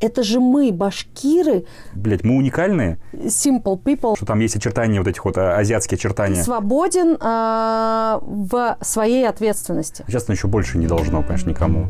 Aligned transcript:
Это 0.00 0.22
же 0.22 0.38
мы, 0.38 0.70
башкиры, 0.70 1.64
Блять, 1.94 2.22
мы 2.24 2.36
уникальные, 2.36 2.98
simple 3.12 3.82
people, 3.82 4.16
что 4.16 4.26
там 4.26 4.38
есть 4.38 4.54
очертания, 4.54 5.00
вот 5.00 5.08
этих 5.08 5.24
вот 5.24 5.36
а, 5.38 5.56
азиатские 5.56 5.96
очертания. 5.96 6.42
свободен 6.42 7.16
а, 7.20 8.20
в 8.22 8.78
своей 8.80 9.28
ответственности. 9.28 10.04
Честно, 10.08 10.32
еще 10.32 10.46
больше 10.46 10.78
не 10.78 10.86
должно, 10.86 11.22
конечно, 11.22 11.50
никому. 11.50 11.86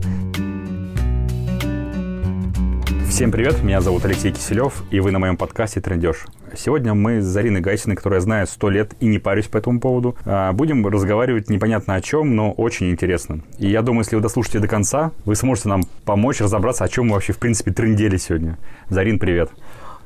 Всем 3.11 3.31
привет, 3.31 3.63
меня 3.63 3.81
зовут 3.81 4.05
Алексей 4.05 4.33
Киселев, 4.33 4.85
и 4.91 5.01
вы 5.01 5.11
на 5.11 5.19
моем 5.19 5.37
подкасте 5.37 5.81
«Трендеж». 5.81 6.27
Сегодня 6.57 6.95
мы 6.95 7.21
с 7.21 7.25
Зариной 7.25 7.61
Гайсиной, 7.61 7.97
которую 7.97 8.19
я 8.19 8.21
знаю 8.21 8.47
сто 8.47 8.71
лет 8.71 8.93
и 9.01 9.07
не 9.07 9.19
парюсь 9.19 9.47
по 9.47 9.59
этому 9.59 9.81
поводу, 9.81 10.17
а, 10.25 10.53
будем 10.53 10.87
разговаривать 10.87 11.51
непонятно 11.51 11.95
о 11.95 12.01
чем, 12.01 12.35
но 12.35 12.53
очень 12.53 12.91
интересно. 12.91 13.41
И 13.59 13.69
я 13.69 13.83
думаю, 13.83 14.03
если 14.05 14.17
вы 14.17 14.23
дослушаете 14.23 14.61
до 14.61 14.69
конца, 14.69 15.13
вы 15.25 15.37
сможете 15.37 15.69
нам 15.69 15.83
помочь 16.05 16.41
разобраться, 16.41 16.85
о 16.85 16.89
чем 16.89 17.09
мы 17.09 17.15
вообще, 17.15 17.33
в 17.33 17.39
принципе, 17.39 17.73
трендели 17.73 18.17
сегодня. 18.17 18.59
Зарин, 18.89 19.19
привет. 19.19 19.51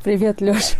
Привет, 0.02 0.40
Леш. 0.40 0.72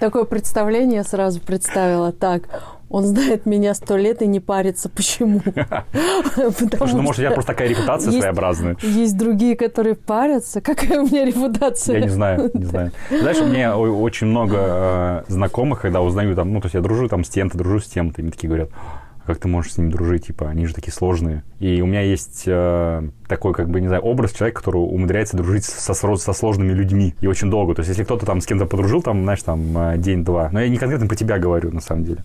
Такое 0.00 0.24
представление 0.24 1.02
сразу 1.02 1.40
представила. 1.40 2.12
Так, 2.12 2.42
он 2.88 3.04
знает 3.04 3.46
меня 3.46 3.74
сто 3.74 3.96
лет 3.96 4.22
и 4.22 4.26
не 4.26 4.40
парится. 4.40 4.88
Почему? 4.88 5.40
Потому 5.44 6.86
что, 6.86 6.96
ну, 6.96 7.02
может, 7.02 7.18
у 7.18 7.22
тебя 7.22 7.30
просто 7.32 7.52
такая 7.52 7.68
репутация 7.68 8.12
своеобразная. 8.12 8.76
Есть 8.82 9.16
другие, 9.16 9.56
которые 9.56 9.94
парятся. 9.94 10.60
Какая 10.60 11.00
у 11.00 11.06
меня 11.06 11.24
репутация? 11.24 11.98
Я 11.98 12.04
не 12.04 12.10
знаю, 12.10 12.50
не 12.54 12.64
знаю. 12.64 12.92
Знаешь, 13.10 13.38
у 13.38 13.46
меня 13.46 13.76
очень 13.76 14.28
много 14.28 14.56
э, 14.58 15.22
знакомых, 15.28 15.80
когда 15.80 16.00
узнаю 16.00 16.34
там, 16.34 16.52
ну, 16.52 16.60
то 16.60 16.66
есть 16.66 16.74
я 16.74 16.80
дружу 16.80 17.08
там 17.08 17.24
с 17.24 17.28
тем-то, 17.28 17.58
дружу 17.58 17.80
с 17.80 17.86
тем-то, 17.86 18.20
и 18.20 18.24
мне 18.24 18.32
такие 18.32 18.48
говорят, 18.48 18.70
«А 18.72 19.06
как 19.26 19.38
ты 19.38 19.48
можешь 19.48 19.72
с 19.72 19.78
ними 19.78 19.90
дружить, 19.90 20.26
типа, 20.26 20.48
они 20.48 20.66
же 20.66 20.74
такие 20.74 20.92
сложные. 20.92 21.42
И 21.58 21.82
у 21.82 21.86
меня 21.86 22.00
есть 22.02 22.44
э, 22.46 23.08
такой, 23.26 23.54
как 23.54 23.68
бы, 23.68 23.80
не 23.80 23.88
знаю, 23.88 24.02
образ 24.02 24.32
человека, 24.32 24.60
который 24.60 24.78
умудряется 24.78 25.36
дружить 25.36 25.64
со, 25.64 25.94
со 25.94 26.32
сложными 26.32 26.72
людьми 26.72 27.14
и 27.20 27.26
очень 27.26 27.50
долго. 27.50 27.74
То 27.74 27.80
есть 27.80 27.88
если 27.88 28.04
кто-то 28.04 28.24
там 28.24 28.40
с 28.40 28.46
кем-то 28.46 28.66
подружил, 28.66 29.02
там, 29.02 29.24
знаешь, 29.24 29.42
там, 29.42 29.76
э, 29.76 29.98
день-два, 29.98 30.50
но 30.52 30.60
я 30.60 30.68
не 30.68 30.78
конкретно 30.78 31.08
по 31.08 31.16
тебя 31.16 31.38
говорю, 31.38 31.72
на 31.72 31.80
самом 31.80 32.04
деле. 32.04 32.24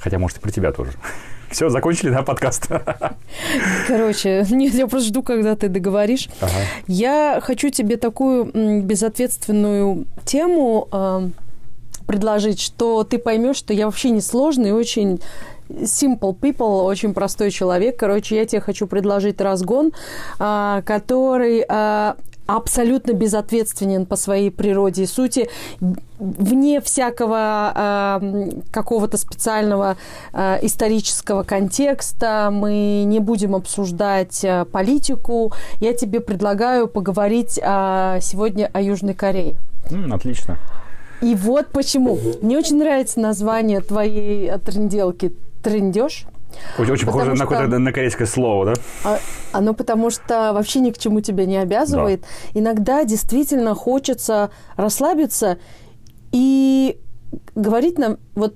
Хотя, 0.00 0.18
может, 0.18 0.38
и 0.38 0.40
про 0.40 0.50
тебя 0.50 0.72
тоже. 0.72 0.92
Все, 1.50 1.68
закончили, 1.68 2.10
да, 2.10 2.22
подкаст? 2.22 2.68
Короче, 3.88 4.46
нет, 4.50 4.74
я 4.74 4.86
просто 4.86 5.08
жду, 5.08 5.22
когда 5.22 5.56
ты 5.56 5.68
договоришь. 5.68 6.28
Ага. 6.40 6.52
Я 6.86 7.40
хочу 7.42 7.70
тебе 7.70 7.96
такую 7.96 8.50
безответственную 8.82 10.06
тему 10.24 10.88
э, 10.92 11.28
предложить, 12.06 12.60
что 12.60 13.02
ты 13.04 13.18
поймешь, 13.18 13.56
что 13.56 13.74
я 13.74 13.86
вообще 13.86 14.10
не 14.10 14.20
сложный, 14.20 14.72
очень 14.72 15.20
simple 15.68 16.36
people, 16.38 16.84
очень 16.84 17.14
простой 17.14 17.50
человек. 17.50 17.96
Короче, 17.96 18.36
я 18.36 18.46
тебе 18.46 18.60
хочу 18.60 18.86
предложить 18.86 19.40
разгон, 19.40 19.92
а, 20.38 20.82
который 20.82 21.64
а, 21.68 22.16
абсолютно 22.56 23.12
безответственен 23.12 24.06
по 24.06 24.16
своей 24.16 24.50
природе 24.50 25.04
и 25.04 25.06
сути, 25.06 25.48
вне 26.18 26.80
всякого 26.80 28.18
м, 28.22 28.62
какого-то 28.70 29.16
специального 29.16 29.96
а, 30.32 30.58
исторического 30.62 31.42
контекста. 31.42 32.50
Мы 32.52 33.04
не 33.04 33.20
будем 33.20 33.54
обсуждать 33.54 34.44
а, 34.44 34.64
политику. 34.64 35.52
Я 35.80 35.94
тебе 35.94 36.20
предлагаю 36.20 36.88
поговорить 36.88 37.58
а, 37.62 38.20
сегодня 38.20 38.70
о 38.72 38.80
Южной 38.80 39.14
Корее. 39.14 39.56
М, 39.90 40.12
Отлично. 40.12 40.58
И 41.20 41.34
вот 41.34 41.68
почему. 41.68 42.18
Мне 42.42 42.58
очень 42.58 42.78
нравится 42.78 43.20
название 43.20 43.80
твоей 43.80 44.48
э, 44.48 44.58
тренделки 44.58 45.34
«Трендеж». 45.62 46.26
Очень, 46.78 46.92
очень 46.92 47.06
похоже 47.06 47.30
Потому 47.30 47.38
на, 47.38 47.44
что- 47.44 47.54
какое-то- 47.54 47.78
на 47.78 47.92
корейское 47.92 48.26
слово, 48.26 48.66
да? 48.66 48.74
А- 49.04 49.18
Оно 49.52 49.74
потому 49.74 50.10
что 50.10 50.52
вообще 50.52 50.80
ни 50.80 50.90
к 50.90 50.98
чему 50.98 51.20
тебя 51.20 51.44
не 51.46 51.56
обязывает. 51.56 52.24
Иногда 52.54 53.04
действительно 53.04 53.74
хочется 53.74 54.50
расслабиться 54.76 55.58
и 56.32 56.98
говорить 57.54 57.98
нам, 57.98 58.18
вот, 58.34 58.54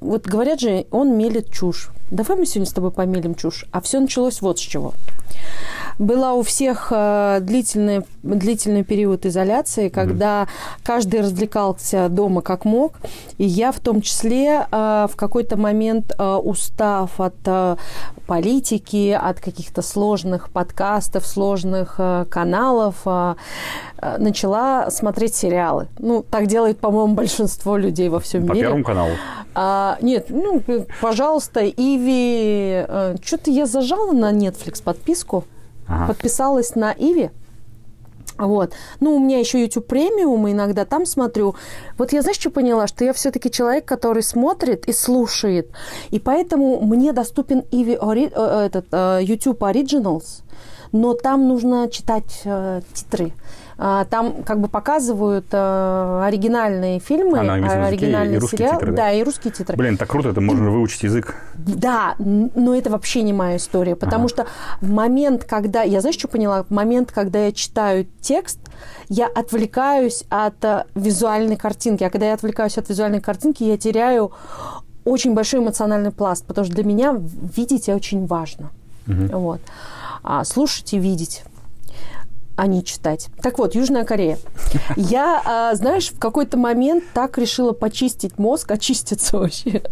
вот 0.00 0.26
говорят 0.26 0.60
же, 0.60 0.86
он 0.90 1.16
мелит 1.16 1.50
чушь. 1.52 1.90
Давай 2.10 2.36
мы 2.38 2.46
сегодня 2.46 2.66
с 2.70 2.72
тобой 2.72 2.90
помелим 2.90 3.34
чушь. 3.34 3.64
А 3.72 3.80
все 3.80 3.98
началось 4.00 4.40
вот 4.42 4.58
с 4.58 4.62
чего. 4.62 4.94
Была 5.98 6.34
у 6.34 6.42
всех 6.42 6.88
э, 6.90 7.38
длительный, 7.40 8.02
длительный 8.22 8.84
период 8.84 9.26
изоляции, 9.26 9.88
когда 9.88 10.48
каждый 10.82 11.20
развлекался 11.20 12.08
дома 12.08 12.40
как 12.40 12.64
мог. 12.64 12.94
И 13.38 13.44
я 13.44 13.72
в 13.72 13.80
том 13.80 14.00
числе 14.00 14.66
э, 14.70 15.06
в 15.10 15.16
какой-то 15.16 15.56
момент, 15.56 16.12
э, 16.18 16.34
устав 16.34 17.20
от 17.20 17.34
политики, 18.26 19.18
от 19.20 19.40
каких-то 19.40 19.82
сложных 19.82 20.50
подкастов, 20.50 21.26
сложных 21.26 21.96
каналов, 22.30 23.04
начала 24.18 24.90
смотреть 24.90 25.34
сериалы. 25.34 25.88
Ну, 25.98 26.24
так 26.28 26.46
делает, 26.46 26.78
по-моему, 26.78 27.14
большинство 27.22 27.76
людей 27.76 28.08
во 28.08 28.20
всем 28.20 28.46
По 28.46 28.52
мире. 28.52 28.66
Первому 28.66 28.84
каналу. 28.84 29.12
А, 29.54 29.98
нет, 30.00 30.26
ну, 30.30 30.62
пожалуйста, 31.00 31.66
Иви. 31.68 32.86
Что-то 33.22 33.50
я 33.50 33.66
зажала 33.66 34.12
на 34.12 34.32
Netflix 34.32 34.82
подписку, 34.82 35.44
Ага. 35.88 36.06
подписалась 36.08 36.74
на 36.74 36.92
Иви. 36.92 37.30
Вот. 38.38 38.72
Ну, 39.00 39.16
у 39.16 39.18
меня 39.20 39.38
еще 39.38 39.60
YouTube 39.60 39.86
премиум, 39.86 40.48
и 40.48 40.52
иногда 40.52 40.84
там 40.84 41.06
смотрю. 41.06 41.54
Вот 41.98 42.12
я, 42.12 42.22
знаешь, 42.22 42.38
что 42.38 42.50
поняла? 42.50 42.86
Что 42.86 43.04
я 43.04 43.12
все-таки 43.12 43.50
человек, 43.50 43.84
который 43.84 44.22
смотрит 44.22 44.88
и 44.88 44.92
слушает. 44.92 45.70
И 46.10 46.18
поэтому 46.18 46.80
мне 46.80 47.12
доступен 47.12 47.62
Иви 47.70 47.94
ори- 47.94 48.32
э, 48.34 48.66
этот, 48.66 48.86
э, 48.90 49.20
YouTube 49.22 49.62
Originals, 49.62 50.42
но 50.92 51.14
там 51.14 51.46
нужно 51.46 51.88
читать 51.90 52.40
э, 52.44 52.80
титры. 52.94 53.32
А, 53.78 54.04
Там 54.04 54.42
как 54.42 54.60
бы 54.60 54.68
показывают 54.68 55.46
э, 55.52 56.22
оригинальные 56.24 57.00
фильмы, 57.00 57.38
А, 57.40 57.42
на 57.42 57.86
оригинальные 57.86 58.38
и 58.38 58.46
сериалы. 58.46 58.74
титры, 58.76 58.90
да? 58.92 58.96
да, 58.96 59.12
и 59.12 59.22
русские 59.22 59.52
титры. 59.52 59.76
Блин, 59.76 59.96
так 59.96 60.08
круто, 60.08 60.28
это 60.30 60.40
можно 60.40 60.70
выучить 60.70 61.02
язык. 61.02 61.34
Да, 61.54 62.14
но 62.18 62.74
это 62.74 62.90
вообще 62.90 63.22
не 63.22 63.32
моя 63.32 63.56
история, 63.56 63.96
потому 63.96 64.28
что 64.28 64.46
в 64.80 64.90
момент, 64.90 65.44
когда... 65.44 65.82
Я 65.82 66.00
знаешь, 66.00 66.16
что 66.18 66.28
поняла? 66.28 66.64
В 66.64 66.70
момент, 66.70 67.12
когда 67.12 67.46
я 67.46 67.52
читаю 67.52 68.06
текст, 68.20 68.58
я 69.08 69.26
отвлекаюсь 69.26 70.24
от 70.28 70.64
э, 70.64 70.84
визуальной 70.94 71.56
картинки. 71.56 72.04
А 72.04 72.10
когда 72.10 72.26
я 72.26 72.34
отвлекаюсь 72.34 72.78
от 72.78 72.88
визуальной 72.88 73.20
картинки, 73.20 73.62
я 73.64 73.76
теряю 73.76 74.32
очень 75.04 75.34
большой 75.34 75.60
эмоциональный 75.60 76.12
пласт, 76.12 76.44
потому 76.46 76.64
что 76.64 76.74
для 76.74 76.84
меня 76.84 77.16
видеть 77.18 77.88
очень 77.88 78.26
важно. 78.26 78.70
Вот. 79.06 79.60
А 80.22 80.44
слушать 80.44 80.92
и 80.94 80.98
видеть 80.98 81.42
а 82.56 82.66
не 82.66 82.84
читать. 82.84 83.28
Так 83.40 83.58
вот, 83.58 83.74
Южная 83.74 84.04
Корея. 84.04 84.38
Я, 84.96 85.42
а, 85.44 85.74
знаешь, 85.74 86.10
в 86.10 86.18
какой-то 86.18 86.56
момент 86.56 87.04
так 87.14 87.38
решила 87.38 87.72
почистить 87.72 88.38
мозг, 88.38 88.70
очиститься 88.70 89.38
вообще, 89.38 89.82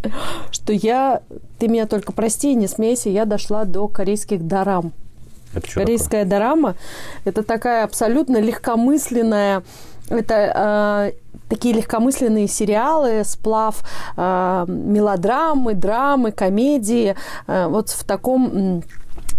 что 0.50 0.72
я, 0.72 1.22
ты 1.59 1.69
меня 1.69 1.87
только 1.87 2.12
прости 2.12 2.54
не 2.54 2.69
смейся, 2.69 3.09
я 3.09 3.25
дошла 3.25 3.65
до 3.65 3.88
корейских 3.88 4.47
дарам. 4.47 4.93
Это 5.53 5.66
что 5.66 5.69
такое? 5.69 5.84
Корейская 5.84 6.25
дорама– 6.25 6.76
это 7.25 7.43
такая 7.43 7.84
абсолютно 7.84 8.41
легкомысленная, 8.41 9.65
это 10.09 11.12
э, 11.15 11.31
такие 11.49 11.75
легкомысленные 11.75 12.49
сериалы, 12.49 13.22
сплав 13.25 13.82
э, 14.16 14.65
мелодрамы, 14.69 15.75
драмы, 15.75 16.32
комедии, 16.32 17.16
э, 17.47 17.66
вот 17.66 17.91
в 17.91 18.04
таком 18.04 18.82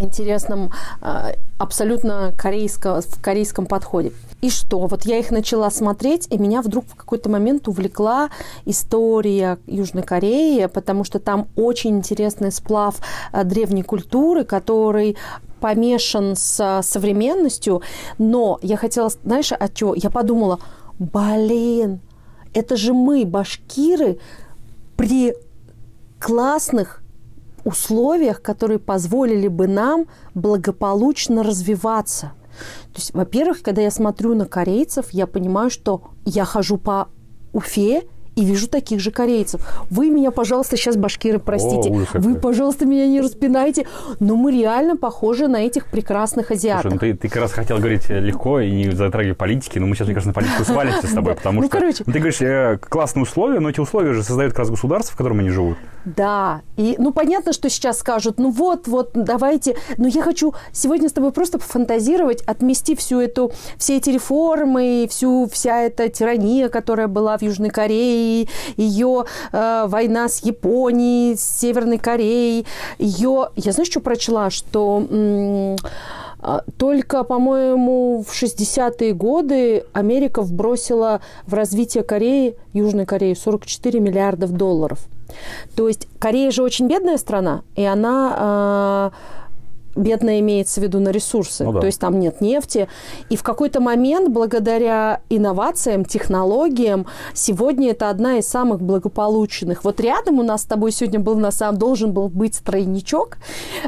интересном, 0.02 0.72
э, 1.02 1.34
абсолютно 1.58 2.34
корейско, 2.38 3.02
в 3.02 3.22
корейском 3.22 3.66
подходе. 3.66 4.12
И 4.42 4.50
что? 4.50 4.88
Вот 4.88 5.06
я 5.06 5.20
их 5.20 5.32
начала 5.32 5.70
смотреть, 5.70 6.28
и 6.32 6.38
меня 6.38 6.62
вдруг 6.62 6.86
в 6.88 6.96
какой-то 6.96 7.30
момент 7.30 7.68
увлекла 7.68 8.30
история 8.66 9.60
Южной 9.68 10.04
Кореи, 10.04 10.66
потому 10.66 11.04
что 11.04 11.20
там 11.20 11.48
очень 11.56 11.98
интересный 11.98 12.52
сплав 12.52 12.96
э, 13.34 13.44
древней 13.44 13.84
культуры, 13.84 14.44
который 14.44 15.16
помешан 15.60 16.36
с 16.36 16.82
современностью. 16.84 17.82
Но 18.18 18.58
я 18.64 18.78
хотела, 18.78 19.10
знаешь, 19.10 19.52
о 19.52 19.68
чё? 19.70 19.94
Я 19.94 20.10
подумала, 20.10 20.60
блин, 20.98 22.00
это 22.54 22.76
же 22.76 22.94
мы, 22.94 23.26
башкиры, 23.26 24.18
при 24.98 25.36
классных 26.20 27.01
условиях, 27.64 28.42
которые 28.42 28.80
позволили 28.80 29.48
бы 29.48 29.68
нам 29.68 30.08
благополучно 30.34 31.44
развиваться. 31.44 32.34
То 32.94 33.00
есть, 33.00 33.14
во-первых, 33.14 33.62
когда 33.62 33.82
я 33.82 33.92
смотрю 33.92 34.36
на 34.36 34.46
корейцев, 34.46 35.12
я 35.12 35.28
понимаю, 35.28 35.70
что 35.70 36.04
я 36.26 36.46
хожу 36.46 36.78
по 36.78 37.08
Уфе, 37.54 38.04
и 38.36 38.46
вижу 38.46 38.68
таких 38.68 39.00
же 39.00 39.12
корейцев. 39.12 39.62
Вы 39.90 40.10
меня, 40.10 40.32
пожалуйста, 40.32 40.78
сейчас, 40.78 40.96
башкиры, 40.96 41.40
простите. 41.40 41.90
О, 41.90 41.94
ужас 41.94 42.10
Вы, 42.14 42.36
пожалуйста, 42.36 42.86
меня 42.86 43.08
не 43.08 43.22
распинайте. 43.22 43.86
Но 44.20 44.36
мы 44.36 44.52
реально 44.52 44.96
похожи 44.96 45.48
на 45.48 45.58
этих 45.58 45.88
прекрасных 45.88 46.52
азиатов. 46.52 46.92
Слушай, 46.92 46.94
ну 46.94 47.00
ты, 47.00 47.14
ты 47.14 47.28
как 47.28 47.42
раз 47.42 47.52
хотел 47.52 47.78
говорить 47.78 48.10
э, 48.10 48.20
легко 48.20 48.60
и 48.60 48.72
не 48.72 48.92
затрагивая 48.92 49.36
политики, 49.36 49.80
но 49.80 49.88
мы 49.88 49.96
сейчас, 49.96 50.08
мне 50.08 50.16
кажется, 50.16 50.30
на 50.30 50.34
политику 50.34 50.64
свалимся 50.64 51.08
с 51.08 51.12
тобой, 51.12 51.36
потому 51.42 51.62
Ну, 51.62 51.68
что 51.68 51.78
короче. 51.78 52.04
ну, 52.06 52.14
ты 52.14 52.20
говоришь 52.20 52.42
э, 52.42 52.78
классные 52.82 53.24
условия, 53.24 53.60
но 53.60 53.70
эти 53.70 53.80
условия 53.80 54.14
же 54.14 54.24
создают 54.24 54.54
как 54.54 54.60
раз 54.60 54.70
государство, 54.70 55.14
в 55.14 55.18
котором 55.18 55.40
они 55.40 55.50
живут. 55.50 55.78
Да, 56.06 56.62
и 56.78 56.96
ну 56.98 57.12
понятно, 57.12 57.54
что 57.54 57.70
сейчас 57.70 58.00
скажут, 58.00 58.40
ну 58.40 58.50
вот, 58.50 58.88
вот, 58.88 59.12
давайте, 59.14 59.76
но 59.98 60.08
я 60.08 60.24
хочу 60.24 60.56
сегодня 60.72 61.10
с 61.10 61.14
тобой 61.14 61.32
просто 61.32 61.60
пофантазировать, 61.60 62.42
отмести 62.44 62.96
всю 62.96 63.20
эту, 63.20 63.52
все 63.78 63.98
эти 63.98 64.10
реформы, 64.10 65.08
всю, 65.10 65.48
вся 65.52 65.82
эта 65.82 66.10
тирания, 66.10 66.70
которая 66.70 67.08
была 67.08 67.38
в 67.38 67.44
Южной 67.44 67.70
Корее, 67.70 68.21
ее 68.78 69.26
э, 69.52 69.86
война 69.88 70.30
с 70.30 70.44
Японией, 70.44 71.38
с 71.38 71.42
Северной 71.42 71.98
Кореей, 71.98 72.66
ее, 72.98 73.50
я 73.56 73.72
знаешь, 73.72 73.90
что 73.90 74.00
прочла, 74.00 74.50
что 74.50 75.06
м, 75.10 75.78
а, 76.44 76.64
только, 76.78 77.24
по-моему, 77.24 78.24
в 78.28 78.34
60-е 78.34 79.14
годы 79.14 79.86
Америка 79.94 80.42
вбросила 80.42 81.22
в 81.46 81.54
развитие 81.54 82.04
Кореи, 82.04 82.56
Южной 82.74 83.06
Кореи, 83.06 83.36
44 83.36 84.00
миллиардов 84.00 84.52
долларов. 84.52 85.00
То 85.76 85.88
есть 85.88 86.08
Корея 86.20 86.52
же 86.52 86.64
очень 86.64 86.88
бедная 86.88 87.18
страна, 87.18 87.62
и 87.76 87.84
она 87.84 89.12
э, 89.14 89.41
бедная 89.96 90.40
имеется 90.40 90.80
в 90.80 90.84
виду 90.84 91.00
на 91.00 91.10
ресурсы. 91.10 91.64
Ну 91.64 91.74
да. 91.74 91.80
То 91.82 91.86
есть 91.88 92.00
там 92.00 92.20
нет 92.20 92.42
нефти. 92.42 92.88
И 93.30 93.36
в 93.36 93.44
какой-то 93.44 93.80
момент, 93.82 94.30
благодаря 94.30 95.22
инновациям, 95.30 96.06
технологиям, 96.06 97.06
сегодня 97.34 97.92
это 97.92 98.10
одна 98.10 98.38
из 98.38 98.48
самых 98.48 98.82
благополучных. 98.82 99.84
Вот 99.84 100.00
рядом 100.00 100.40
у 100.40 100.44
нас 100.44 100.62
с 100.62 100.66
тобой 100.66 100.92
сегодня 100.92 101.20
был 101.20 101.36
на 101.36 101.52
самом 101.52 101.78
должен 101.78 102.12
был 102.14 102.30
быть 102.30 102.60
тройничок. 102.64 103.38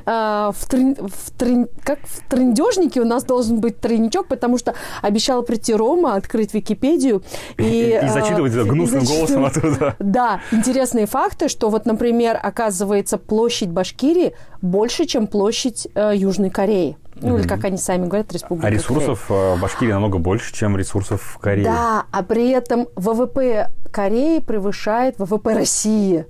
Э, 0.05 0.51
в, 0.53 0.69
трен- 0.69 0.97
в 1.07 1.31
трен- 1.37 1.67
как 1.83 1.99
в 2.03 2.29
трендежнике 2.29 3.01
у 3.01 3.05
нас 3.05 3.23
должен 3.23 3.59
быть 3.59 3.79
тройничок, 3.79 4.27
потому 4.27 4.57
что 4.57 4.73
обещал 5.01 5.43
прийти 5.43 5.73
Рома, 5.73 6.15
открыть 6.15 6.53
Википедию 6.53 7.23
и, 7.57 7.63
И, 7.63 7.89
э, 7.91 8.09
зачитывать 8.11 8.53
гнусным 8.53 9.03
и 9.03 9.07
голосом 9.07 9.45
оттуда. 9.45 9.95
да, 9.99 10.41
интересные 10.51 11.05
факты, 11.05 11.47
что 11.49 11.69
вот, 11.69 11.85
например, 11.85 12.39
оказывается, 12.41 13.17
площадь 13.17 13.69
Башкирии 13.69 14.33
больше, 14.63 15.05
чем 15.05 15.27
площадь 15.27 15.87
э, 15.93 16.13
Южной 16.15 16.49
Кореи. 16.49 16.97
Ну, 17.15 17.37
или, 17.37 17.47
как 17.47 17.63
они 17.65 17.77
сами 17.77 18.07
говорят, 18.07 18.33
Республика 18.33 18.67
А 18.67 18.71
ресурсов 18.71 19.25
э, 19.29 19.55
в 19.55 19.61
Башкирии 19.61 19.91
намного 19.91 20.17
больше, 20.17 20.53
чем 20.53 20.77
ресурсов 20.77 21.21
в 21.21 21.37
Корее. 21.37 21.65
Корея. 21.65 21.81
Да, 21.81 22.05
а 22.11 22.23
при 22.23 22.49
этом 22.49 22.87
ВВП 22.95 23.69
Кореи 23.91 24.39
превышает 24.39 25.19
ВВП 25.19 25.53
России. 25.53 26.25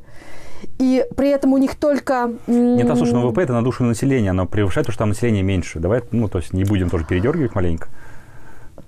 И 0.79 1.05
при 1.15 1.29
этом 1.29 1.53
у 1.53 1.57
них 1.57 1.75
только... 1.75 2.33
Нет, 2.47 2.89
а 2.89 2.95
слушай, 2.95 3.13
ну 3.13 3.27
ВВП 3.27 3.43
это 3.43 3.53
на 3.53 3.63
душу 3.63 3.83
населения, 3.83 4.31
оно 4.31 4.47
превышает, 4.47 4.87
потому 4.87 4.93
что 4.93 4.99
там 4.99 5.09
население 5.09 5.43
меньше. 5.43 5.79
Давай, 5.79 6.01
ну, 6.11 6.27
то 6.27 6.39
есть 6.39 6.53
не 6.53 6.63
будем 6.63 6.89
тоже 6.89 7.05
передергивать 7.05 7.53
маленько. 7.53 7.89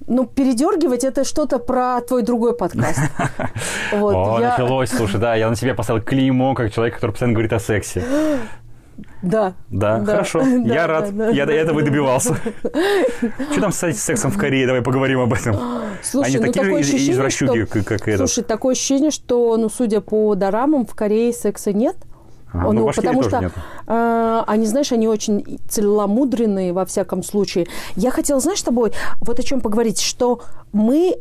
Ну, 0.07 0.25
передергивать 0.25 1.03
это 1.03 1.23
что-то 1.23 1.59
про 1.59 2.01
твой 2.01 2.23
другой 2.23 2.55
подкаст. 2.55 2.99
О, 3.93 4.39
началось, 4.39 4.89
слушай, 4.89 5.19
да, 5.19 5.35
я 5.35 5.49
на 5.49 5.55
себя 5.55 5.75
поставил 5.75 6.01
клеймо, 6.01 6.55
как 6.55 6.73
человек, 6.73 6.95
который 6.95 7.11
постоянно 7.11 7.33
говорит 7.33 7.53
о 7.53 7.59
сексе. 7.59 8.03
Да. 9.21 9.53
Да, 9.69 9.99
Да. 9.99 10.05
хорошо, 10.05 10.39
Да, 10.43 10.47
я 10.47 10.73
да, 10.75 10.87
рад, 10.87 11.15
да. 11.17 11.29
я 11.29 11.45
до 11.45 11.53
этого 11.53 11.79
и 11.79 11.83
добивался. 11.83 12.35
Что 13.51 13.61
там 13.61 13.71
с 13.71 13.77
сексом 13.93 14.31
в 14.31 14.37
Корее, 14.37 14.65
давай 14.65 14.81
поговорим 14.81 15.19
об 15.21 15.33
этом. 15.33 15.57
Слушай, 16.01 16.27
Они 16.27 16.37
ну 16.37 16.43
такие 16.47 16.63
такое 16.65 16.83
же 16.83 16.97
извращуги, 16.97 17.65
что... 17.65 17.83
как- 17.83 18.07
этот. 18.07 18.29
Слушай, 18.29 18.43
такое 18.43 18.73
ощущение, 18.73 19.11
что, 19.11 19.57
ну, 19.57 19.69
судя 19.69 20.01
по 20.01 20.35
дорамам, 20.35 20.85
в 20.85 20.93
Корее 20.95 21.33
секса 21.33 21.73
нет. 21.73 21.95
Ну, 22.53 22.83
в 22.83 22.85
Башкирии 22.85 23.07
потому 23.07 23.23
тоже 23.23 23.29
что 23.29 23.39
нет. 23.41 23.51
э, 23.87 24.43
они, 24.47 24.65
знаешь, 24.65 24.91
они 24.93 25.09
очень 25.09 25.59
целомудренные 25.67 26.71
во 26.71 26.85
всяком 26.85 27.21
случае. 27.21 27.67
Я 27.97 28.11
хотела, 28.11 28.39
знаешь, 28.39 28.59
с 28.59 28.63
тобой 28.63 28.93
вот 29.19 29.39
о 29.39 29.43
чем 29.43 29.59
поговорить, 29.59 29.99
что 29.99 30.39
мы 30.71 31.15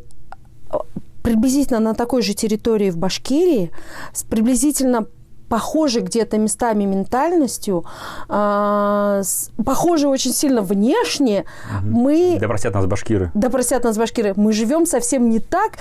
э, 0.71 0.77
приблизительно 1.25 1.81
на 1.81 1.95
такой 1.95 2.23
же 2.23 2.35
территории 2.35 2.91
в 2.91 2.99
Башкирии, 2.99 3.73
приблизительно 4.31 5.07
похожей 5.55 6.03
где-то 6.03 6.37
местами 6.39 6.85
ментальностью, 6.85 7.85
э, 8.29 9.21
с- 9.23 9.51
похожи 9.65 10.09
очень 10.09 10.33
сильно 10.33 10.63
внешне, 10.63 11.45
мы 11.83 12.39
Да 12.41 12.49
простят 12.49 12.75
нас 12.75 12.87
башкиры. 12.87 13.31
да 13.35 13.51
простят 13.51 13.85
нас 13.85 13.97
башкиры, 13.97 14.33
мы 14.37 14.53
живем 14.53 14.85
совсем 14.87 15.29
не 15.31 15.39
так, 15.39 15.73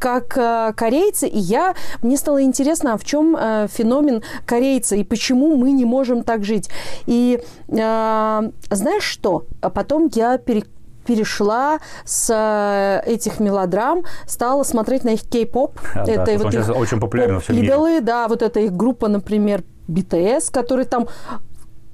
как 0.00 0.36
э, 0.36 0.72
корейцы, 0.76 1.28
и 1.28 1.38
я, 1.38 1.74
мне 2.02 2.16
стало 2.16 2.42
интересно, 2.42 2.94
а 2.94 2.96
в 2.96 3.04
чем 3.04 3.36
э, 3.38 3.68
феномен 3.72 4.22
корейца, 4.46 4.96
и 4.96 5.04
почему 5.04 5.56
мы 5.56 5.70
не 5.70 5.84
можем 5.84 6.24
так 6.24 6.42
жить. 6.44 6.68
И 7.06 7.40
э, 7.68 8.50
знаешь 8.70 9.04
что? 9.04 9.44
А 9.60 9.70
потом 9.70 10.10
я 10.12 10.38
пере- 10.38 10.64
перешла 11.10 11.80
с 12.04 12.30
э, 12.30 13.10
этих 13.10 13.40
мелодрам, 13.40 14.04
стала 14.26 14.62
смотреть 14.62 15.02
на 15.02 15.10
их 15.10 15.22
кей-поп. 15.22 15.80
А, 15.94 16.06
да, 16.06 16.24
потому 16.24 16.38
что 16.38 16.46
он 16.46 16.52
их 16.52 16.76
очень 16.76 17.40
всем 17.40 17.56
мире. 17.56 17.68
поп-идолы, 17.68 18.00
да, 18.00 18.28
вот 18.28 18.42
это 18.42 18.60
их 18.60 18.72
группа, 18.72 19.08
например, 19.08 19.64
BTS, 19.88 20.52
который 20.52 20.84
там... 20.84 21.08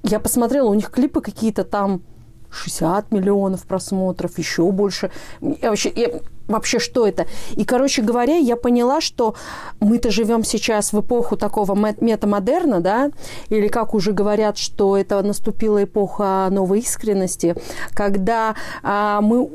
Я 0.03 0.21
посмотрела, 0.21 0.69
у 0.69 0.75
них 0.75 0.91
клипы 0.91 1.23
какие-то 1.23 1.65
там 1.65 2.03
60 2.51 3.11
миллионов 3.11 3.67
просмотров, 3.67 4.37
еще 4.39 4.71
больше. 4.71 5.11
Я 5.41 5.71
вообще, 5.71 5.91
я- 5.97 6.21
вообще 6.49 6.79
что 6.79 7.07
это? 7.07 7.27
И, 7.53 7.65
короче 7.65 8.03
говоря, 8.03 8.37
я 8.37 8.57
поняла, 8.57 9.01
что 9.01 9.35
мы-то 9.81 10.11
живем 10.11 10.45
сейчас 10.45 10.93
в 10.93 11.01
эпоху 11.01 11.37
такого 11.37 11.75
мет- 11.75 12.01
метамодерна, 12.01 12.81
да, 12.81 13.11
или 13.49 13.69
как 13.69 13.95
уже 13.95 14.13
говорят, 14.13 14.59
что 14.59 14.97
это 14.97 15.23
наступила 15.23 15.85
эпоха 15.85 16.49
новой 16.51 16.81
искренности, 16.81 17.57
когда 17.93 18.55
а, 18.83 19.21
мы 19.21 19.49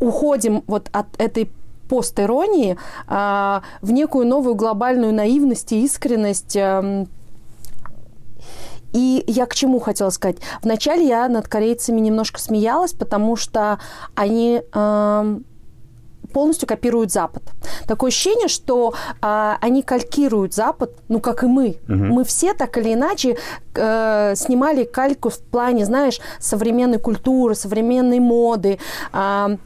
уходим 0.00 0.64
вот 0.66 0.88
от 0.92 1.06
этой 1.18 1.50
постиронии 1.88 2.76
а, 3.06 3.62
в 3.80 3.92
некую 3.92 4.26
новую 4.26 4.54
глобальную 4.54 5.12
наивность 5.12 5.72
и 5.72 5.84
искренность 5.84 6.56
ам, 6.56 7.06
и 8.92 9.24
я 9.26 9.46
к 9.46 9.54
чему 9.54 9.80
хотела 9.80 10.10
сказать? 10.10 10.36
Вначале 10.62 11.06
я 11.06 11.28
над 11.28 11.48
корейцами 11.48 12.00
немножко 12.00 12.38
смеялась, 12.38 12.92
потому 12.92 13.36
что 13.36 13.78
они 14.14 14.62
эм, 14.72 15.44
полностью 16.32 16.68
копируют 16.68 17.12
Запад. 17.12 17.42
Такое 17.86 18.08
ощущение, 18.08 18.48
что 18.48 18.94
а, 19.20 19.58
они 19.60 19.82
калькируют 19.82 20.54
Запад, 20.54 20.92
ну 21.08 21.20
как 21.20 21.44
и 21.44 21.46
мы. 21.46 21.76
Мы 21.86 22.24
все 22.24 22.54
так 22.54 22.76
или 22.78 22.94
иначе 22.94 23.36
э, 23.74 24.34
снимали 24.36 24.84
кальку 24.84 25.30
в 25.30 25.38
плане, 25.38 25.84
знаешь, 25.84 26.20
современной 26.38 26.98
культуры, 26.98 27.54
современной 27.54 28.20
моды. 28.20 28.78
А, 29.12 29.56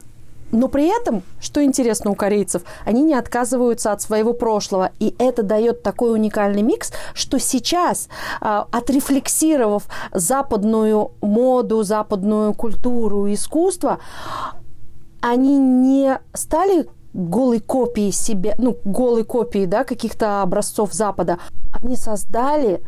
но 0.51 0.67
при 0.69 0.87
этом, 0.87 1.23
что 1.39 1.63
интересно 1.63 2.11
у 2.11 2.15
корейцев, 2.15 2.61
они 2.85 3.01
не 3.01 3.15
отказываются 3.15 3.91
от 3.91 4.01
своего 4.01 4.33
прошлого. 4.33 4.91
И 4.99 5.13
это 5.19 5.43
дает 5.43 5.83
такой 5.83 6.13
уникальный 6.13 6.61
микс, 6.61 6.91
что 7.13 7.39
сейчас, 7.39 8.07
а, 8.39 8.67
отрефлексировав 8.71 9.83
западную 10.13 11.11
моду, 11.21 11.83
западную 11.83 12.53
культуру, 12.53 13.31
искусство, 13.31 13.99
они 15.27 15.57
не 15.57 16.19
стали 16.33 16.87
голой 17.13 17.59
копией 17.59 18.13
себя, 18.13 18.55
ну, 18.57 18.77
голой 18.85 19.25
копией, 19.25 19.65
да, 19.65 19.83
каких-то 19.83 20.41
образцов 20.41 20.93
Запада. 20.93 21.37
Они 21.73 21.97
создали 21.97 22.81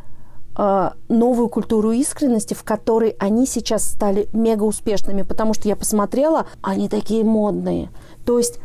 э, 0.57 0.89
новую 1.09 1.49
культуру 1.49 1.91
искренности, 1.91 2.53
в 2.53 2.63
которой 2.63 3.17
они 3.19 3.45
сейчас 3.45 3.83
стали 3.83 4.29
мега 4.31 4.63
успешными, 4.63 5.23
потому 5.23 5.53
что 5.53 5.67
я 5.67 5.75
посмотрела, 5.75 6.45
они 6.61 6.87
такие 6.87 7.25
модные. 7.25 7.89
То 8.25 8.37
есть 8.37 8.59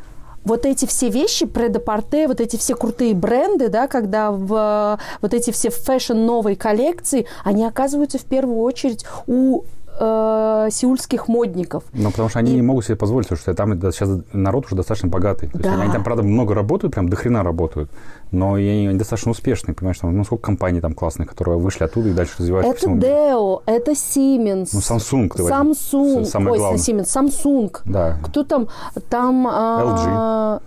вот 0.45 0.66
эти 0.66 0.87
все 0.87 1.09
вещи, 1.09 1.45
прет-а-порте, 1.45 2.29
вот 2.28 2.40
эти 2.40 2.57
все 2.57 2.76
крутые 2.76 3.12
бренды, 3.14 3.71
да, 3.71 3.88
когда 3.88 4.31
в, 4.31 5.00
вот 5.21 5.35
эти 5.35 5.50
все 5.50 5.71
fashion 5.71 6.14
новые 6.14 6.54
коллекции, 6.54 7.26
они 7.43 7.64
оказываются 7.64 8.19
в 8.19 8.25
первую 8.25 8.61
очередь 8.61 9.04
у 9.26 9.62
э, 9.99 10.69
сеульских 10.71 11.29
модников. 11.29 11.85
Ну, 11.93 12.11
потому 12.11 12.29
что 12.29 12.39
они 12.39 12.53
И- 12.53 12.55
не 12.57 12.63
могут 12.63 12.85
себе 12.85 12.97
позволить, 12.97 13.29
потому 13.29 13.41
что 13.41 13.55
там 13.55 13.81
сейчас 13.93 14.09
народ 14.33 14.67
уже 14.67 14.77
достаточно 14.77 15.09
богатый. 15.09 15.49
То 15.49 15.59
есть 15.59 15.71
Да. 15.71 15.81
они, 15.81 15.93
там, 15.93 16.03
правда, 16.05 16.23
много 16.23 16.55
работают, 16.55 16.95
прям 16.95 17.09
до 17.09 17.17
хрена 17.17 17.43
работают, 17.43 17.91
но 18.31 18.55
они, 18.55 18.87
они 18.89 18.99
достаточно 18.99 19.31
успешные, 19.31 19.75
понимаешь, 19.75 19.99
там, 19.99 20.17
ну, 20.17 20.25
сколько 20.25 20.43
компаний 20.45 20.81
там 20.81 20.95
классных, 20.95 21.29
которые 21.29 21.59
вышли 21.59 21.85
оттуда 21.85 22.09
и 22.09 22.13
дальше 22.13 22.35
развиваются 22.39 22.91
Это. 22.91 23.07
Deo, 23.07 23.63
это 23.67 23.93
Siemens. 23.93 24.71
Ну, 24.73 24.81
Samsung, 24.81 25.29
ты. 25.35 25.43
Samsung. 25.43 26.25
Самое 26.25 26.53
Ой, 26.53 26.59
главное. 26.59 26.79
Siemens, 26.81 27.05
Samsung. 27.05 27.77
Да, 27.85 28.19
Кто 28.25 28.43
там? 28.45 28.69
Там 29.11 29.47
а, 29.49 30.61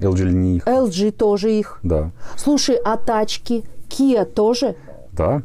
LG 0.00 0.30
не 0.32 0.56
их. 0.56 0.66
LG 0.66 1.12
тоже 1.12 1.52
их. 1.52 1.78
Да, 1.82 2.10
Слушай, 2.36 2.76
а 2.84 2.96
тачки? 2.96 3.64
Kia 3.88 4.24
тоже? 4.24 4.76
да. 5.12 5.42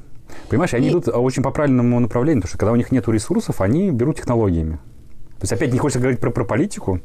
Понимаешь, 0.49 0.73
они 0.73 0.87
И- 0.87 0.91
идут 0.91 1.07
очень 1.07 1.43
по 1.43 1.51
правильному 1.51 1.99
направлению, 1.99 2.41
потому 2.41 2.49
что 2.49 2.57
когда 2.57 2.71
у 2.71 2.75
них 2.75 2.91
нет 2.91 3.07
ресурсов, 3.07 3.61
они 3.61 3.91
берут 3.91 4.17
технологиями. 4.17 4.79
То 5.39 5.43
есть 5.43 5.53
опять 5.53 5.71
не 5.71 5.77
хочется 5.77 5.99
говорить 5.99 6.19
про, 6.19 6.31
про 6.31 6.43
политику, 6.43 6.99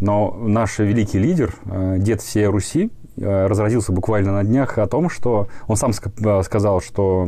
но 0.00 0.36
наш 0.40 0.80
великий 0.80 1.18
лидер, 1.20 1.54
э, 1.66 1.96
дед 1.98 2.20
всей 2.20 2.46
Руси, 2.46 2.90
э, 3.16 3.46
разразился 3.46 3.92
буквально 3.92 4.32
на 4.32 4.42
днях 4.42 4.78
о 4.78 4.86
том, 4.88 5.08
что 5.08 5.46
он 5.68 5.76
сам 5.76 5.92
э, 5.92 6.42
сказал, 6.42 6.80
что 6.80 7.24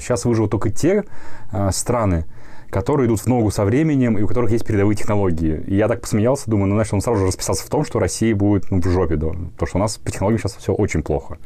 сейчас 0.00 0.24
выживут 0.24 0.50
только 0.50 0.70
те 0.70 1.04
страны, 1.70 2.24
которые 2.70 3.06
идут 3.06 3.20
в 3.20 3.26
ногу 3.26 3.50
со 3.52 3.64
временем 3.64 4.18
и 4.18 4.22
у 4.22 4.26
которых 4.26 4.50
есть 4.50 4.66
передовые 4.66 4.96
технологии. 4.96 5.62
И 5.66 5.76
я 5.76 5.86
так 5.86 6.00
посмеялся, 6.00 6.50
думаю, 6.50 6.68
ну, 6.68 6.74
знаешь, 6.74 6.92
он 6.92 7.00
сразу 7.00 7.20
же 7.20 7.26
расписался 7.26 7.64
в 7.64 7.68
том, 7.68 7.84
что 7.84 8.00
Россия 8.00 8.34
будет 8.34 8.70
ну, 8.70 8.80
в 8.80 8.88
жопе, 8.88 9.14
да, 9.14 9.28
потому 9.28 9.66
что 9.66 9.78
у 9.78 9.80
нас 9.80 9.96
по 9.96 10.10
технологиям 10.10 10.40
сейчас 10.40 10.56
все 10.56 10.72
очень 10.72 11.02
плохо. 11.02 11.38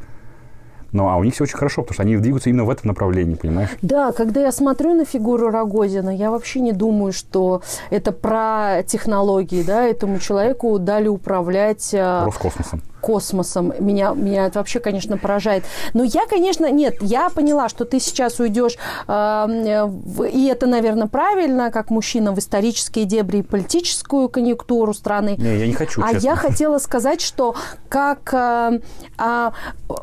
Ну, 0.95 1.09
а 1.09 1.17
у 1.17 1.25
них 1.25 1.33
все 1.33 1.43
очень 1.43 1.57
хорошо, 1.57 1.81
потому 1.81 1.95
что 1.95 2.03
они 2.03 2.15
двигаются 2.15 2.49
именно 2.49 2.63
в 2.63 2.69
этом 2.69 2.87
направлении, 2.87 3.35
понимаешь? 3.35 3.69
Да, 3.81 4.13
когда 4.13 4.39
я 4.39 4.53
смотрю 4.53 4.93
на 4.93 5.03
фигуру 5.03 5.49
Рогозина, 5.49 6.09
я 6.09 6.31
вообще 6.31 6.61
не 6.61 6.71
думаю, 6.71 7.11
что 7.11 7.61
это 7.89 8.13
про 8.13 8.81
технологии, 8.87 9.61
да, 9.61 9.83
этому 9.83 10.19
человеку 10.19 10.79
дали 10.79 11.09
управлять... 11.09 11.93
Э, 11.93 12.23
Роскосмосом 12.23 12.81
космосом. 13.05 13.71
Меня, 13.79 14.13
меня 14.15 14.47
это 14.47 14.59
вообще, 14.59 14.79
конечно, 14.79 15.17
поражает. 15.17 15.63
Но 15.93 16.03
я, 16.03 16.25
конечно, 16.25 16.71
нет, 16.71 16.95
я 17.01 17.29
поняла, 17.29 17.69
что 17.69 17.85
ты 17.85 17.99
сейчас 17.99 18.39
уйдешь, 18.39 18.77
э, 19.07 19.85
в, 19.85 20.23
и 20.23 20.47
это, 20.47 20.65
наверное, 20.65 21.05
правильно, 21.05 21.69
как 21.69 21.91
мужчина 21.91 22.31
в 22.31 22.39
исторические 22.39 23.05
дебри 23.05 23.37
и 23.37 23.41
политическую 23.43 24.27
конъюнктуру 24.27 24.93
страны. 24.95 25.35
Не, 25.37 25.57
я 25.59 25.67
не 25.67 25.73
хочу, 25.73 26.01
А 26.03 26.13
честно. 26.13 26.27
я 26.27 26.35
хотела 26.45 26.79
сказать, 26.79 27.21
что 27.21 27.53
как 27.89 28.33
э, 28.33 28.79
э, 29.19 29.51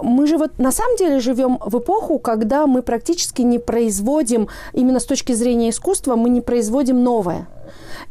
мы 0.02 0.26
же 0.28 0.38
вот 0.38 0.58
на 0.58 0.70
самом 0.70 0.96
деле 0.96 1.18
живем 1.18 1.58
в 1.60 1.78
эпоху, 1.78 2.20
когда 2.20 2.68
мы 2.68 2.82
практически 2.82 3.42
не 3.42 3.58
производим, 3.58 4.48
именно 4.74 5.00
с 5.00 5.04
точки 5.04 5.32
зрения 5.32 5.70
искусства, 5.70 6.14
мы 6.14 6.30
не 6.30 6.40
производим 6.40 7.02
новое. 7.02 7.48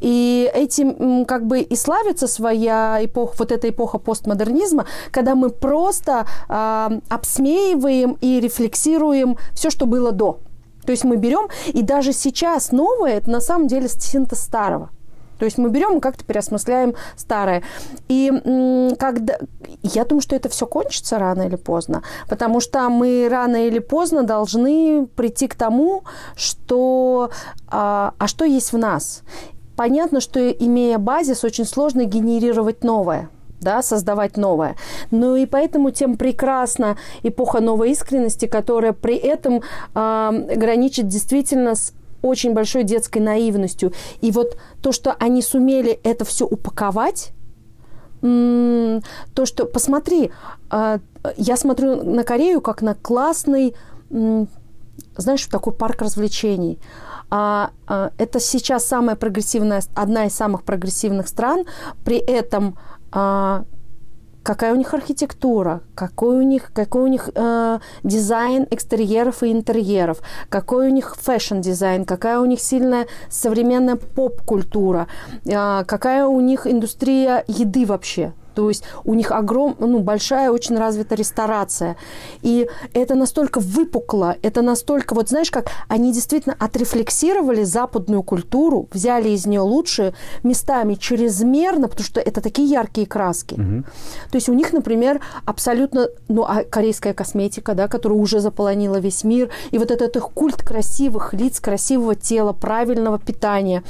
И 0.02 0.52
этим 0.54 1.26
как 1.26 1.46
бы 1.46 1.62
и 1.62 1.76
славится 1.76 2.28
своя 2.28 3.00
эпоха, 3.02 3.36
вот 3.40 3.52
эта 3.52 3.70
эпоха 3.70 3.98
постмодернизма, 3.98 4.86
когда 5.12 5.36
мы 5.36 5.50
просто 5.50 6.26
э, 6.50 7.00
обсмеиваем 7.08 8.18
и 8.20 8.40
рефлексируем 8.40 9.38
все, 9.54 9.70
что 9.70 9.86
было 9.86 10.12
до. 10.12 10.40
То 10.86 10.92
есть 10.92 11.04
мы 11.04 11.18
берем, 11.18 11.48
и 11.68 11.84
даже 11.84 12.12
сейчас 12.12 12.72
новое, 12.72 13.18
это 13.18 13.30
на 13.30 13.40
самом 13.40 13.68
деле 13.68 13.88
синтез 13.88 14.40
старого. 14.40 14.90
То 15.42 15.46
есть 15.46 15.58
мы 15.58 15.70
берем 15.70 15.98
и 15.98 16.00
как-то 16.00 16.24
переосмысляем 16.24 16.94
старое. 17.16 17.64
И 18.08 18.32
когда... 19.00 19.40
я 19.82 20.06
думаю, 20.06 20.22
что 20.22 20.36
это 20.36 20.50
все 20.50 20.68
кончится 20.68 21.18
рано 21.18 21.42
или 21.42 21.56
поздно, 21.56 22.04
потому 22.30 22.60
что 22.60 22.88
мы 22.90 23.28
рано 23.28 23.66
или 23.66 23.80
поздно 23.80 24.22
должны 24.22 25.08
прийти 25.16 25.48
к 25.48 25.56
тому, 25.56 26.04
что... 26.36 27.32
А, 27.68 28.14
а 28.20 28.28
что 28.28 28.46
есть 28.46 28.72
в 28.72 28.78
нас? 28.78 29.24
Понятно, 29.82 30.22
что 30.22 30.52
имея 30.52 31.00
базис, 31.00 31.44
очень 31.44 31.66
сложно 31.66 32.04
генерировать 32.06 32.84
новое 32.84 33.30
да, 33.62 33.82
создавать 33.82 34.38
новое. 34.38 34.76
Ну 35.12 35.36
и 35.36 35.48
поэтому 35.48 35.90
тем 35.90 36.18
прекрасна 36.18 36.98
эпоха 37.24 37.62
новой 37.62 37.92
искренности, 37.92 38.46
которая 38.48 38.94
при 38.94 39.16
этом 39.16 39.62
э, 39.96 40.56
граничит 40.56 41.08
действительно 41.08 41.74
с 41.76 41.94
очень 42.22 42.54
большой 42.54 42.84
детской 42.84 43.20
наивностью. 43.20 43.92
И 44.22 44.32
вот 44.32 44.58
то, 44.82 44.92
что 44.92 45.16
они 45.20 45.42
сумели 45.42 46.00
это 46.04 46.26
все 46.26 46.46
упаковать, 46.46 47.34
то, 48.22 49.46
что, 49.46 49.66
посмотри, 49.66 50.32
э, 50.72 51.00
я 51.38 51.58
смотрю 51.58 52.04
на 52.04 52.24
Корею 52.24 52.62
как 52.62 52.84
на 52.84 52.94
классный, 52.94 53.76
знаешь, 54.10 55.46
такой 55.48 55.74
парк 55.74 56.02
развлечений. 56.02 56.80
А, 57.32 57.72
а, 57.88 58.12
это 58.18 58.40
сейчас 58.40 58.86
самая 58.86 59.16
прогрессивная, 59.16 59.82
одна 59.96 60.26
из 60.26 60.36
самых 60.36 60.64
прогрессивных 60.64 61.28
стран. 61.28 61.66
При 62.04 62.18
этом 62.18 62.78
а, 63.12 63.64
какая 64.44 64.74
у 64.74 64.76
них 64.76 64.94
архитектура, 64.94 65.82
какой 65.96 66.38
у 66.38 66.42
них, 66.42 66.72
какой 66.74 67.04
у 67.04 67.08
них 67.08 67.30
э, 67.34 67.80
дизайн 68.04 68.68
экстерьеров 68.72 69.44
и 69.44 69.52
интерьеров, 69.52 70.22
какой 70.50 70.88
у 70.88 70.92
них 70.92 71.16
fashion-дизайн, 71.16 72.06
какая 72.06 72.40
у 72.40 72.46
них 72.46 72.60
сильная 72.60 73.08
современная 73.30 73.98
поп-культура, 73.98 75.08
э, 75.46 75.84
какая 75.86 76.26
у 76.26 76.40
них 76.40 76.66
индустрия 76.66 77.44
еды 77.48 77.86
вообще. 77.86 78.34
То 78.54 78.70
есть 78.70 78.84
у 79.04 79.14
них 79.14 79.32
огром, 79.32 79.76
ну, 79.80 80.00
большая, 80.00 80.52
очень 80.52 80.78
развита 80.78 81.16
ресторация. 81.16 81.98
И 82.42 82.68
это 82.94 83.16
настолько 83.16 83.60
выпукло, 83.60 84.36
это 84.42 84.62
настолько, 84.62 85.14
вот 85.14 85.30
знаешь, 85.30 85.52
как 85.52 85.72
они 85.88 86.14
действительно 86.14 86.56
отрефлексировали 86.60 87.64
западную 87.64 88.24
культуру, 88.24 88.88
взяли 88.92 89.30
из 89.30 89.46
нее 89.46 89.62
лучшие 89.62 90.14
местами 90.44 90.96
чрезмерно, 90.96 91.88
потому 91.88 92.06
что 92.06 92.20
это 92.20 92.42
такие 92.42 92.70
яркие 92.70 93.08
краски. 93.08 93.56
Угу. 93.56 93.84
То 94.32 94.36
есть 94.36 94.50
у 94.50 94.54
них, 94.54 94.74
например, 94.74 95.22
абсолютно, 95.46 96.08
ну, 96.28 96.44
а 96.44 96.64
корейская 96.64 97.14
косметика, 97.14 97.74
да, 97.74 97.88
которая 97.88 98.18
уже 98.18 98.40
заполонила 98.40 98.98
весь 98.98 99.24
мир, 99.24 99.50
и 99.72 99.78
вот 99.78 99.92
этот 99.92 100.16
их 100.16 100.30
культ 100.30 100.62
красивых 100.62 101.34
лиц, 101.34 101.60
красивого 101.60 102.16
тела, 102.16 102.54
правильного 102.54 103.20
питания. 103.20 103.84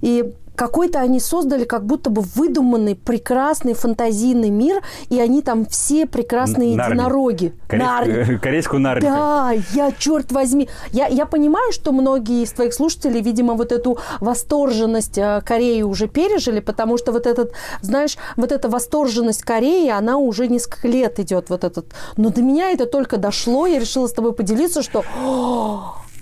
И 0.00 0.32
какой-то 0.54 1.00
они 1.00 1.20
создали 1.20 1.64
как 1.64 1.84
будто 1.84 2.10
бы 2.10 2.22
выдуманный, 2.22 2.94
прекрасный, 2.94 3.74
фантазийный 3.74 4.50
мир, 4.50 4.82
и 5.08 5.20
они 5.20 5.42
там 5.42 5.66
все 5.66 6.06
прекрасные 6.06 6.76
Нарни. 6.76 6.94
единороги. 6.94 7.54
Корейск... 7.68 7.88
Нарни. 7.88 8.38
Корейскую 8.38 8.80
Нарни. 8.80 9.06
Да, 9.06 9.52
я, 9.72 9.92
черт 9.92 10.32
возьми. 10.32 10.68
Я, 10.92 11.06
я 11.06 11.26
понимаю, 11.26 11.72
что 11.72 11.92
многие 11.92 12.42
из 12.42 12.52
твоих 12.52 12.74
слушателей, 12.74 13.20
видимо, 13.20 13.54
вот 13.54 13.72
эту 13.72 13.98
восторженность 14.20 15.18
э, 15.18 15.42
Кореи 15.44 15.82
уже 15.82 16.08
пережили, 16.08 16.60
потому 16.60 16.98
что 16.98 17.12
вот 17.12 17.26
этот, 17.26 17.52
знаешь, 17.80 18.16
вот 18.36 18.52
эта 18.52 18.68
восторженность 18.68 19.42
Кореи, 19.42 19.88
она 19.88 20.16
уже 20.16 20.48
несколько 20.48 20.88
лет 20.88 21.18
идет 21.18 21.50
вот 21.50 21.64
этот. 21.64 21.86
Но 22.16 22.30
до 22.30 22.42
меня 22.42 22.70
это 22.70 22.86
только 22.86 23.16
дошло, 23.16 23.66
я 23.66 23.78
решила 23.78 24.06
с 24.06 24.12
тобой 24.12 24.32
поделиться, 24.32 24.82
что 24.82 25.04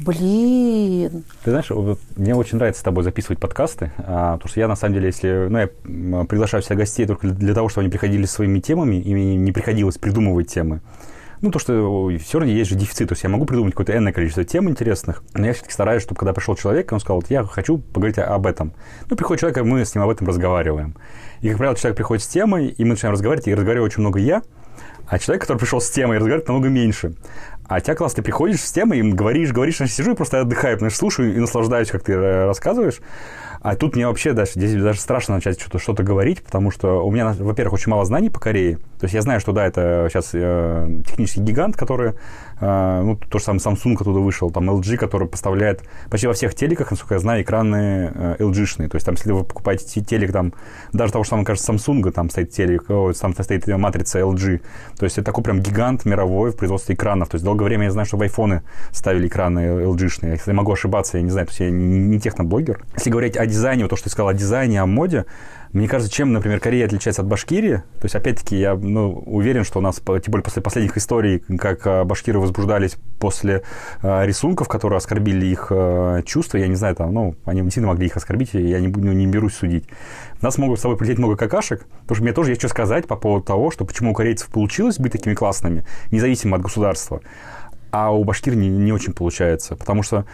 Блин. 0.01 1.25
Ты 1.45 1.51
знаешь, 1.51 1.71
вот, 1.71 2.01
мне 2.17 2.35
очень 2.35 2.57
нравится 2.59 2.81
с 2.81 2.85
тобой 2.85 3.05
записывать 3.05 3.39
подкасты, 3.39 3.93
а, 3.99 4.35
потому 4.35 4.49
что 4.49 4.61
я, 4.61 4.69
на 4.69 4.77
самом 4.77 4.95
деле, 4.95 5.07
если... 5.07 5.47
Ну, 5.49 5.59
я 5.59 6.25
приглашаю 6.25 6.63
всех 6.63 6.77
гостей 6.77 7.07
только 7.07 7.29
для 7.29 7.55
того, 7.55 7.69
чтобы 7.69 7.83
они 7.83 7.91
приходили 7.91 8.25
с 8.25 8.33
своими 8.33 8.61
темами, 8.61 8.97
и 8.97 9.15
мне 9.15 9.37
не 9.37 9.53
приходилось 9.53 9.99
придумывать 9.99 10.49
темы. 10.49 10.81
Ну, 11.43 11.51
то, 11.51 11.59
что 11.59 12.09
все 12.21 12.39
равно 12.39 12.53
есть 12.53 12.71
же 12.71 12.77
дефицит. 12.77 13.09
То 13.09 13.15
есть 13.15 13.25
я 13.25 13.29
могу 13.29 13.47
придумать 13.47 13.75
какое-то 13.75 13.97
энное 13.97 14.13
количество 14.13 14.45
тем 14.45 14.69
интересных, 14.69 15.25
но 15.35 15.45
я 15.45 15.53
все-таки 15.53 15.73
стараюсь, 15.75 16.03
чтобы 16.03 16.19
когда 16.19 16.33
пришел 16.33 16.55
человек, 16.55 16.93
он 16.93 17.01
сказал, 17.01 17.23
я 17.29 17.43
хочу 17.45 17.79
поговорить 17.79 18.19
об 18.19 18.47
этом. 18.47 18.73
Ну, 19.11 19.17
приходит 19.17 19.41
человек, 19.41 19.59
и 19.59 19.63
мы 19.63 19.85
с 19.85 19.95
ним 19.95 20.05
об 20.05 20.11
этом 20.11 20.29
разговариваем. 20.29 20.95
И, 21.41 21.49
как 21.49 21.59
правило, 21.59 21.77
человек 21.77 21.97
приходит 21.97 22.23
с 22.23 22.29
темой, 22.29 22.69
и 22.69 22.85
мы 22.85 22.91
начинаем 22.91 23.15
разговаривать, 23.15 23.49
и 23.49 23.55
разговариваю 23.55 23.87
очень 23.87 24.01
много 24.03 24.21
я, 24.21 24.43
а 25.09 25.19
человек, 25.19 25.43
который 25.43 25.59
пришел 25.59 25.81
с 25.81 25.91
темой, 25.91 26.19
разговаривает 26.19 26.47
намного 26.47 26.69
меньше. 26.69 27.15
А 27.67 27.81
тебя 27.81 27.95
класс, 27.95 28.15
ты 28.15 28.23
приходишь 28.23 28.61
с 28.61 28.73
темой, 28.73 28.99
им 28.99 29.15
говоришь, 29.15 29.53
говоришь, 29.53 29.81
я 29.81 29.87
сижу 29.87 30.13
и 30.13 30.15
просто 30.15 30.41
отдыхаю, 30.41 30.77
потому 30.77 30.91
что 30.91 30.99
слушаю 30.99 31.35
и 31.35 31.39
наслаждаюсь, 31.39 31.91
как 31.91 32.03
ты 32.03 32.13
э, 32.13 32.47
рассказываешь. 32.47 33.01
А 33.63 33.77
тут 33.77 33.95
мне 33.95 34.09
вообще 34.09 34.33
даже, 34.33 34.53
здесь 34.57 34.75
даже 34.75 34.99
страшно 34.99 35.37
начать 35.37 35.61
что-то 35.61 35.79
что 35.79 35.93
говорить, 35.95 36.43
потому 36.43 36.73
что 36.73 37.07
у 37.07 37.13
меня, 37.13 37.33
во-первых, 37.39 37.75
очень 37.75 37.91
мало 37.91 38.05
знаний 38.05 38.29
по 38.29 38.41
Корее. 38.41 38.79
То 38.99 39.05
есть 39.05 39.15
я 39.15 39.23
знаю, 39.23 39.39
что 39.39 39.53
да, 39.53 39.65
это 39.65 40.09
сейчас 40.11 40.31
э, 40.33 41.01
технический 41.07 41.43
гигант, 41.43 41.77
который, 41.77 42.15
ну, 42.63 43.17
то 43.17 43.39
же 43.39 43.45
самое 43.45 43.61
Samsung 43.61 43.95
оттуда 43.95 44.21
вышел, 44.21 44.51
там 44.51 44.71
LG, 44.71 44.97
который 44.97 45.27
поставляет 45.27 45.83
почти 46.11 46.29
во 46.29 46.33
всех 46.33 46.55
телеках, 46.55 46.91
насколько 46.91 47.15
я 47.15 47.21
знаю, 47.21 47.43
экраны 47.43 48.13
э, 48.15 48.37
LG-шные. 48.39 48.89
То 48.89 48.97
есть 48.97 49.05
там, 49.05 49.17
если 49.17 49.33
вы 49.33 49.45
покупаете 49.45 50.01
телек, 50.01 50.33
там, 50.33 50.53
даже 50.93 51.13
того, 51.13 51.25
что 51.25 51.31
самого, 51.31 51.45
кажется, 51.45 51.73
Samsung, 51.73 52.11
там 52.13 52.31
стоит 52.31 52.51
телек, 52.51 52.89
о, 52.89 53.13
там 53.13 53.35
стоит 53.35 53.67
матрица 53.67 54.21
LG. 54.21 54.61
То 54.97 55.05
есть 55.05 55.19
это 55.19 55.27
такой 55.27 55.43
прям 55.43 55.61
гигант 55.61 56.05
мировой 56.05 56.53
в 56.53 56.57
производстве 56.57 56.95
экранов. 56.95 57.31
То 57.31 57.35
есть 57.35 57.45
долгое 57.45 57.65
время 57.65 57.85
я 57.85 57.91
знаю, 57.91 58.07
что 58.07 58.17
в 58.17 58.23
айфоны 58.23 58.63
ставили 58.93 59.27
экраны 59.27 59.61
LG-шные. 59.61 60.33
Если 60.33 60.51
я 60.51 60.55
могу 60.55 60.73
ошибаться, 60.73 61.19
я 61.19 61.25
не 61.25 61.31
знаю, 61.31 61.47
то 61.47 61.51
есть 61.51 61.61
я 61.61 61.71
не 61.71 62.21
техноблогер. 62.21 62.85
Если 62.95 63.11
говорить 63.11 63.37
о 63.37 63.47
дизайне, 63.47 63.83
вот 63.83 63.91
то, 63.91 63.97
что 63.97 64.05
ты 64.05 64.11
сказал 64.11 64.29
о 64.29 64.35
дизайне, 64.35 64.81
о 64.81 64.87
моде, 64.87 65.27
мне 65.73 65.89
кажется, 65.89 66.13
чем, 66.13 66.33
например, 66.33 66.61
Корея 66.61 66.85
отличается 66.85 67.23
от 67.23 67.29
Башкирии, 67.29 67.83
то 67.99 68.05
есть, 68.05 68.15
опять-таки, 68.15 68.59
я 68.59 68.75
ну, 68.75 69.11
уверен, 69.11 69.65
что 69.65 69.79
у 69.79 69.83
нас, 69.83 69.97
тем 69.97 70.21
более 70.29 70.45
после 70.45 70.61
последних 70.61 70.99
историй, 70.99 71.39
как 71.59 71.87
а, 71.87 72.05
башкиры 72.05 72.39
возбуждались 72.39 72.97
после 73.19 73.63
э, 74.03 74.27
рисунков, 74.27 74.69
которые 74.69 74.99
оскорбили 74.99 75.47
их 75.47 75.69
э, 75.71 76.23
чувства, 76.27 76.59
я 76.59 76.69
не 76.69 76.75
знаю, 76.75 76.95
там, 76.95 77.15
ну, 77.15 77.37
они 77.47 77.63
действительно 77.63 77.93
могли 77.93 78.07
их 78.07 78.17
оскорбить, 78.17 78.51
я 78.53 78.81
не, 78.81 78.89
ну, 78.89 79.13
не 79.13 79.27
берусь 79.27 79.55
судить. 79.55 79.85
Нас 80.43 80.59
могут 80.59 80.79
с 80.79 80.83
собой 80.83 80.99
прилететь 80.99 81.19
много 81.19 81.37
какашек, 81.37 81.87
потому 82.03 82.17
что 82.17 82.25
мне 82.25 82.33
тоже 82.35 82.51
есть 82.51 82.61
что 82.61 82.69
сказать 82.69 83.07
по 83.07 83.17
поводу 83.17 83.45
того, 83.45 83.71
что 83.71 83.87
почему 83.87 84.11
у 84.11 84.15
корейцев 84.15 84.49
получилось 84.49 84.99
быть 84.99 85.13
такими 85.13 85.35
классными, 85.35 85.87
независимо 86.11 86.57
от 86.57 86.63
государства, 86.63 87.23
а 87.93 88.11
у 88.11 88.25
башкир 88.25 88.57
не, 88.57 88.69
не 88.69 88.93
очень 88.93 89.15
получается, 89.15 89.77
потому 89.77 90.03
что 90.03 90.27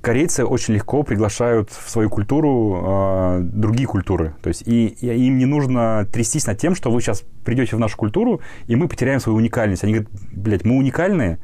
корейцы 0.00 0.44
очень 0.44 0.74
легко 0.74 1.02
приглашают 1.02 1.70
в 1.70 1.90
свою 1.90 2.10
культуру 2.10 2.82
э, 2.84 3.40
другие 3.42 3.86
культуры. 3.86 4.34
То 4.42 4.48
есть 4.48 4.62
и, 4.66 4.86
и 4.86 5.26
им 5.26 5.38
не 5.38 5.46
нужно 5.46 6.06
трястись 6.12 6.46
над 6.46 6.58
тем, 6.58 6.74
что 6.74 6.90
вы 6.90 7.00
сейчас 7.00 7.22
придете 7.44 7.76
в 7.76 7.78
нашу 7.78 7.96
культуру, 7.96 8.40
и 8.66 8.76
мы 8.76 8.88
потеряем 8.88 9.20
свою 9.20 9.38
уникальность. 9.38 9.84
Они 9.84 9.94
говорят, 9.94 10.12
блядь, 10.32 10.64
мы 10.64 10.76
уникальные, 10.76 11.38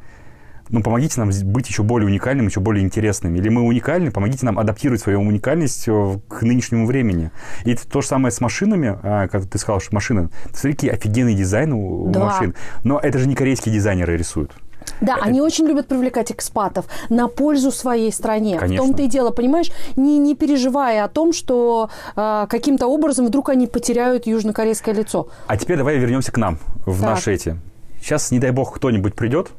ну, 0.69 0.81
помогите 0.81 1.19
нам 1.19 1.29
быть 1.43 1.67
еще 1.67 1.83
более 1.83 2.07
уникальным, 2.07 2.47
еще 2.47 2.59
более 2.59 2.83
интересным. 2.83 3.35
Или 3.35 3.49
мы 3.49 3.61
уникальны, 3.61 4.11
помогите 4.11 4.45
нам 4.45 4.57
адаптировать 4.57 5.01
свою 5.01 5.21
уникальность 5.21 5.87
э, 5.87 6.19
к 6.27 6.41
нынешнему 6.41 6.85
времени. 6.85 7.31
И 7.65 7.71
это 7.71 7.87
то 7.87 8.01
же 8.01 8.07
самое 8.07 8.31
с 8.31 8.39
машинами, 8.41 8.97
а, 9.03 9.27
как 9.27 9.45
ты 9.45 9.57
сказал, 9.57 9.81
что 9.81 9.93
машины. 9.93 10.29
Смотри, 10.53 10.73
какие 10.73 10.91
офигенные 10.91 11.35
дизайны 11.35 11.75
у 11.75 12.09
Да. 12.09 12.25
машин. 12.25 12.55
Но 12.83 12.99
это 12.99 13.19
же 13.19 13.27
не 13.27 13.35
корейские 13.35 13.73
дизайнеры 13.73 14.17
рисуют. 14.17 14.53
Да, 15.01 15.17
они 15.21 15.41
очень 15.41 15.65
любят 15.65 15.87
привлекать 15.87 16.31
экспатов 16.31 16.85
на 17.09 17.27
пользу 17.27 17.71
своей 17.71 18.11
стране. 18.11 18.57
Конечно. 18.57 18.83
В 18.83 18.87
том-то 18.87 19.03
и 19.03 19.07
дело, 19.07 19.31
понимаешь, 19.31 19.71
не, 19.95 20.17
не 20.17 20.35
переживая 20.35 21.03
о 21.03 21.07
том, 21.07 21.33
что 21.33 21.89
э, 22.15 22.45
каким-то 22.49 22.87
образом 22.87 23.25
вдруг 23.27 23.49
они 23.49 23.67
потеряют 23.67 24.27
южнокорейское 24.27 24.93
лицо. 24.93 25.27
А 25.47 25.57
теперь 25.57 25.77
давай 25.77 25.97
вернемся 25.97 26.31
к 26.31 26.37
нам, 26.37 26.59
в 26.85 26.99
Так. 26.99 27.09
наши 27.09 27.33
эти. 27.33 27.57
Сейчас, 28.01 28.31
не 28.31 28.39
дай 28.39 28.51
бог, 28.51 28.75
кто-нибудь 28.75 29.15
придет 29.15 29.51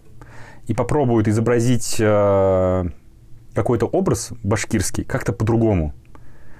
и 0.66 0.74
попробует 0.74 1.28
изобразить 1.28 1.96
э, 1.98 2.84
какой-то 3.54 3.86
образ 3.86 4.32
башкирский 4.42 5.04
как-то 5.04 5.32
по-другому. 5.32 5.94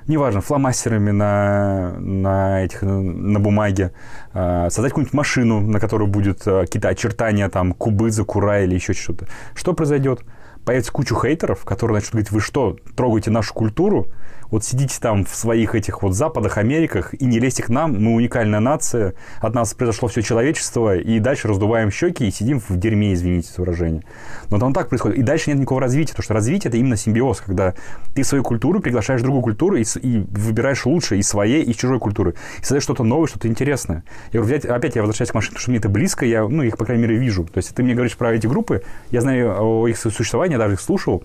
Неважно, 0.07 0.43
фломастерами 0.43 1.13
на, 1.13 1.95
на, 1.99 2.63
этих, 2.63 2.83
на 2.83 3.41
бумаге, 3.41 3.93
э, 4.35 4.69
создать 4.71 4.91
какую-нибудь 4.91 5.15
машину, 5.15 5.61
на 5.61 5.81
которой 5.81 6.09
будет 6.09 6.47
э, 6.47 6.61
какие-то 6.63 6.89
очертания, 6.89 7.49
там, 7.49 7.73
кубы, 7.73 8.11
закура 8.11 8.63
или 8.63 8.75
еще 8.75 8.93
что-то. 8.93 9.27
Что 9.55 9.73
произойдет? 9.73 10.21
Появится 10.67 10.93
кучу 10.93 11.19
хейтеров, 11.19 11.65
которые 11.65 11.97
начнут 11.97 12.13
говорить, 12.13 12.31
вы 12.33 12.41
что, 12.41 12.77
трогаете 12.97 13.31
нашу 13.31 13.55
культуру? 13.55 14.09
Вот 14.55 14.63
сидите 14.63 15.01
там 15.01 15.25
в 15.25 15.35
своих 15.35 15.75
этих 15.75 16.05
вот 16.05 16.15
Западах, 16.15 16.59
Америках 16.59 17.13
и 17.13 17.25
не 17.25 17.41
лезьте 17.41 17.65
к 17.65 17.71
нам, 17.71 18.01
мы 18.01 18.15
уникальная 18.15 18.61
нация, 18.61 19.15
от 19.41 19.53
нас 19.53 19.75
произошло 19.75 20.07
все 20.07 20.23
человечество, 20.23 20.97
и 20.97 21.19
дальше 21.19 21.49
раздуваем 21.49 21.91
щеки 21.91 22.29
и 22.29 22.31
сидим 22.31 22.61
в 22.61 22.77
дерьме, 22.79 23.15
извините 23.15 23.51
за 23.53 23.63
выражение. 23.63 24.05
Но 24.51 24.61
там 24.61 24.73
так 24.73 24.91
происходит. 24.91 25.19
И 25.19 25.23
дальше 25.23 25.51
нет 25.51 25.59
никакого 25.59 25.81
развития, 25.81 26.13
потому 26.13 26.23
что 26.23 26.35
развитие– 26.35 26.69
это 26.71 26.77
именно 26.77 26.97
симбиоз, 26.97 27.41
когда 27.41 27.75
ты 28.15 28.23
свою 28.23 28.45
культуру 28.45 28.79
приглашаешь 28.79 29.23
другую 29.23 29.43
культуру 29.43 29.75
и, 29.75 29.83
и 30.01 30.19
выбираешь 30.19 30.87
лучшее 30.87 31.19
из 31.19 31.27
своей, 31.27 31.65
и 31.65 31.75
чужой 31.75 31.99
культуры. 31.99 32.37
И 32.61 32.63
создаешь 32.63 32.85
что-то 32.85 33.03
новое, 33.03 33.27
что-то 33.27 33.49
интересное. 33.49 34.05
Я 34.31 34.39
говорю, 34.39 34.57
взять, 34.57 34.67
опять 34.67 34.95
я 34.95 35.03
возвращаюсь 35.03 35.33
к 35.33 35.35
машине, 35.35 35.55
потому 35.55 35.63
что 35.63 35.71
мне 35.73 35.79
это 35.81 35.89
близко, 35.89 36.25
я, 36.27 36.47
ну, 36.47 36.63
их, 36.63 36.79
по 36.79 36.85
крайней 36.85 37.03
мере, 37.03 37.17
вижу. 37.17 37.43
То 37.43 37.59
есть 37.59 37.75
ты 37.75 37.83
мне 37.83 37.95
говоришь 37.95 38.17
про 38.17 38.33
эти 38.33 38.47
группы, 38.47 38.85
я 39.11 39.21
знаю 39.21 39.57
о 39.61 39.89
их 39.89 39.99
существовании, 39.99 40.53
я 40.53 40.59
даже 40.61 40.75
их 40.75 40.81
слушал, 40.81 41.25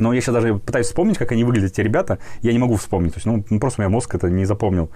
но 0.00 0.12
я 0.12 0.20
сейчас 0.20 0.34
даже 0.34 0.54
пытаюсь 0.54 0.86
вспомнить, 0.86 1.18
как 1.18 1.32
они 1.32 1.44
выглядят, 1.44 1.72
эти 1.72 1.80
ребята. 1.80 2.18
Я 2.42 2.52
не 2.52 2.58
могу 2.58 2.76
вспомнить. 2.76 3.14
То 3.14 3.18
есть, 3.18 3.26
ну, 3.26 3.44
ну, 3.48 3.60
просто 3.60 3.80
у 3.80 3.84
меня 3.84 3.90
мозг 3.90 4.14
это 4.14 4.28
не 4.28 4.44
запомнил. 4.44 4.90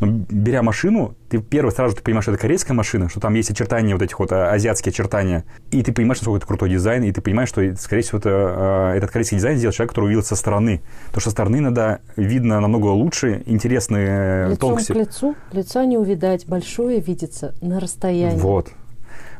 Но 0.00 0.06
беря 0.28 0.62
машину, 0.62 1.14
ты 1.28 1.38
первый 1.38 1.70
сразу 1.70 1.96
ты 1.96 2.02
понимаешь, 2.02 2.24
что 2.24 2.32
это 2.32 2.40
корейская 2.40 2.74
машина, 2.74 3.08
что 3.08 3.20
там 3.20 3.34
есть 3.34 3.50
очертания, 3.50 3.94
вот 3.94 4.02
этих 4.02 4.18
вот 4.18 4.32
а, 4.32 4.52
азиатские 4.52 4.90
очертания. 4.90 5.44
И 5.70 5.82
ты 5.82 5.92
понимаешь, 5.92 6.18
насколько 6.18 6.38
это 6.38 6.46
крутой 6.46 6.70
дизайн, 6.70 7.04
и 7.04 7.12
ты 7.12 7.20
понимаешь, 7.20 7.48
что, 7.48 7.76
скорее 7.76 8.02
всего, 8.02 8.18
это, 8.18 8.30
а, 8.32 8.94
этот 8.94 9.10
корейский 9.10 9.36
дизайн 9.38 9.56
сделал 9.56 9.72
человек, 9.72 9.90
который 9.90 10.06
увидел 10.06 10.22
со 10.22 10.36
стороны. 10.36 10.80
Потому 11.06 11.20
что 11.20 11.30
со 11.30 11.34
стороны 11.34 11.56
иногда 11.56 12.00
видно 12.16 12.60
намного 12.60 12.88
лучше, 12.88 13.42
интересные 13.46 14.48
Лицом 14.48 14.70
тонкости. 14.70 14.92
к 14.92 14.96
лицу 14.96 15.36
лица 15.52 15.84
не 15.84 15.98
увидать, 15.98 16.46
большое 16.46 17.00
видится 17.00 17.54
на 17.60 17.80
расстоянии. 17.80 18.38
Вот. 18.38 18.68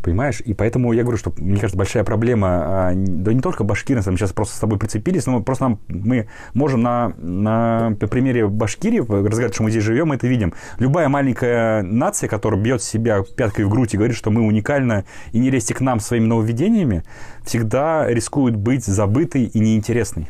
Понимаешь? 0.05 0.43
И 0.45 0.53
поэтому 0.53 0.93
я 0.93 1.03
говорю, 1.03 1.17
что, 1.17 1.33
мне 1.39 1.57
кажется, 1.57 1.79
большая 1.79 2.05
проблема, 2.05 2.49
а, 2.51 2.93
да 2.95 3.33
не 3.33 3.41
только 3.41 3.65
башкиры, 3.65 4.03
мы 4.05 4.19
сейчас 4.19 4.35
просто 4.35 4.55
с 4.55 4.61
тобой 4.61 4.79
прицепились, 4.79 5.25
но 5.25 5.43
просто 5.43 5.65
нам, 5.65 5.81
мы 5.89 6.29
можем 6.53 6.83
на, 6.83 7.15
на 7.17 7.97
примере 8.11 8.47
Башкирии 8.47 8.99
разговаривать, 8.99 9.55
что 9.55 9.63
мы 9.63 9.71
здесь 9.71 9.83
живем, 9.83 10.09
мы 10.09 10.17
это 10.17 10.27
видим. 10.27 10.53
Любая 10.79 11.09
маленькая 11.09 11.83
нация, 11.83 12.29
которая 12.29 12.61
бьет 12.61 12.83
себя 12.83 13.23
пяткой 13.23 13.65
в 13.65 13.71
грудь 13.71 13.95
и 13.95 13.97
говорит, 13.97 14.15
что 14.15 14.31
мы 14.31 14.43
уникальны, 14.43 15.07
и 15.33 15.39
не 15.39 15.49
лезьте 15.49 15.73
к 15.73 15.81
нам 15.81 16.01
своими 16.01 16.27
нововведениями, 16.27 17.03
всегда 17.43 18.07
рискует 18.07 18.57
быть 18.57 18.85
забытой 18.85 19.45
и 19.45 19.59
неинтересной. 19.59 20.29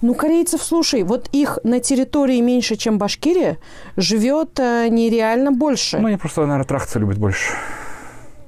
Ну, 0.00 0.14
корейцев, 0.14 0.62
слушай, 0.62 1.02
вот 1.02 1.28
их 1.32 1.58
на 1.64 1.80
территории 1.80 2.40
меньше, 2.40 2.76
чем 2.76 2.96
Башкирия, 2.96 3.58
живет 3.98 4.58
э, 4.58 4.88
нереально 4.88 5.52
больше. 5.52 5.98
Ну, 5.98 6.08
они 6.08 6.16
просто, 6.16 6.40
наверное, 6.42 6.64
трахаться 6.64 6.98
любят 6.98 7.18
больше. 7.18 7.52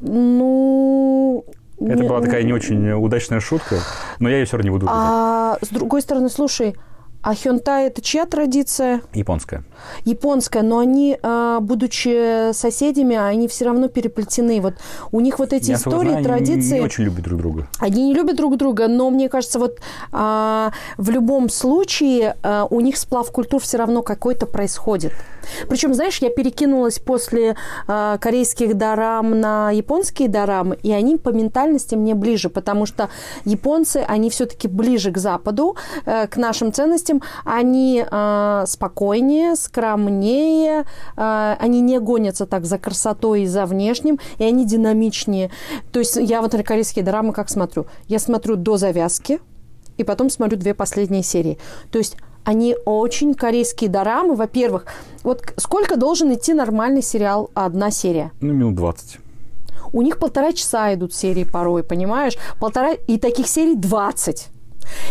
Ну... 0.05 1.45
Это 1.81 2.03
не- 2.03 2.09
была 2.09 2.21
такая 2.21 2.43
не 2.45 2.53
очень 2.53 2.91
удачная 2.93 3.41
шутка, 3.41 3.77
но 4.21 4.29
я 4.29 4.39
ее 4.39 4.45
все 4.45 4.57
равно 4.57 4.71
не 4.71 4.73
буду. 4.73 4.87
А 4.89 5.59
с 5.61 5.69
другой 5.69 6.03
стороны, 6.03 6.29
слушай, 6.29 6.77
а 7.25 7.35
хёнтай 7.35 7.87
это 7.87 8.03
чья 8.03 8.27
традиция? 8.27 9.01
Японская. 9.15 9.65
Японская, 10.05 10.63
но 10.63 10.79
они, 10.79 11.19
а, 11.23 11.61
будучи 11.61 12.53
соседями, 12.53 13.17
они 13.17 13.49
все 13.49 13.65
равно 13.65 13.89
переплетены. 13.89 14.61
Вот 14.61 14.75
у 15.11 15.21
них 15.21 15.39
вот 15.39 15.55
эти 15.55 15.71
Я 15.71 15.77
истории, 15.77 16.11
знаю, 16.11 16.17
они 16.17 16.25
традиции... 16.27 16.75
не 16.75 16.81
очень 16.83 17.05
любят 17.05 17.25
друг 17.25 17.41
друга. 17.41 17.69
Они 17.79 18.05
не 18.05 18.15
любят 18.15 18.37
друг 18.37 18.59
друга, 18.59 18.89
но 18.89 19.09
мне 19.09 19.31
кажется, 19.31 19.59
вот 19.59 19.79
а, 20.13 20.73
в 20.99 21.09
любом 21.09 21.49
случае 21.49 22.37
а, 22.43 22.67
у 22.69 22.81
них 22.81 22.99
сплав 22.99 23.33
культур 23.33 23.61
все 23.63 23.79
равно 23.79 24.03
какой-то 24.03 24.45
происходит. 24.45 25.15
Причем, 25.69 25.95
знаешь, 25.95 26.19
я 26.19 26.29
перекинулась 26.29 26.99
после 26.99 27.57
а, 27.87 28.19
корейских 28.19 28.77
дарам 28.77 29.41
на 29.41 29.71
японские 29.71 30.29
дарамы, 30.29 30.79
и 30.83 30.93
они 30.93 31.17
по 31.17 31.31
ментальности 31.31 31.95
мне 31.95 32.15
ближе, 32.15 32.51
потому 32.51 32.85
что 32.85 33.09
японцы, 33.47 34.05
они 34.07 34.29
все-таки 34.29 34.69
ближе 34.69 35.11
к 35.11 35.19
Западу, 35.19 35.77
э, 36.05 36.27
к 36.27 36.37
нашим 36.37 36.73
ценностям, 36.73 37.14
они 37.45 38.05
а, 38.11 38.65
спокойнее, 38.67 39.57
скромнее, 39.57 40.85
а, 41.17 41.57
они 41.61 41.81
не 41.81 41.99
гонятся 41.99 42.47
так 42.47 42.65
за 42.65 42.79
красотой 42.79 43.43
и 43.43 43.47
за 43.47 43.67
внешним, 43.67 44.19
и 44.39 44.45
они 44.45 44.65
динамичнее. 44.65 45.51
То 45.93 45.99
есть 45.99 46.17
я 46.17 46.41
вот 46.41 46.53
на 46.53 46.63
корейские 46.63 47.05
драмы 47.05 47.33
как 47.33 47.49
смотрю? 47.49 47.87
Я 48.09 48.19
смотрю 48.19 48.57
до 48.57 48.77
завязки, 48.77 49.41
и 49.97 50.05
потом 50.05 50.31
смотрю 50.31 50.59
две 50.59 50.75
последние 50.75 51.23
серии. 51.23 51.59
То 51.91 51.99
есть 51.99 52.17
они 52.45 52.77
очень 52.85 53.35
корейские 53.35 53.91
дорамы. 53.91 54.35
Во-первых, 54.35 54.87
вот 55.23 55.43
сколько 55.57 55.97
должен 55.97 56.33
идти 56.35 56.53
нормальный 56.53 57.03
сериал 57.03 57.51
одна 57.55 57.91
серия? 57.91 58.33
Ну, 58.41 58.53
минут 58.53 58.75
20. 58.75 59.19
У 59.93 60.03
них 60.03 60.19
полтора 60.19 60.53
часа 60.53 60.93
идут 60.95 61.15
серии 61.15 61.45
порой, 61.45 61.83
понимаешь? 61.83 62.37
Полтора, 62.61 62.93
и 62.93 63.19
таких 63.19 63.47
серий 63.47 63.77
20. 63.77 64.49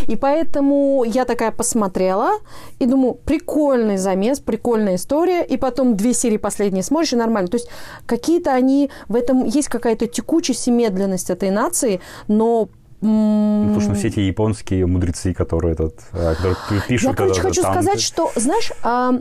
И 0.06 0.16
поэтому 0.16 1.04
я 1.04 1.24
такая 1.24 1.50
посмотрела 1.50 2.30
и 2.78 2.86
думаю, 2.86 3.14
прикольный 3.14 3.96
замес, 3.96 4.40
прикольная 4.40 4.96
история. 4.96 5.44
И 5.44 5.56
потом 5.56 5.96
две 5.96 6.14
серии 6.14 6.36
последние 6.38 6.82
смотришь, 6.82 7.12
и 7.12 7.16
нормально. 7.16 7.48
То 7.48 7.56
есть 7.56 7.68
какие-то 8.06 8.52
они, 8.52 8.90
в 9.08 9.14
этом 9.16 9.44
есть 9.44 9.68
какая-то 9.68 10.06
текучесть 10.06 10.68
и 10.68 10.70
медленность 10.70 11.30
этой 11.30 11.50
нации, 11.50 12.00
но... 12.28 12.68
м, 13.02 13.08
Ну, 13.62 13.64
Потому 13.74 13.80
что 13.80 13.94
все 13.94 14.08
эти 14.08 14.20
японские 14.20 14.86
мудрецы, 14.86 15.32
которые, 15.34 15.72
этот, 15.74 16.00
а, 16.12 16.34
которые 16.34 16.56
пи- 16.70 16.88
пишут... 16.88 17.10
Я, 17.10 17.16
короче, 17.16 17.40
это- 17.40 17.48
хочу 17.48 17.62
там- 17.62 17.72
сказать, 17.72 18.00
что, 18.00 18.30
знаешь, 18.36 18.72
а, 18.82 19.12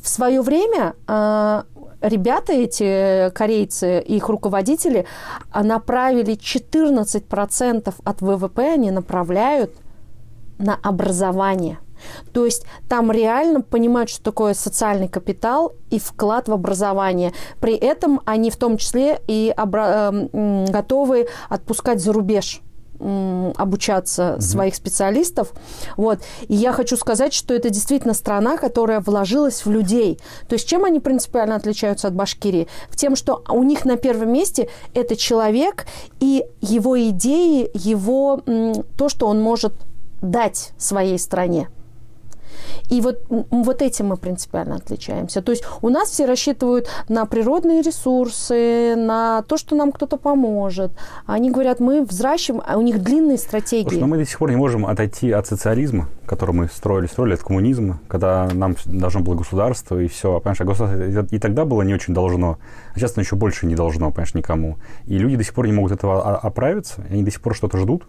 в 0.00 0.08
свое 0.08 0.42
время 0.42 0.94
а, 1.06 1.64
ребята 2.02 2.52
эти, 2.52 3.30
корейцы, 3.30 4.00
их 4.00 4.28
руководители, 4.28 5.06
а, 5.50 5.62
направили 5.62 6.34
14% 6.36 7.94
от 8.04 8.20
ВВП, 8.20 8.74
они 8.74 8.90
направляют 8.90 9.72
на 10.58 10.78
образование. 10.82 11.78
То 12.32 12.44
есть 12.44 12.66
там 12.88 13.10
реально 13.10 13.60
понимают, 13.60 14.10
что 14.10 14.22
такое 14.22 14.54
социальный 14.54 15.08
капитал 15.08 15.72
и 15.90 15.98
вклад 15.98 16.48
в 16.48 16.52
образование. 16.52 17.32
При 17.60 17.74
этом 17.74 18.20
они 18.24 18.50
в 18.50 18.56
том 18.56 18.76
числе 18.76 19.20
и 19.26 19.52
обра- 19.56 20.28
эм, 20.32 20.66
готовы 20.66 21.28
отпускать 21.48 22.02
за 22.02 22.12
рубеж 22.12 22.60
обучаться 23.56 24.36
своих 24.40 24.74
специалистов. 24.74 25.52
Вот. 25.96 26.20
И 26.48 26.54
я 26.54 26.72
хочу 26.72 26.96
сказать, 26.96 27.34
что 27.34 27.52
это 27.52 27.68
действительно 27.68 28.14
страна, 28.14 28.56
которая 28.56 29.00
вложилась 29.00 29.66
в 29.66 29.70
людей. 29.70 30.18
То 30.48 30.54
есть 30.54 30.68
чем 30.68 30.84
они 30.84 31.00
принципиально 31.00 31.56
отличаются 31.56 32.08
от 32.08 32.14
Башкирии? 32.14 32.68
В 32.88 32.96
тем, 32.96 33.16
что 33.16 33.42
у 33.48 33.62
них 33.62 33.84
на 33.84 33.96
первом 33.96 34.32
месте 34.32 34.70
это 34.94 35.16
человек 35.16 35.86
и 36.20 36.44
его 36.60 36.98
идеи, 37.10 37.68
его 37.74 38.40
то, 38.96 39.08
что 39.08 39.26
он 39.26 39.42
может 39.42 39.74
дать 40.22 40.72
своей 40.78 41.18
стране. 41.18 41.68
И 42.90 43.00
вот, 43.00 43.24
вот 43.28 43.82
этим 43.82 44.08
мы 44.08 44.16
принципиально 44.16 44.76
отличаемся. 44.76 45.42
То 45.42 45.52
есть 45.52 45.64
у 45.82 45.88
нас 45.88 46.10
все 46.10 46.26
рассчитывают 46.26 46.88
на 47.08 47.24
природные 47.26 47.82
ресурсы, 47.82 48.94
на 48.96 49.42
то, 49.42 49.56
что 49.56 49.74
нам 49.74 49.92
кто-то 49.92 50.16
поможет. 50.16 50.92
Они 51.26 51.50
говорят, 51.50 51.80
мы 51.80 52.04
взращиваем, 52.04 52.62
а 52.66 52.76
у 52.76 52.82
них 52.82 53.02
длинные 53.02 53.38
стратегии. 53.38 53.88
Слушай, 53.88 54.00
ну 54.00 54.06
мы 54.06 54.18
до 54.18 54.26
сих 54.26 54.38
пор 54.38 54.50
не 54.50 54.56
можем 54.56 54.86
отойти 54.86 55.30
от 55.32 55.46
социализма, 55.46 56.08
который 56.26 56.54
мы 56.54 56.68
строили, 56.68 57.06
строили 57.06 57.34
от 57.34 57.42
коммунизма, 57.42 58.00
когда 58.08 58.48
нам 58.52 58.76
должно 58.84 59.20
было 59.20 59.34
государство 59.34 59.98
и 59.98 60.08
все. 60.08 60.40
Понимаешь, 60.40 60.60
а 60.60 60.64
государство 60.64 61.34
и 61.34 61.38
тогда 61.38 61.64
было 61.64 61.82
не 61.82 61.94
очень 61.94 62.14
должно, 62.14 62.58
а 62.94 62.98
сейчас 62.98 63.12
оно 63.16 63.22
еще 63.22 63.36
больше 63.36 63.66
не 63.66 63.74
должно, 63.74 64.10
понимаешь, 64.10 64.34
никому. 64.34 64.76
И 65.06 65.18
люди 65.18 65.36
до 65.36 65.44
сих 65.44 65.54
пор 65.54 65.66
не 65.66 65.72
могут 65.72 65.92
этого 65.92 66.38
оправиться, 66.38 67.04
они 67.10 67.22
до 67.22 67.30
сих 67.30 67.40
пор 67.40 67.54
что-то 67.54 67.78
ждут. 67.78 68.04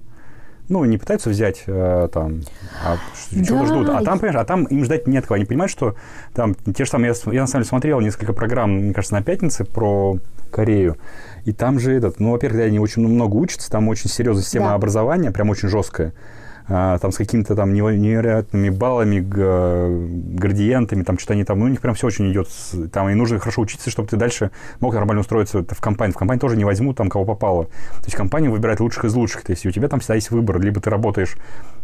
Ну, 0.68 0.84
не 0.86 0.98
пытаются 0.98 1.30
взять 1.30 1.64
э, 1.68 2.08
там, 2.12 2.42
а 2.84 2.98
чего 3.32 3.60
Да. 3.60 3.66
ждут. 3.66 3.90
А 3.90 4.04
там, 4.04 4.20
понимаешь, 4.20 4.42
а 4.42 4.46
там 4.46 4.64
им 4.66 4.84
ждать 4.84 5.08
нет 5.08 5.26
кого. 5.26 5.36
Они 5.36 5.46
понимают, 5.46 5.72
что 5.72 5.96
там 6.34 6.56
те 6.56 6.86
же 6.86 6.90
самые, 6.90 7.14
я, 7.14 7.32
я 7.34 7.42
на 7.42 7.48
самом 7.48 7.62
деле 7.62 7.70
смотрел 7.70 8.00
несколько 8.02 8.34
программ, 8.34 8.72
мне 8.72 8.94
кажется, 8.94 9.16
на 9.16 9.22
пятнице 9.22 9.64
про 9.64 10.18
Корею. 10.52 10.98
И 11.44 11.54
там 11.54 11.80
же 11.80 11.94
этот, 11.94 12.20
ну, 12.20 12.32
во-первых, 12.32 12.62
они 12.64 12.80
очень 12.80 13.08
много 13.08 13.36
учатся, 13.36 13.70
там 13.70 13.88
очень 13.88 14.10
серьезная 14.10 14.44
система 14.44 14.70
да. 14.70 14.74
образования, 14.74 15.32
прям 15.32 15.50
очень 15.50 15.70
жесткая. 15.70 16.14
А, 16.68 16.98
там 16.98 17.12
с 17.12 17.18
какими-то 17.18 17.56
там 17.56 17.74
невероятными 17.74 18.70
баллами, 18.70 19.20
градиентами, 19.20 21.04
там 21.04 21.20
что-то 21.20 21.34
они 21.34 21.44
там, 21.44 21.60
ну, 21.60 21.66
у 21.66 21.68
них 21.68 21.80
прям 21.80 21.94
все 21.94 22.08
очень 22.08 22.32
идет, 22.32 22.48
там, 22.92 23.10
и 23.10 23.14
нужно 23.14 23.40
хорошо 23.40 23.62
учиться, 23.62 23.90
чтобы 23.92 24.08
ты 24.08 24.18
дальше 24.18 24.52
мог 24.80 24.94
нормально 24.96 25.22
устроиться 25.22 25.64
в 25.64 25.82
компании. 25.82 26.14
В 26.14 26.18
компании 26.18 26.40
тоже 26.40 26.58
не 26.58 26.66
возьмут 26.66 26.98
там, 26.98 27.10
кого 27.10 27.26
попало. 27.26 27.66
То 27.66 28.06
есть 28.06 28.16
компания 28.16 28.50
выбирает 28.50 28.80
лучших 28.80 29.06
из 29.06 29.14
лучших, 29.14 29.44
то 29.44 29.52
есть 29.52 29.66
у 29.66 29.72
тебя 29.72 29.88
там 29.88 30.00
всегда 30.00 30.16
есть 30.16 30.32
выбор, 30.32 30.60
либо 30.60 30.82
ты 30.82 30.90
работаешь 30.90 31.38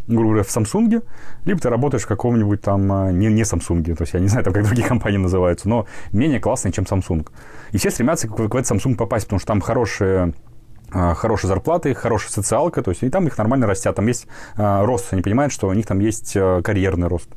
грубо 0.08 0.30
говоря, 0.30 0.44
в 0.44 0.48
Samsung, 0.48 1.04
либо 1.46 1.60
ты 1.60 1.70
работаешь 1.70 2.04
в 2.04 2.08
каком-нибудь 2.08 2.62
там, 2.62 2.92
а, 2.92 3.12
не, 3.12 3.28
не 3.28 3.44
Samsung, 3.44 3.96
то 3.96 4.02
есть 4.02 4.14
я 4.14 4.20
не 4.20 4.28
знаю, 4.28 4.44
там, 4.44 4.54
как 4.54 4.66
другие 4.66 4.88
компании 4.88 5.18
называются, 5.18 5.70
но 5.70 5.86
менее 6.12 6.40
классные, 6.40 6.72
чем 6.72 6.86
Samsung. 6.86 7.28
И 7.72 7.78
все 7.78 7.92
стремятся 7.92 8.28
в, 8.28 8.36
в 8.36 8.56
этот 8.56 8.72
Samsung 8.72 8.96
попасть, 8.96 9.26
потому 9.26 9.40
что 9.40 9.48
там 9.48 9.62
хорошие 9.62 10.34
а, 10.94 11.14
хорошие 11.14 11.48
зарплаты, 11.48 11.94
хорошая 11.94 12.32
социалка, 12.32 12.82
то 12.82 12.92
есть 12.92 13.04
и 13.04 13.10
там 13.10 13.28
их 13.28 13.38
нормально 13.38 13.68
растят, 13.68 13.96
там 13.96 14.08
есть 14.08 14.28
а, 14.58 14.86
рост, 14.86 15.08
они 15.12 15.22
понимают, 15.22 15.54
что 15.54 15.68
у 15.68 15.74
них 15.74 15.86
там 15.86 16.00
есть 16.00 16.34
а, 16.36 16.62
карьерный 16.62 17.08
рост. 17.08 17.30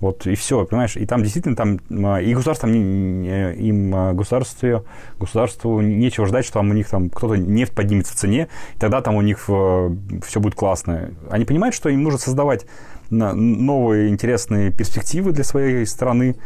Вот 0.00 0.26
и 0.26 0.34
все, 0.34 0.64
понимаешь? 0.66 0.96
И 0.96 1.06
там 1.06 1.22
действительно 1.22 1.54
там 1.54 1.76
и 2.18 2.34
государство 2.34 2.66
им 2.66 4.16
государству, 4.16 4.84
государству 5.20 5.80
нечего 5.80 6.26
ждать, 6.26 6.44
что 6.44 6.54
там 6.54 6.70
у 6.70 6.72
них 6.72 6.88
там 6.88 7.08
кто-то 7.08 7.36
нефть 7.36 7.72
поднимется 7.72 8.12
в 8.12 8.16
цене, 8.16 8.48
и 8.74 8.78
тогда 8.80 9.00
там 9.00 9.14
у 9.14 9.20
них 9.20 9.38
все 9.38 10.40
будет 10.40 10.56
классно. 10.56 11.10
Они 11.30 11.44
понимают, 11.44 11.76
что 11.76 11.88
им 11.88 12.02
нужно 12.02 12.18
создавать 12.18 12.66
новые 13.12 14.08
интересные 14.08 14.70
перспективы 14.70 15.32
для 15.32 15.44
своей 15.44 15.86
страны 15.86 16.36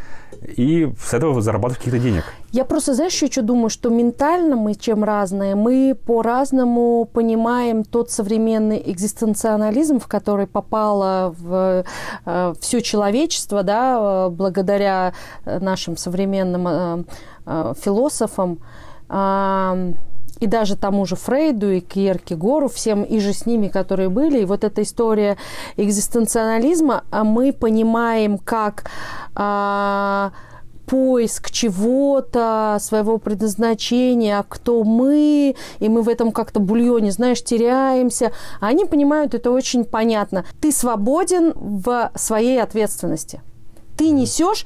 и 0.57 0.91
с 1.01 1.13
этого 1.13 1.41
зарабатывать 1.41 1.79
каких-то 1.79 1.99
денег. 1.99 2.23
Я 2.51 2.65
просто, 2.65 2.93
знаешь, 2.93 3.13
еще 3.13 3.31
что 3.31 3.41
думаю, 3.41 3.69
что 3.69 3.89
ментально 3.89 4.55
мы 4.55 4.75
чем 4.75 5.03
разные. 5.03 5.55
Мы 5.55 5.95
по-разному 5.95 7.05
понимаем 7.11 7.83
тот 7.83 8.11
современный 8.11 8.81
экзистенциализм, 8.85 9.99
в 9.99 10.07
который 10.07 10.47
попало 10.47 11.33
в 11.37 11.85
э, 12.25 12.53
все 12.59 12.81
человечество, 12.81 13.63
да, 13.63 14.29
благодаря 14.29 15.13
нашим 15.45 15.97
современным 15.97 16.67
э, 16.67 17.03
э, 17.45 17.73
философам. 17.81 18.59
Э, 19.09 19.93
и 20.39 20.47
даже 20.47 20.75
тому 20.75 21.05
же 21.05 21.15
Фрейду 21.15 21.71
и 21.71 21.79
Кьеркегору, 21.79 22.67
всем 22.67 23.03
и 23.03 23.19
же 23.19 23.33
с 23.33 23.45
ними, 23.45 23.67
которые 23.67 24.09
были. 24.09 24.41
И 24.41 24.45
вот 24.45 24.63
эта 24.63 24.81
история 24.81 25.37
экзистенциализма 25.77 27.03
а 27.09 27.23
мы 27.23 27.53
понимаем 27.53 28.37
как 28.37 28.89
а, 29.35 30.31
поиск 30.85 31.51
чего-то, 31.51 32.77
своего 32.79 33.17
предназначения, 33.17 34.43
кто 34.47 34.83
мы, 34.83 35.55
и 35.79 35.89
мы 35.89 36.01
в 36.01 36.09
этом 36.09 36.31
как-то 36.31 36.59
бульоне, 36.59 37.11
знаешь, 37.11 37.43
теряемся. 37.43 38.31
А 38.59 38.67
они 38.67 38.85
понимают 38.85 39.33
это 39.33 39.51
очень 39.51 39.83
понятно. 39.83 40.45
Ты 40.61 40.71
свободен 40.71 41.53
в 41.55 42.11
своей 42.15 42.61
ответственности. 42.61 43.41
Ты 43.97 44.09
несешь 44.09 44.65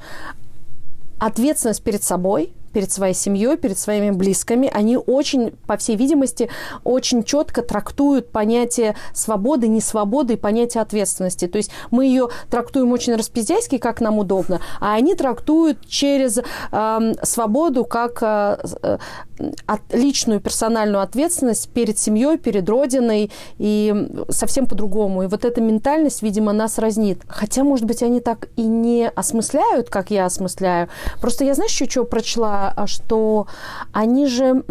ответственность 1.18 1.82
перед 1.82 2.02
собой– 2.02 2.52
перед 2.72 2.90
своей 2.90 3.14
семьей, 3.14 3.56
перед 3.56 3.78
своими 3.78 4.10
близкими. 4.10 4.70
Они 4.72 4.96
очень, 4.96 5.52
по 5.66 5.76
всей 5.76 5.96
видимости, 5.96 6.50
очень 6.84 7.24
четко 7.24 7.62
трактуют 7.62 8.30
понятие 8.30 8.96
свободы, 9.12 9.68
несвободы 9.68 10.34
и 10.34 10.36
понятие 10.36 10.82
ответственности. 10.82 11.46
То 11.46 11.58
есть 11.58 11.70
мы 11.90 12.06
ее 12.06 12.28
трактуем 12.50 12.92
очень 12.92 13.14
распиздяйски, 13.14 13.78
как 13.78 14.00
нам 14.00 14.18
удобно, 14.18 14.60
а 14.80 14.94
они 14.94 15.14
трактуют 15.14 15.86
через 15.86 16.38
э, 16.38 17.12
свободу 17.22 17.84
как 17.84 18.18
э, 18.22 18.98
э, 19.42 19.76
личную 19.92 20.40
персональную 20.40 21.02
ответственность 21.02 21.68
перед 21.70 21.98
семьей, 21.98 22.38
перед 22.38 22.68
родиной 22.68 23.30
и 23.58 24.08
совсем 24.28 24.66
по-другому. 24.66 25.22
И 25.22 25.26
вот 25.26 25.44
эта 25.44 25.60
ментальность, 25.60 26.22
видимо, 26.22 26.52
нас 26.52 26.78
разнит. 26.78 27.22
Хотя, 27.26 27.64
может 27.64 27.86
быть, 27.86 28.02
они 28.02 28.20
так 28.20 28.48
и 28.56 28.62
не 28.62 29.08
осмысляют, 29.08 29.88
как 29.88 30.10
я 30.10 30.26
осмысляю. 30.26 30.88
Просто 31.20 31.44
я, 31.44 31.54
знаешь, 31.54 31.72
еще 31.80 32.02
что 32.02 32.04
прочла 32.04 32.72
а 32.76 32.86
что 32.86 33.46
они 33.92 34.26
же 34.26 34.62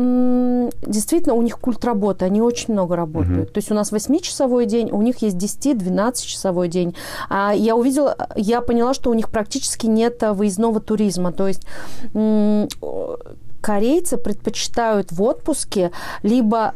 действительно, 0.85 1.33
у 1.33 1.41
них 1.41 1.59
культ 1.59 1.83
работы, 1.85 2.25
они 2.25 2.41
очень 2.41 2.73
много 2.73 2.95
работают. 2.95 3.47
Угу. 3.47 3.53
То 3.53 3.57
есть 3.57 3.71
у 3.71 3.73
нас 3.73 3.91
8-часовой 3.91 4.65
день, 4.65 4.89
у 4.91 5.01
них 5.01 5.21
есть 5.21 5.37
10-12-часовой 5.37 6.67
день. 6.67 6.95
А 7.29 7.53
я 7.53 7.75
увидела, 7.75 8.15
я 8.35 8.61
поняла, 8.61 8.93
что 8.93 9.09
у 9.09 9.13
них 9.13 9.29
практически 9.29 9.87
нет 9.87 10.21
выездного 10.21 10.79
туризма. 10.79 11.31
То 11.31 11.47
есть 11.47 11.65
корейцы 13.61 14.17
предпочитают 14.17 15.11
в 15.11 15.21
отпуске 15.21 15.91
либо 16.23 16.73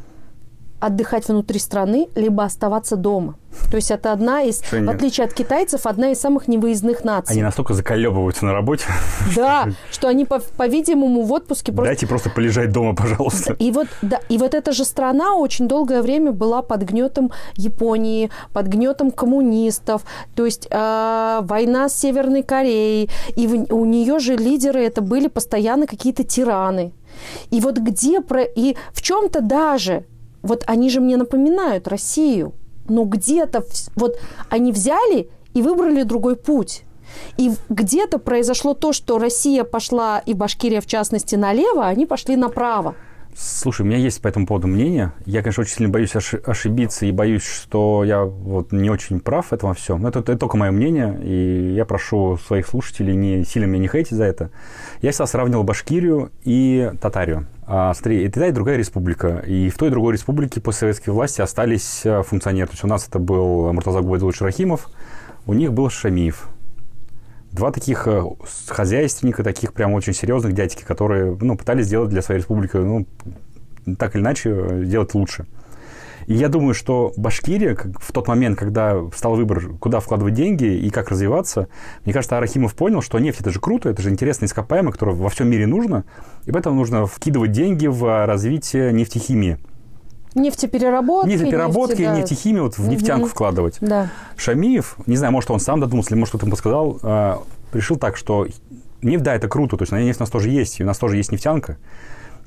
отдыхать 0.85 1.27
внутри 1.27 1.59
страны, 1.59 2.09
либо 2.15 2.43
оставаться 2.43 2.95
дома. 2.95 3.35
То 3.69 3.77
есть 3.77 3.91
это 3.91 4.11
одна 4.11 4.41
из, 4.43 4.61
что 4.63 4.81
в 4.81 4.89
отличие 4.89 5.25
от 5.25 5.33
китайцев, 5.33 5.85
одна 5.85 6.11
из 6.11 6.19
самых 6.19 6.47
невыездных 6.47 7.03
наций. 7.03 7.33
Они 7.33 7.41
настолько 7.41 7.73
заколебываются 7.73 8.45
на 8.45 8.53
работе. 8.53 8.85
Да, 9.35 9.69
что 9.91 10.07
они, 10.07 10.25
по, 10.25 10.39
по-видимому, 10.39 11.23
в 11.23 11.31
отпуске 11.31 11.71
просто... 11.71 11.89
Дайте 11.89 12.07
просто 12.07 12.29
полежать 12.29 12.71
дома, 12.71 12.95
пожалуйста. 12.95 13.55
И 13.59 13.71
вот, 13.71 13.87
да, 14.01 14.19
и 14.29 14.37
вот 14.37 14.53
эта 14.53 14.71
же 14.71 14.85
страна 14.85 15.35
очень 15.35 15.67
долгое 15.67 16.01
время 16.01 16.31
была 16.31 16.61
под 16.61 16.83
гнетом 16.83 17.31
Японии, 17.55 18.29
под 18.53 18.67
гнетом 18.67 19.11
коммунистов. 19.11 20.03
То 20.35 20.45
есть 20.45 20.67
э, 20.69 21.39
война 21.41 21.89
с 21.89 21.97
Северной 21.99 22.43
Кореей. 22.43 23.09
И 23.35 23.47
в, 23.47 23.73
у 23.73 23.85
нее 23.85 24.19
же 24.19 24.35
лидеры 24.35 24.81
это 24.83 25.01
были 25.01 25.27
постоянно 25.27 25.87
какие-то 25.87 26.23
тираны. 26.23 26.93
И 27.49 27.61
вот 27.61 27.77
где 27.77 28.21
про... 28.21 28.43
И 28.43 28.75
в 28.93 29.01
чем-то 29.01 29.41
даже 29.41 30.05
вот 30.45 30.63
они 30.67 30.89
же 30.89 31.01
мне 31.01 31.17
напоминают 31.17 31.87
Россию, 31.87 32.53
но 32.87 33.03
где-то 33.03 33.65
вот 33.95 34.19
они 34.49 34.71
взяли 34.71 35.29
и 35.53 35.61
выбрали 35.61 36.03
другой 36.03 36.35
путь. 36.35 36.83
И 37.37 37.51
где-то 37.69 38.19
произошло 38.19 38.73
то, 38.73 38.93
что 38.93 39.19
Россия 39.19 39.63
пошла, 39.63 40.19
и 40.19 40.33
Башкирия 40.33 40.81
в 40.81 40.85
частности, 40.85 41.35
налево, 41.35 41.85
а 41.85 41.89
они 41.89 42.05
пошли 42.05 42.35
направо. 42.35 42.95
Слушай, 43.37 43.81
у 43.81 43.85
меня 43.85 43.97
есть 43.97 44.21
по 44.21 44.29
этому 44.29 44.47
поводу 44.47 44.67
мнение. 44.67 45.11
Я, 45.25 45.41
конечно, 45.41 45.61
очень 45.61 45.75
сильно 45.75 45.91
боюсь 45.91 46.15
ошибиться 46.15 47.05
и 47.05 47.11
боюсь, 47.11 47.43
что 47.43 48.05
я 48.05 48.23
вот 48.23 48.71
не 48.71 48.89
очень 48.89 49.19
прав 49.19 49.47
в 49.47 49.53
этом 49.53 49.69
во 49.69 49.75
всем. 49.75 50.01
Но 50.01 50.07
это, 50.07 50.19
это 50.19 50.37
только 50.37 50.55
мое 50.55 50.71
мнение, 50.71 51.19
и 51.21 51.73
я 51.73 51.83
прошу 51.83 52.37
своих 52.37 52.65
слушателей 52.65 53.13
не 53.13 53.43
сильно 53.43 53.65
меня 53.65 53.81
не 53.81 53.87
хейтить 53.89 54.13
за 54.13 54.23
это. 54.23 54.51
Я 55.01 55.11
всегда 55.11 55.27
сравнивал 55.27 55.63
Башкирию 55.63 56.31
и 56.43 56.91
Татарию. 57.01 57.47
А, 57.67 57.93
смотри, 57.93 58.23
это 58.25 58.39
та 58.41 58.47
и 58.47 58.51
другая 58.51 58.77
республика. 58.77 59.39
И 59.47 59.69
в 59.69 59.77
той 59.77 59.87
и 59.87 59.91
другой 59.91 60.13
республике 60.13 60.61
после 60.61 60.81
советской 60.81 61.09
власти 61.09 61.41
остались 61.41 62.05
э, 62.05 62.21
функционеры. 62.21 62.67
То 62.67 62.73
есть 62.73 62.83
у 62.83 62.87
нас 62.87 63.07
это 63.07 63.17
был 63.17 63.73
Муртаза 63.73 64.01
Губайдулович 64.01 64.41
Рахимов, 64.41 64.89
у 65.47 65.53
них 65.53 65.73
был 65.73 65.89
Шамиев. 65.89 66.47
Два 67.51 67.71
таких 67.71 68.07
э, 68.07 68.23
хозяйственника, 68.67 69.43
таких 69.43 69.73
прям 69.73 69.93
очень 69.93 70.13
серьезных 70.13 70.53
дядьки, 70.53 70.83
которые 70.83 71.35
ну, 71.41 71.57
пытались 71.57 71.87
сделать 71.87 72.09
для 72.09 72.21
своей 72.21 72.41
республики, 72.41 72.77
ну, 72.77 73.07
так 73.97 74.15
или 74.15 74.21
иначе, 74.21 74.51
э, 74.51 74.83
сделать 74.85 75.15
лучше. 75.15 75.47
И 76.27 76.33
я 76.33 76.49
думаю, 76.49 76.73
что 76.73 77.13
Башкирия 77.17 77.77
в 77.99 78.11
тот 78.11 78.27
момент, 78.27 78.57
когда 78.57 79.01
стал 79.15 79.35
выбор, 79.35 79.73
куда 79.79 79.99
вкладывать 79.99 80.33
деньги 80.33 80.65
и 80.65 80.89
как 80.89 81.09
развиваться, 81.09 81.67
мне 82.03 82.13
кажется, 82.13 82.37
Арахимов 82.37 82.75
понял, 82.75 83.01
что 83.01 83.19
нефть 83.19 83.41
это 83.41 83.51
же 83.51 83.59
круто, 83.59 83.89
это 83.89 84.01
же 84.01 84.09
интересное 84.09 84.47
ископаемое, 84.47 84.91
которое 84.91 85.15
во 85.15 85.29
всем 85.29 85.49
мире 85.49 85.67
нужно, 85.67 86.05
и 86.45 86.51
поэтому 86.51 86.75
нужно 86.75 87.05
вкидывать 87.05 87.51
деньги 87.51 87.87
в 87.87 88.25
развитие 88.25 88.91
нефтехимии. 88.91 89.57
Нефтепереработки. 90.35 91.29
Нефтепереработки, 91.29 92.01
нефти, 92.01 92.03
да. 92.03 92.17
нефтехимию, 92.19 92.63
вот 92.63 92.77
в 92.77 92.89
нефтянку 92.89 93.25
угу. 93.25 93.31
вкладывать. 93.31 93.77
Да. 93.79 94.09
Шамиев, 94.35 94.97
не 95.05 95.15
знаю, 95.15 95.31
может, 95.31 95.49
он 95.49 95.61
сам 95.61 95.79
додумался, 95.79 96.11
или 96.11 96.19
может, 96.19 96.31
кто-то 96.31 96.45
ему 96.45 96.51
подсказал, 96.51 96.99
э, 97.01 97.37
решил 97.71 97.95
так, 97.95 98.17
что 98.17 98.45
нефть, 99.01 99.23
да, 99.23 99.33
это 99.33 99.47
круто, 99.47 99.77
то 99.77 99.83
есть 99.83 99.93
нефть 99.93 100.19
у 100.19 100.23
нас 100.23 100.29
тоже 100.29 100.49
есть, 100.49 100.79
и 100.81 100.83
у 100.83 100.85
нас 100.85 100.97
тоже 100.97 101.15
есть 101.15 101.31
нефтянка, 101.31 101.77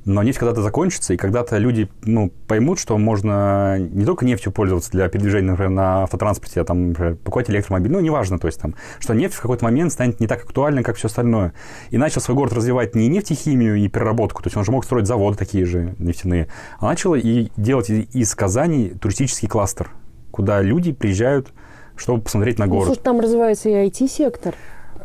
но 0.05 0.23
нефть 0.23 0.39
когда-то 0.39 0.63
закончится, 0.63 1.15
и 1.15 1.17
когда-то 1.17 1.59
люди 1.59 1.89
ну, 2.03 2.33
поймут, 2.47 2.79
что 2.79 2.97
можно 2.99 3.79
не 3.79 4.05
только 4.05 4.25
нефтью 4.25 4.53
пользоваться 4.53 4.91
для 4.91 5.09
передвижения, 5.09 5.51
например, 5.51 5.71
на 5.71 6.03
автотранспорте, 6.05 6.61
а 6.61 6.65
там, 6.65 6.89
например, 6.89 7.17
покупать 7.17 7.51
электромобиль, 7.51 7.93
ну, 7.93 8.01
неважно, 8.01 8.39
то 8.39 8.47
есть 8.47 8.61
там, 8.61 8.75
что 9.01 9.15
нефть 9.15 9.35
в 9.35 9.41
какой-то 9.43 9.65
момент 9.65 9.93
станет 9.93 10.21
не 10.21 10.27
так 10.27 10.43
актуальной, 10.45 10.83
как 10.83 10.97
все 10.97 11.09
остальное. 11.09 11.53
И 11.91 11.99
начал 11.99 12.21
свой 12.21 12.37
город 12.37 12.53
развивать 12.53 12.95
не 12.95 13.09
нефтехимию 13.09 13.77
и 13.77 13.89
переработку, 13.89 14.43
то 14.43 14.49
есть 14.49 14.57
он 14.57 14.65
же 14.65 14.73
мог 14.73 14.85
строить 14.85 15.07
заводы 15.07 15.37
такие 15.37 15.65
же 15.65 15.95
нефтяные, 15.99 16.49
а 16.79 16.87
начал 16.87 17.15
и 17.15 17.49
делать 17.57 17.91
из 17.91 18.35
Казани 18.35 18.91
туристический 19.01 19.49
кластер, 19.49 19.91
куда 20.31 20.63
люди 20.63 20.93
приезжают, 20.93 21.53
чтобы 21.97 22.23
посмотреть 22.23 22.59
на 22.59 22.67
ну, 22.67 22.73
город. 22.73 22.89
Ну, 22.89 22.95
слушай, 22.95 23.05
там 23.05 23.21
развивается 23.21 23.69
и 23.69 23.73
IT-сектор. 23.73 24.55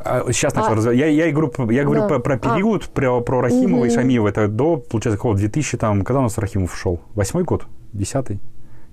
Сейчас 0.04 0.54
начал 0.54 0.74
а, 0.74 0.76
развивать. 0.76 0.98
Я, 0.98 1.08
я, 1.08 1.32
говорю, 1.32 1.52
я 1.72 1.84
говорю 1.84 2.02
да. 2.02 2.08
про, 2.08 2.20
про 2.20 2.36
а. 2.36 2.38
период, 2.38 2.86
а. 2.86 2.89
про, 2.92 3.22
про 3.22 3.42
Рахимова 3.42 3.80
угу. 3.82 3.86
и 3.86 3.89
Шамиева. 3.89 4.28
Это 4.28 4.48
до, 4.48 4.78
получается, 4.78 5.18
какого 5.18 5.36
2000, 5.36 5.78
там, 5.78 6.04
когда 6.04 6.20
у 6.20 6.24
нас 6.24 6.38
Рахимов 6.38 6.76
шел? 6.76 7.02
Восьмой 7.16 7.44
год? 7.44 7.66
Десятый? 7.94 8.39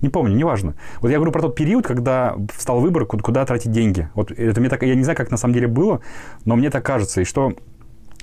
Не 0.01 0.09
помню, 0.09 0.35
неважно. 0.35 0.75
Вот 0.99 1.09
я 1.09 1.17
говорю 1.17 1.31
про 1.31 1.41
тот 1.41 1.55
период, 1.55 1.85
когда 1.85 2.35
стал 2.57 2.79
выбор, 2.79 3.05
куда, 3.05 3.23
куда 3.23 3.45
тратить 3.45 3.71
деньги. 3.71 4.09
Вот 4.15 4.31
это 4.31 4.59
мне 4.59 4.69
так, 4.69 4.81
я 4.81 4.95
не 4.95 5.03
знаю, 5.03 5.15
как 5.15 5.29
на 5.29 5.37
самом 5.37 5.53
деле 5.53 5.67
было, 5.67 6.01
но 6.43 6.55
мне 6.55 6.71
так 6.71 6.83
кажется. 6.83 7.21
И 7.21 7.23
что 7.23 7.53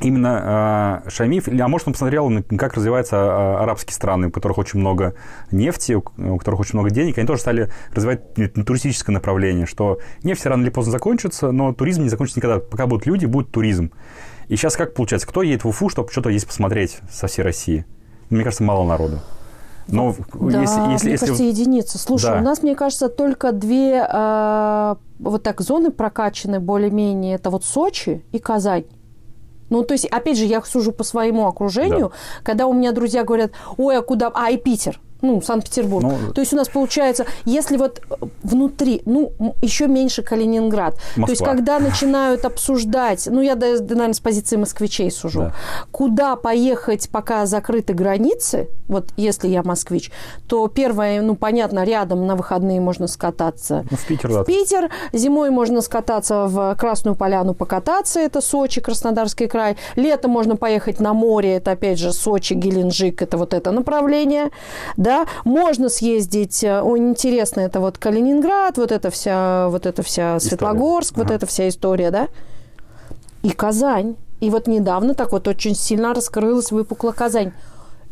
именно 0.00 1.02
э, 1.06 1.11
Шамиф, 1.11 1.48
а 1.48 1.68
может, 1.68 1.88
он 1.88 1.94
посмотрел, 1.94 2.30
как 2.56 2.74
развиваются 2.74 3.16
э, 3.16 3.62
арабские 3.62 3.94
страны, 3.94 4.28
у 4.28 4.30
которых 4.30 4.58
очень 4.58 4.80
много 4.80 5.14
нефти, 5.50 5.94
у, 5.94 6.04
у 6.16 6.38
которых 6.38 6.61
очень 6.61 6.74
много 6.74 6.90
денег, 6.90 7.18
они 7.18 7.26
тоже 7.26 7.40
стали 7.40 7.70
развивать 7.92 8.34
туристическое 8.34 9.14
направление, 9.14 9.66
что 9.66 9.98
нефть 10.22 10.46
рано 10.46 10.62
или 10.62 10.70
поздно 10.70 10.92
закончится, 10.92 11.52
но 11.52 11.72
туризм 11.72 12.02
не 12.02 12.08
закончится 12.08 12.40
никогда. 12.40 12.58
Пока 12.58 12.87
будут 12.87 13.06
люди, 13.06 13.26
будет 13.26 13.50
туризм. 13.50 13.92
И 14.48 14.56
сейчас 14.56 14.76
как 14.76 14.94
получается? 14.94 15.26
Кто 15.26 15.42
едет 15.42 15.64
в 15.64 15.68
Уфу, 15.68 15.88
чтобы 15.88 16.11
что-то 16.11 16.30
здесь 16.30 16.44
посмотреть 16.44 17.00
со 17.11 17.26
всей 17.26 17.42
России? 17.42 17.84
Мне 18.30 18.44
кажется, 18.44 18.64
мало 18.64 18.87
народу. 18.87 19.20
Но 19.88 20.14
да, 20.34 20.61
если, 20.61 20.80
если, 20.92 21.06
мне 21.06 21.12
если... 21.12 21.26
кажется, 21.26 21.42
единицы. 21.44 21.98
Слушай, 21.98 22.32
да. 22.32 22.38
у 22.38 22.42
нас, 22.42 22.62
мне 22.62 22.74
кажется, 22.74 23.08
только 23.08 23.52
две 23.52 24.06
э, 24.06 24.94
вот 25.18 25.42
так 25.42 25.61
зоны 25.62 25.90
прокачаны 25.90 26.61
более-менее. 26.61 27.37
Это 27.37 27.48
вот 27.50 27.64
Сочи 27.64 28.22
и 28.32 28.38
Казань. 28.38 28.84
Ну, 29.70 29.83
то 29.83 29.92
есть, 29.92 30.07
опять 30.07 30.38
же, 30.38 30.44
я 30.44 30.62
сужу 30.62 30.92
по 30.92 31.04
своему 31.04 31.46
окружению, 31.46 32.09
да. 32.09 32.16
когда 32.42 32.66
у 32.66 32.72
меня 32.72 32.92
друзья 32.92 33.24
говорят, 33.24 33.52
ой, 33.76 33.98
а 33.98 34.02
куда? 34.02 34.31
А, 34.35 34.50
и 34.50 34.57
Питер 34.57 35.00
ну, 35.22 35.40
Санкт-Петербург. 35.42 36.04
Ну, 36.04 36.33
То 36.33 36.40
есть 36.40 36.52
у 36.52 36.57
нас 36.57 36.68
получается, 36.68 37.26
если 37.44 37.76
вот 37.76 38.02
внутри, 38.42 39.02
ну, 39.04 39.33
еще 39.62 39.87
меньше 39.87 40.22
Калининград. 40.22 40.94
Москва. 41.16 41.26
То 41.26 41.33
есть 41.33 41.44
когда 41.44 41.78
начинают 41.78 42.44
обсуждать, 42.44 43.26
ну, 43.31 43.40
я, 43.40 43.54
наверное, 43.54 44.12
с 44.12 44.20
позиции 44.20 44.57
москвичей 44.57 45.11
сужу, 45.11 45.40
да. 45.40 45.54
куда 45.90 46.37
поехать, 46.37 47.09
пока 47.11 47.46
закрыты 47.46 47.94
границы, 47.94 48.68
вот 48.87 49.09
если 49.16 49.48
я 49.48 49.62
москвич, 49.62 50.11
то 50.46 50.68
первое, 50.68 51.20
ну, 51.20 51.35
понятно, 51.35 51.85
рядом 51.85 52.26
на 52.26 52.37
выходные 52.37 52.81
можно 52.81 53.07
скататься. 53.07 53.85
Ну, 53.90 53.96
в 53.96 54.07
Питер, 54.07 54.33
да. 54.33 54.42
В 54.42 54.46
Питер. 54.46 54.90
Зимой 55.12 55.50
можно 55.50 55.81
скататься 55.81 56.46
в 56.46 56.76
Красную 56.76 57.16
Поляну 57.16 57.54
покататься, 57.54 58.20
это 58.20 58.40
Сочи, 58.40 58.81
Краснодарский 58.81 59.48
край. 59.48 59.76
Летом 59.96 60.31
можно 60.31 60.57
поехать 60.57 61.00
на 61.00 61.12
море, 61.12 61.57
это, 61.57 61.72
опять 61.72 61.98
же, 61.98 62.12
Сочи, 62.12 62.54
Геленджик, 62.54 63.22
это 63.22 63.37
вот 63.37 63.54
это 63.54 63.72
направление 63.72 64.50
да, 64.96 65.07
можно 65.44 65.88
съездить, 65.88 66.62
э, 66.64 66.80
о, 66.80 66.96
интересно, 66.96 67.60
это 67.60 67.80
вот 67.80 67.98
Калининград, 67.98 68.78
вот 68.78 68.92
эта 68.92 69.10
вся, 69.10 69.68
вот 69.68 69.86
эта 69.86 70.02
вся 70.02 70.38
Светлогорск, 70.40 71.12
ага. 71.14 71.22
вот 71.22 71.30
эта 71.32 71.46
вся 71.46 71.68
история, 71.68 72.10
да, 72.10 72.28
и 73.42 73.50
Казань. 73.50 74.16
И 74.40 74.50
вот 74.50 74.66
недавно 74.66 75.14
так 75.14 75.32
вот 75.32 75.48
очень 75.48 75.74
сильно 75.74 76.14
раскрылась, 76.14 76.70
выпукла 76.70 77.12
Казань. 77.12 77.52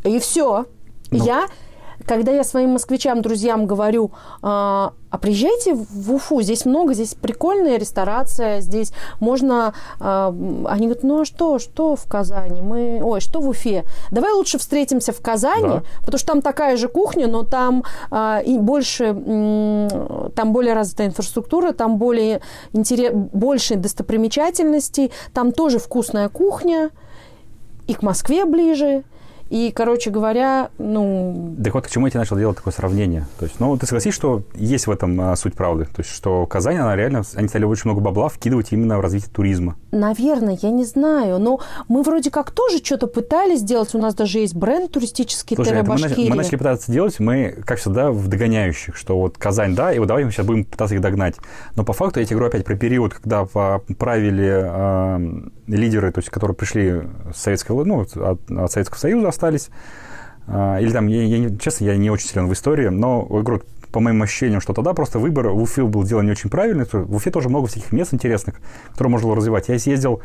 И 0.03 0.19
все. 0.19 0.65
Ну. 1.11 1.23
Я 1.23 1.47
когда 2.05 2.31
я 2.31 2.43
своим 2.43 2.71
москвичам, 2.71 3.21
друзьям 3.21 3.65
говорю, 3.65 4.11
а, 4.41 4.93
а 5.09 5.17
приезжайте 5.17 5.73
в 5.73 6.13
Уфу, 6.13 6.41
здесь 6.41 6.65
много, 6.65 6.93
здесь 6.93 7.15
прикольная 7.15 7.77
ресторация, 7.77 8.61
здесь 8.61 8.91
можно... 9.19 9.73
А, 9.99 10.29
они 10.67 10.87
говорят, 10.87 11.03
ну 11.03 11.21
а 11.21 11.25
что, 11.25 11.59
что 11.59 11.95
в 11.95 12.05
Казани? 12.07 12.61
Мы, 12.61 13.01
ой, 13.03 13.19
что 13.19 13.41
в 13.41 13.49
Уфе? 13.49 13.83
Давай 14.11 14.33
лучше 14.33 14.57
встретимся 14.57 15.11
в 15.11 15.21
Казани, 15.21 15.67
да. 15.67 15.83
потому 16.01 16.17
что 16.17 16.27
там 16.27 16.41
такая 16.41 16.77
же 16.77 16.87
кухня, 16.87 17.27
но 17.27 17.43
там 17.43 17.83
а, 18.11 18.41
и 18.45 18.57
больше, 18.57 19.13
там 20.35 20.53
более 20.53 20.73
развитая 20.73 21.07
инфраструктура, 21.07 21.71
там 21.71 21.97
более 21.97 22.41
интерес, 22.73 23.11
больше 23.13 23.75
достопримечательностей, 23.75 25.11
там 25.33 25.51
тоже 25.51 25.79
вкусная 25.79 26.29
кухня, 26.29 26.91
и 27.87 27.93
к 27.93 28.01
Москве 28.01 28.45
ближе, 28.45 29.03
и, 29.49 29.71
короче 29.71 30.09
говоря, 30.09 30.69
ну... 30.77 31.55
Так 31.63 31.73
вот, 31.73 31.87
к 31.87 31.89
чему 31.89 32.07
я 32.07 32.11
тебе 32.11 32.19
начал 32.19 32.37
делать 32.37 32.57
такое 32.57 32.73
сравнение? 32.73 33.27
То 33.39 33.45
есть, 33.45 33.59
ну, 33.59 33.77
ты 33.77 33.85
согласись, 33.85 34.13
что 34.13 34.43
есть 34.55 34.87
в 34.87 34.91
этом 34.91 35.19
а, 35.21 35.35
суть 35.35 35.53
правды? 35.53 35.85
То 35.85 36.01
есть, 36.01 36.09
что 36.09 36.45
Казань, 36.45 36.77
она 36.77 36.95
реально, 36.95 37.23
они 37.35 37.47
стали 37.47 37.65
очень 37.65 37.83
много 37.85 38.01
бабла 38.01 38.29
вкидывать 38.29 38.71
именно 38.71 38.97
в 38.97 39.01
развитие 39.01 39.31
туризма. 39.31 39.75
Наверное, 39.91 40.57
я 40.61 40.69
не 40.69 40.85
знаю. 40.85 41.39
Но 41.39 41.59
мы 41.87 42.03
вроде 42.03 42.31
как 42.31 42.51
тоже 42.51 42.77
что-то 42.77 43.07
пытались 43.07 43.59
сделать. 43.59 43.93
У 43.95 43.99
нас 43.99 44.15
даже 44.15 44.39
есть 44.39 44.55
бренд 44.55 44.91
туристический 44.91 45.55
Слушай, 45.55 45.81
мы, 45.83 45.97
начали, 45.97 46.29
мы 46.29 46.35
начали 46.35 46.55
пытаться 46.55 46.91
делать, 46.91 47.19
мы, 47.19 47.55
как 47.65 47.79
всегда, 47.79 48.11
в 48.11 48.27
догоняющих, 48.27 48.95
что 48.95 49.17
вот 49.17 49.37
Казань, 49.37 49.75
да, 49.75 49.93
и 49.93 49.99
вот 49.99 50.07
давай 50.07 50.25
мы 50.25 50.31
сейчас 50.31 50.45
будем 50.45 50.65
пытаться 50.65 50.95
их 50.95 51.01
догнать. 51.01 51.35
Но 51.75 51.83
по 51.83 51.93
факту 51.93 52.19
я 52.19 52.25
тебе 52.25 52.37
говорю 52.37 52.49
опять 52.49 52.65
про 52.65 52.75
период, 52.75 53.13
когда 53.13 53.45
правили 53.45 54.63
э, 54.63 55.49
лидеры, 55.67 56.11
то 56.11 56.19
есть, 56.19 56.29
которые 56.29 56.55
пришли 56.55 57.03
с 57.33 57.41
Советского, 57.41 57.83
ну, 57.83 58.01
от, 58.01 58.15
от 58.49 58.71
Советского 58.71 58.97
Союза, 58.97 59.27
остались. 59.37 59.69
А, 60.47 60.79
или 60.79 60.91
там, 60.91 61.07
я, 61.07 61.23
я, 61.23 61.57
честно, 61.57 61.85
я 61.85 61.97
не 61.97 62.09
очень 62.09 62.27
силен 62.27 62.47
в 62.47 62.53
истории, 62.53 62.87
но, 62.87 63.23
говорю, 63.23 63.61
по 63.91 63.99
моим 63.99 64.21
ощущениям, 64.23 64.61
что 64.61 64.73
тогда 64.73 64.93
просто 64.93 65.19
выбор 65.19 65.49
в 65.49 65.61
Уфе 65.61 65.83
был 65.83 66.03
сделан 66.03 66.25
не 66.25 66.31
очень 66.31 66.49
правильный. 66.49 66.85
В 66.91 67.15
Уфе 67.15 67.31
тоже 67.31 67.49
много 67.49 67.67
всяких 67.67 67.91
мест 67.91 68.13
интересных, 68.13 68.55
которые 68.91 69.11
можно 69.11 69.27
было 69.27 69.37
развивать. 69.37 69.69
Я 69.69 69.79
съездил 69.79 70.21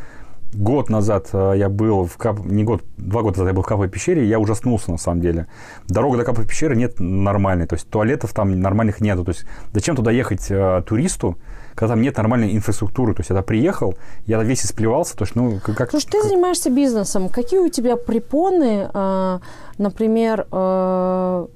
год 0.52 0.90
назад, 0.90 1.28
а, 1.32 1.52
я 1.52 1.68
был 1.68 2.04
в 2.06 2.16
Кап... 2.16 2.44
не 2.44 2.64
год, 2.64 2.82
два 2.96 3.22
года 3.22 3.38
назад 3.38 3.52
я 3.52 3.54
был 3.54 3.62
в 3.62 3.66
Каповой 3.66 3.88
пещере, 3.88 4.24
и 4.24 4.28
я 4.28 4.38
ужаснулся 4.38 4.90
на 4.90 4.98
самом 4.98 5.20
деле. 5.20 5.46
Дорога 5.88 6.18
до 6.18 6.24
Каповой 6.24 6.46
пещеры 6.48 6.76
нет 6.76 6.98
нормальной, 6.98 7.66
то 7.66 7.74
есть 7.74 7.88
туалетов 7.88 8.32
там 8.32 8.58
нормальных 8.60 9.00
нету. 9.00 9.24
То 9.24 9.30
есть 9.30 9.44
зачем 9.72 9.96
туда 9.96 10.10
ехать 10.10 10.50
э, 10.50 10.82
туристу, 10.86 11.38
когда 11.82 11.94
там 11.94 12.02
нет 12.02 12.16
нормальной 12.16 12.54
инфраструктуры. 12.54 13.12
То 13.12 13.22
есть 13.22 13.30
я 13.30 13.42
приехал, 13.42 13.96
я 14.26 14.40
весь 14.44 14.64
исплевался. 14.64 15.16
То 15.16 15.24
есть, 15.24 15.34
ну, 15.34 15.58
как, 15.58 15.90
Слушай, 15.90 16.10
ты 16.12 16.22
занимаешься 16.22 16.70
бизнесом. 16.70 17.28
Какие 17.28 17.58
у 17.58 17.68
тебя 17.68 17.96
препоны, 17.96 18.88
э, 18.94 19.38
например, 19.78 20.46
э, 20.52 21.46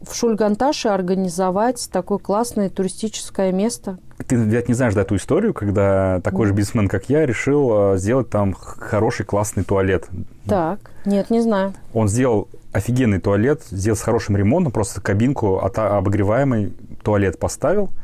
в 0.00 0.14
Шульганташе 0.14 0.88
организовать 0.88 1.90
такое 1.92 2.16
классное 2.16 2.70
туристическое 2.70 3.52
место? 3.52 3.98
Ты, 4.26 4.36
ведь 4.36 4.68
не 4.68 4.74
знаешь 4.74 4.94
да, 4.94 5.02
эту 5.02 5.16
историю, 5.16 5.52
когда 5.52 6.22
такой 6.22 6.46
же 6.46 6.54
бизнесмен, 6.54 6.88
как 6.88 7.10
я, 7.10 7.26
решил 7.26 7.92
э, 7.92 7.98
сделать 7.98 8.30
там 8.30 8.54
хороший, 8.54 9.26
классный 9.26 9.64
туалет. 9.64 10.08
Так, 10.46 10.78
нет, 11.04 11.28
не 11.28 11.42
знаю. 11.42 11.74
Он 11.92 12.08
сделал 12.08 12.48
офигенный 12.72 13.20
туалет, 13.20 13.64
сделал 13.70 13.98
с 13.98 14.00
хорошим 14.00 14.34
ремонтом, 14.34 14.72
просто 14.72 15.02
кабинку 15.02 15.58
от, 15.58 15.78
обогреваемый 15.78 16.72
туалет 17.02 17.38
поставил– 17.38 17.90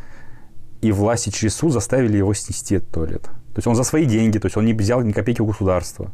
и 0.82 0.92
власти 0.92 1.30
через 1.30 1.54
суд 1.54 1.72
заставили 1.72 2.18
его 2.18 2.34
снести 2.34 2.74
этот 2.74 2.90
туалет. 2.90 3.22
То 3.22 3.58
есть 3.58 3.66
он 3.66 3.74
за 3.74 3.84
свои 3.84 4.04
деньги, 4.04 4.38
то 4.38 4.46
есть 4.46 4.56
он 4.56 4.66
не 4.66 4.74
взял 4.74 5.00
ни 5.00 5.12
копейки 5.12 5.40
у 5.40 5.46
государства. 5.46 6.10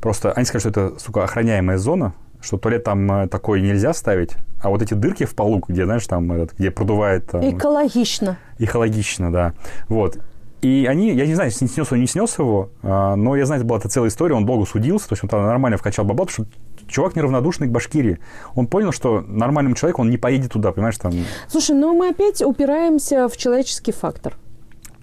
Просто 0.00 0.32
они 0.32 0.44
сказали, 0.44 0.60
что 0.60 0.68
это, 0.68 0.98
сука, 1.00 1.24
охраняемая 1.24 1.78
зона, 1.78 2.12
что 2.40 2.58
туалет 2.58 2.84
там 2.84 3.10
э, 3.10 3.28
такой 3.28 3.62
нельзя 3.62 3.94
ставить, 3.94 4.32
а 4.60 4.68
вот 4.68 4.82
эти 4.82 4.94
дырки 4.94 5.24
в 5.24 5.34
полу, 5.34 5.62
где, 5.66 5.84
знаешь, 5.84 6.06
там, 6.06 6.30
этот, 6.32 6.58
где 6.58 6.70
продувает... 6.70 7.26
Там, 7.28 7.40
экологично. 7.48 8.36
Экологично, 8.58 9.32
да. 9.32 9.54
Вот. 9.88 10.18
И 10.60 10.86
они, 10.88 11.12
я 11.14 11.26
не 11.26 11.34
знаю, 11.34 11.50
снес 11.50 11.90
он, 11.90 12.00
не 12.00 12.06
снес 12.06 12.38
его, 12.38 12.70
а, 12.82 13.16
но 13.16 13.34
я 13.34 13.46
знаю, 13.46 13.60
это 13.60 13.68
была 13.68 13.80
целая 13.80 14.10
история, 14.10 14.34
он 14.34 14.44
долго 14.44 14.66
судился, 14.66 15.08
то 15.08 15.14
есть 15.14 15.24
он 15.24 15.28
там 15.28 15.42
нормально 15.44 15.76
вкачал 15.76 16.04
бабла, 16.04 16.26
потому 16.26 16.46
что 16.46 16.58
чувак 16.92 17.16
неравнодушный 17.16 17.66
к 17.66 17.70
Башкирии. 17.70 18.18
Он 18.54 18.66
понял, 18.66 18.92
что 18.92 19.20
нормальному 19.20 19.74
человеку 19.74 20.02
он 20.02 20.10
не 20.10 20.18
поедет 20.18 20.52
туда, 20.52 20.72
понимаешь, 20.72 20.98
там... 20.98 21.12
Слушай, 21.48 21.74
ну 21.74 21.94
мы 21.94 22.10
опять 22.10 22.42
упираемся 22.42 23.28
в 23.28 23.36
человеческий 23.36 23.92
фактор. 23.92 24.36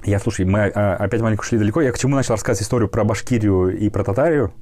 Я, 0.06 0.20
слушай, 0.20 0.46
мы 0.46 0.68
а, 0.68 0.96
опять 0.96 1.22
маленько 1.22 1.42
ушли 1.42 1.58
далеко. 1.58 1.82
Я 1.82 1.92
к 1.92 1.98
чему 1.98 2.16
начал 2.16 2.34
рассказывать 2.34 2.64
историю 2.64 2.88
про 2.88 3.04
Башкирию 3.04 3.78
и 3.78 3.90
про 3.90 4.04
Татарию? 4.04 4.54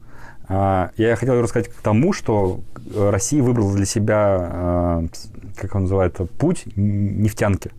А, 0.49 0.91
я 0.97 1.15
хотел 1.15 1.39
рассказать 1.41 1.69
к 1.69 1.81
тому, 1.81 2.13
что 2.13 2.61
Россия 2.95 3.43
выбрала 3.43 3.75
для 3.75 3.85
себя, 3.85 4.37
а, 4.39 5.05
как 5.55 5.75
он 5.75 5.83
называет, 5.83 6.17
путь 6.39 6.63
нефтянки 6.75 7.71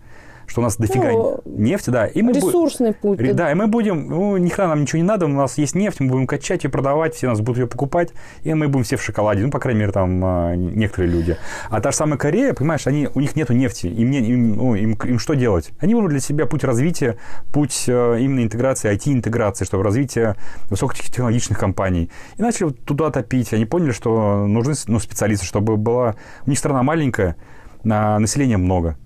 что 0.49 0.63
у 0.63 0.65
нас 0.65 0.77
дофига 0.77 1.13
ну, 1.13 1.41
нефти, 1.45 1.91
да. 1.91 2.07
И 2.07 2.23
мы 2.23 2.33
ресурсный 2.33 2.91
бу- 2.91 3.17
путь. 3.17 3.37
Да, 3.37 3.53
и 3.53 3.55
мы 3.55 3.67
будем, 3.67 4.09
ну, 4.09 4.37
ни 4.39 4.49
хрена 4.49 4.71
нам 4.71 4.83
ничего 4.83 4.99
не 4.99 5.05
надо, 5.05 5.27
у 5.27 5.29
нас 5.29 5.59
есть 5.59 5.75
нефть, 5.75 6.01
мы 6.01 6.09
будем 6.09 6.27
качать 6.27 6.65
и 6.65 6.69
продавать, 6.69 7.15
все 7.15 7.29
нас 7.29 7.41
будут 7.41 7.59
ее 7.59 7.67
покупать, 7.67 8.13
и 8.43 8.55
мы 8.55 8.69
будем 8.69 8.85
все 8.85 8.97
в 8.97 9.03
шоколаде, 9.03 9.43
ну, 9.43 9.51
по 9.51 9.61
крайней 9.61 9.81
мере, 9.81 9.93
там 9.93 10.21
а, 10.25 10.55
некоторые 10.55 11.13
люди. 11.13 11.37
А 11.69 11.81
та 11.81 11.91
же 11.91 11.97
самая 11.99 12.19
Корея, 12.19 12.55
понимаешь, 12.55 12.87
они, 12.87 13.09
у 13.15 13.21
них 13.21 13.37
нету 13.37 13.53
нефти, 13.53 13.87
им, 13.87 14.11
не, 14.11 14.21
им, 14.21 14.57
ну, 14.57 14.75
им, 14.75 14.95
им 14.95 15.19
что 15.19 15.35
делать? 15.35 15.71
Они 15.81 15.95
выбрали 15.95 16.13
для 16.13 16.21
себя 16.21 16.47
путь 16.47 16.65
развития, 16.65 17.19
путь 17.53 17.85
э, 17.87 18.19
именно 18.21 18.43
интеграции, 18.43 18.91
IT-интеграции, 18.91 19.67
чтобы 19.67 19.85
развитие 19.85 20.37
высокотехнологичных 20.71 21.59
компаний. 21.59 22.11
И 22.39 22.43
начали 22.43 22.71
туда 22.71 23.11
топить, 23.11 23.53
они 23.53 23.67
поняли, 23.67 23.91
что 23.91 24.47
нужны 24.47 24.75
ну, 24.87 24.99
специалисты, 24.99 25.45
чтобы 25.45 25.77
была... 25.77 26.17
У 26.47 26.51
них 26.51 26.59
страна 26.59 26.83
маленькая, 26.83 27.37
на 27.85 28.19
население 28.19 28.57
много 28.57 28.97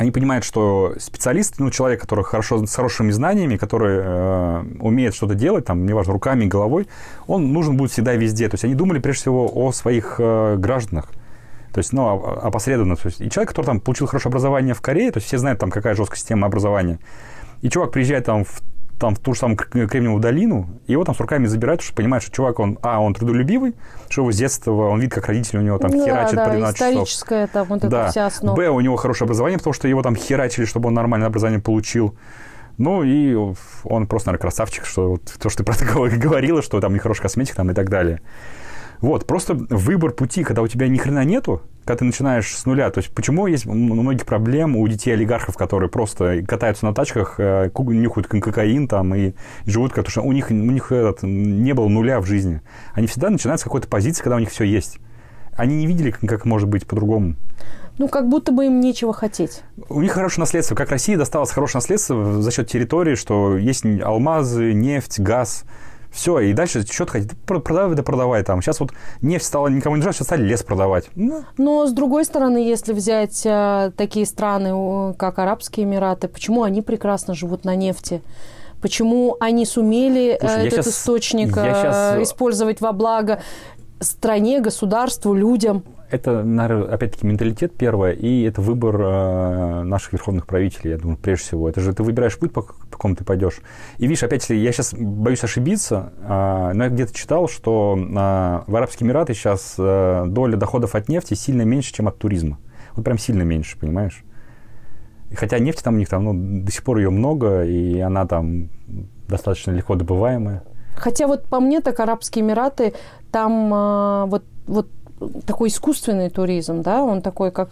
они 0.00 0.12
понимают, 0.12 0.46
что 0.46 0.94
специалист, 0.98 1.56
ну, 1.58 1.70
человек, 1.70 2.00
который 2.00 2.24
хорошо, 2.24 2.64
с 2.64 2.74
хорошими 2.74 3.10
знаниями, 3.10 3.58
который 3.58 3.98
э, 4.02 4.64
умеет 4.80 5.14
что-то 5.14 5.34
делать, 5.34 5.66
там, 5.66 5.84
неважно, 5.84 6.14
руками, 6.14 6.46
головой, 6.46 6.88
он 7.26 7.52
нужен 7.52 7.76
будет 7.76 7.90
всегда 7.90 8.14
везде. 8.14 8.48
То 8.48 8.54
есть 8.54 8.64
они 8.64 8.74
думали 8.74 8.98
прежде 8.98 9.20
всего 9.20 9.50
о 9.54 9.72
своих 9.72 10.16
э, 10.18 10.56
гражданах. 10.56 11.10
То 11.74 11.80
есть, 11.80 11.92
ну, 11.92 12.08
опосредованно. 12.08 12.96
То 12.96 13.08
есть, 13.08 13.20
и 13.20 13.28
человек, 13.28 13.50
который 13.50 13.66
там 13.66 13.80
получил 13.80 14.06
хорошее 14.06 14.30
образование 14.30 14.72
в 14.72 14.80
Корее, 14.80 15.12
то 15.12 15.18
есть 15.18 15.26
все 15.26 15.36
знают 15.36 15.60
там, 15.60 15.70
какая 15.70 15.94
жесткая 15.94 16.16
система 16.16 16.46
образования. 16.46 16.98
И 17.60 17.68
чувак 17.68 17.90
приезжает 17.90 18.24
там 18.24 18.44
в 18.44 18.62
там 19.00 19.14
в 19.14 19.18
ту 19.18 19.32
же 19.32 19.40
самую 19.40 19.56
Кремниевую 19.56 20.20
долину, 20.20 20.68
и 20.86 20.92
его 20.92 21.04
там 21.04 21.14
с 21.14 21.20
руками 21.20 21.46
забирают, 21.46 21.80
что 21.80 21.94
понимают, 21.94 22.22
что 22.22 22.32
чувак, 22.32 22.60
он, 22.60 22.78
а, 22.82 23.00
он 23.00 23.14
трудолюбивый, 23.14 23.74
что 24.08 24.22
его 24.22 24.30
с 24.30 24.36
детства, 24.36 24.70
он 24.70 25.00
видит, 25.00 25.14
как 25.14 25.26
родители 25.26 25.58
у 25.58 25.62
него 25.62 25.78
там 25.78 25.90
да, 25.90 26.04
херачат 26.04 26.36
да, 26.36 26.44
по 26.44 26.50
12 26.50 26.76
историческая 26.76 27.46
там 27.46 27.66
вот 27.66 27.80
да. 27.80 28.02
эта 28.02 28.10
вся 28.10 28.26
основа. 28.26 28.54
Б, 28.54 28.68
у 28.68 28.80
него 28.80 28.96
хорошее 28.96 29.26
образование, 29.26 29.58
потому 29.58 29.72
что 29.72 29.88
его 29.88 30.02
там 30.02 30.14
херачили, 30.14 30.66
чтобы 30.66 30.88
он 30.88 30.94
нормальное 30.94 31.28
образование 31.28 31.60
получил. 31.60 32.14
Ну, 32.76 33.02
и 33.02 33.34
он 33.84 34.06
просто, 34.06 34.28
наверное, 34.28 34.42
красавчик, 34.42 34.84
что 34.84 35.10
вот 35.10 35.24
то, 35.24 35.48
что 35.48 35.58
ты 35.58 35.64
про 35.64 35.74
это 35.74 35.84
говорила, 36.18 36.62
что 36.62 36.80
там 36.80 36.94
нехорошая 36.94 37.22
косметика 37.22 37.56
там 37.56 37.70
и 37.70 37.74
так 37.74 37.88
далее. 37.88 38.20
Вот, 39.00 39.26
просто 39.26 39.54
выбор 39.54 40.12
пути, 40.12 40.44
когда 40.44 40.62
у 40.62 40.68
тебя 40.68 40.86
ни 40.88 40.98
хрена 40.98 41.24
нету, 41.24 41.62
когда 41.84 41.98
ты 41.98 42.04
начинаешь 42.04 42.54
с 42.54 42.66
нуля. 42.66 42.90
То 42.90 42.98
есть 42.98 43.12
почему 43.12 43.46
есть 43.46 43.64
многих 43.66 44.26
проблем 44.26 44.76
у 44.76 44.86
детей 44.86 45.12
олигархов, 45.12 45.56
которые 45.56 45.88
просто 45.88 46.44
катаются 46.46 46.84
на 46.84 46.94
тачках, 46.94 47.36
э, 47.38 47.70
нюхают 47.74 48.28
кокаин 48.28 48.88
там 48.88 49.14
и 49.14 49.32
живут, 49.64 49.90
потому 49.90 50.10
что 50.10 50.22
у 50.22 50.32
них, 50.32 50.50
у 50.50 50.54
них 50.54 50.92
этот, 50.92 51.22
не 51.22 51.72
было 51.72 51.88
нуля 51.88 52.20
в 52.20 52.26
жизни. 52.26 52.60
Они 52.92 53.06
всегда 53.06 53.30
начинают 53.30 53.60
с 53.60 53.64
какой-то 53.64 53.88
позиции, 53.88 54.22
когда 54.22 54.36
у 54.36 54.40
них 54.40 54.50
все 54.50 54.64
есть. 54.64 54.98
Они 55.54 55.76
не 55.76 55.86
видели, 55.86 56.10
как 56.10 56.44
может 56.44 56.68
быть 56.68 56.86
по-другому. 56.86 57.36
Ну, 57.98 58.08
как 58.08 58.28
будто 58.28 58.52
бы 58.52 58.66
им 58.66 58.80
нечего 58.80 59.12
хотеть. 59.12 59.62
У 59.88 60.00
них 60.00 60.12
хорошее 60.12 60.40
наследство. 60.42 60.74
Как 60.74 60.90
России 60.90 61.16
досталось 61.16 61.50
хорошее 61.50 61.78
наследство 61.78 62.40
за 62.40 62.50
счет 62.50 62.68
территории, 62.68 63.14
что 63.14 63.58
есть 63.58 63.84
алмазы, 63.84 64.72
нефть, 64.72 65.20
газ– 65.20 65.64
все, 66.10 66.40
и 66.40 66.52
дальше 66.52 66.84
что-то 66.86 67.12
хотите, 67.12 67.36
продавай, 67.46 67.94
да 67.94 68.02
продавай 68.02 68.42
там. 68.42 68.62
Сейчас 68.62 68.80
вот 68.80 68.90
нефть 69.22 69.46
стала 69.46 69.68
никому 69.68 69.96
не 69.96 70.00
нужна, 70.00 70.12
сейчас 70.12 70.26
стали 70.26 70.42
лес 70.42 70.62
продавать. 70.62 71.08
Ну. 71.14 71.44
Но, 71.56 71.86
с 71.86 71.92
другой 71.92 72.24
стороны, 72.24 72.58
если 72.58 72.92
взять 72.92 73.42
э, 73.44 73.92
такие 73.96 74.26
страны, 74.26 75.14
как 75.14 75.38
Арабские 75.38 75.84
Эмираты, 75.84 76.28
почему 76.28 76.64
они 76.64 76.82
прекрасно 76.82 77.34
живут 77.34 77.64
на 77.64 77.76
нефти? 77.76 78.22
Почему 78.80 79.36
они 79.40 79.66
сумели 79.66 80.32
э, 80.32 80.38
Слушай, 80.40 80.66
этот 80.66 80.72
сейчас, 80.72 80.86
источник 80.88 81.48
сейчас... 81.50 82.16
Э, 82.16 82.22
использовать 82.22 82.80
во 82.80 82.92
благо 82.92 83.40
стране, 84.00 84.60
государству, 84.60 85.34
людям? 85.34 85.84
Это, 86.10 86.40
опять-таки 86.92 87.26
менталитет 87.26 87.72
первое, 87.76 88.12
и 88.12 88.42
это 88.42 88.60
выбор 88.60 89.00
э, 89.00 89.82
наших 89.84 90.12
верховных 90.12 90.46
правителей, 90.46 90.92
я 90.92 90.98
думаю, 90.98 91.16
прежде 91.16 91.44
всего. 91.44 91.68
Это 91.68 91.80
же 91.80 91.92
ты 91.92 92.02
выбираешь 92.02 92.36
путь, 92.38 92.52
по, 92.52 92.62
по 92.62 92.72
какому 92.90 93.14
ты 93.14 93.24
пойдешь. 93.24 93.60
И 93.98 94.06
видишь, 94.06 94.22
опять 94.22 94.48
я 94.50 94.72
сейчас 94.72 94.92
боюсь 94.94 95.44
ошибиться, 95.44 96.12
э, 96.20 96.72
но 96.74 96.84
я 96.84 96.90
где-то 96.90 97.14
читал, 97.14 97.48
что 97.48 97.96
э, 97.96 98.70
в 98.70 98.76
Арабские 98.76 99.06
Эмираты 99.06 99.34
сейчас 99.34 99.74
доля 99.76 100.56
доходов 100.56 100.94
от 100.94 101.08
нефти 101.08 101.34
сильно 101.34 101.62
меньше, 101.62 101.92
чем 101.92 102.08
от 102.08 102.18
туризма. 102.18 102.58
Вот 102.94 103.04
прям 103.04 103.18
сильно 103.18 103.42
меньше, 103.42 103.78
понимаешь? 103.78 104.24
Хотя 105.34 105.58
нефти 105.60 105.82
там 105.82 105.94
у 105.94 105.98
них 105.98 106.08
там, 106.08 106.24
ну, 106.24 106.64
до 106.64 106.72
сих 106.72 106.82
пор 106.82 106.98
ее 106.98 107.10
много, 107.10 107.64
и 107.64 108.00
она 108.00 108.26
там 108.26 108.68
достаточно 109.28 109.70
легко 109.70 109.94
добываемая. 109.94 110.64
Хотя 110.96 111.28
вот 111.28 111.44
по 111.44 111.60
мне 111.60 111.80
так 111.80 112.00
Арабские 112.00 112.44
Эмираты, 112.44 112.94
там 113.30 114.28
вот, 114.28 114.44
вот 114.66 114.88
такой 115.46 115.68
искусственный 115.68 116.30
туризм, 116.30 116.82
да, 116.82 117.02
он 117.02 117.22
такой 117.22 117.50
как 117.50 117.70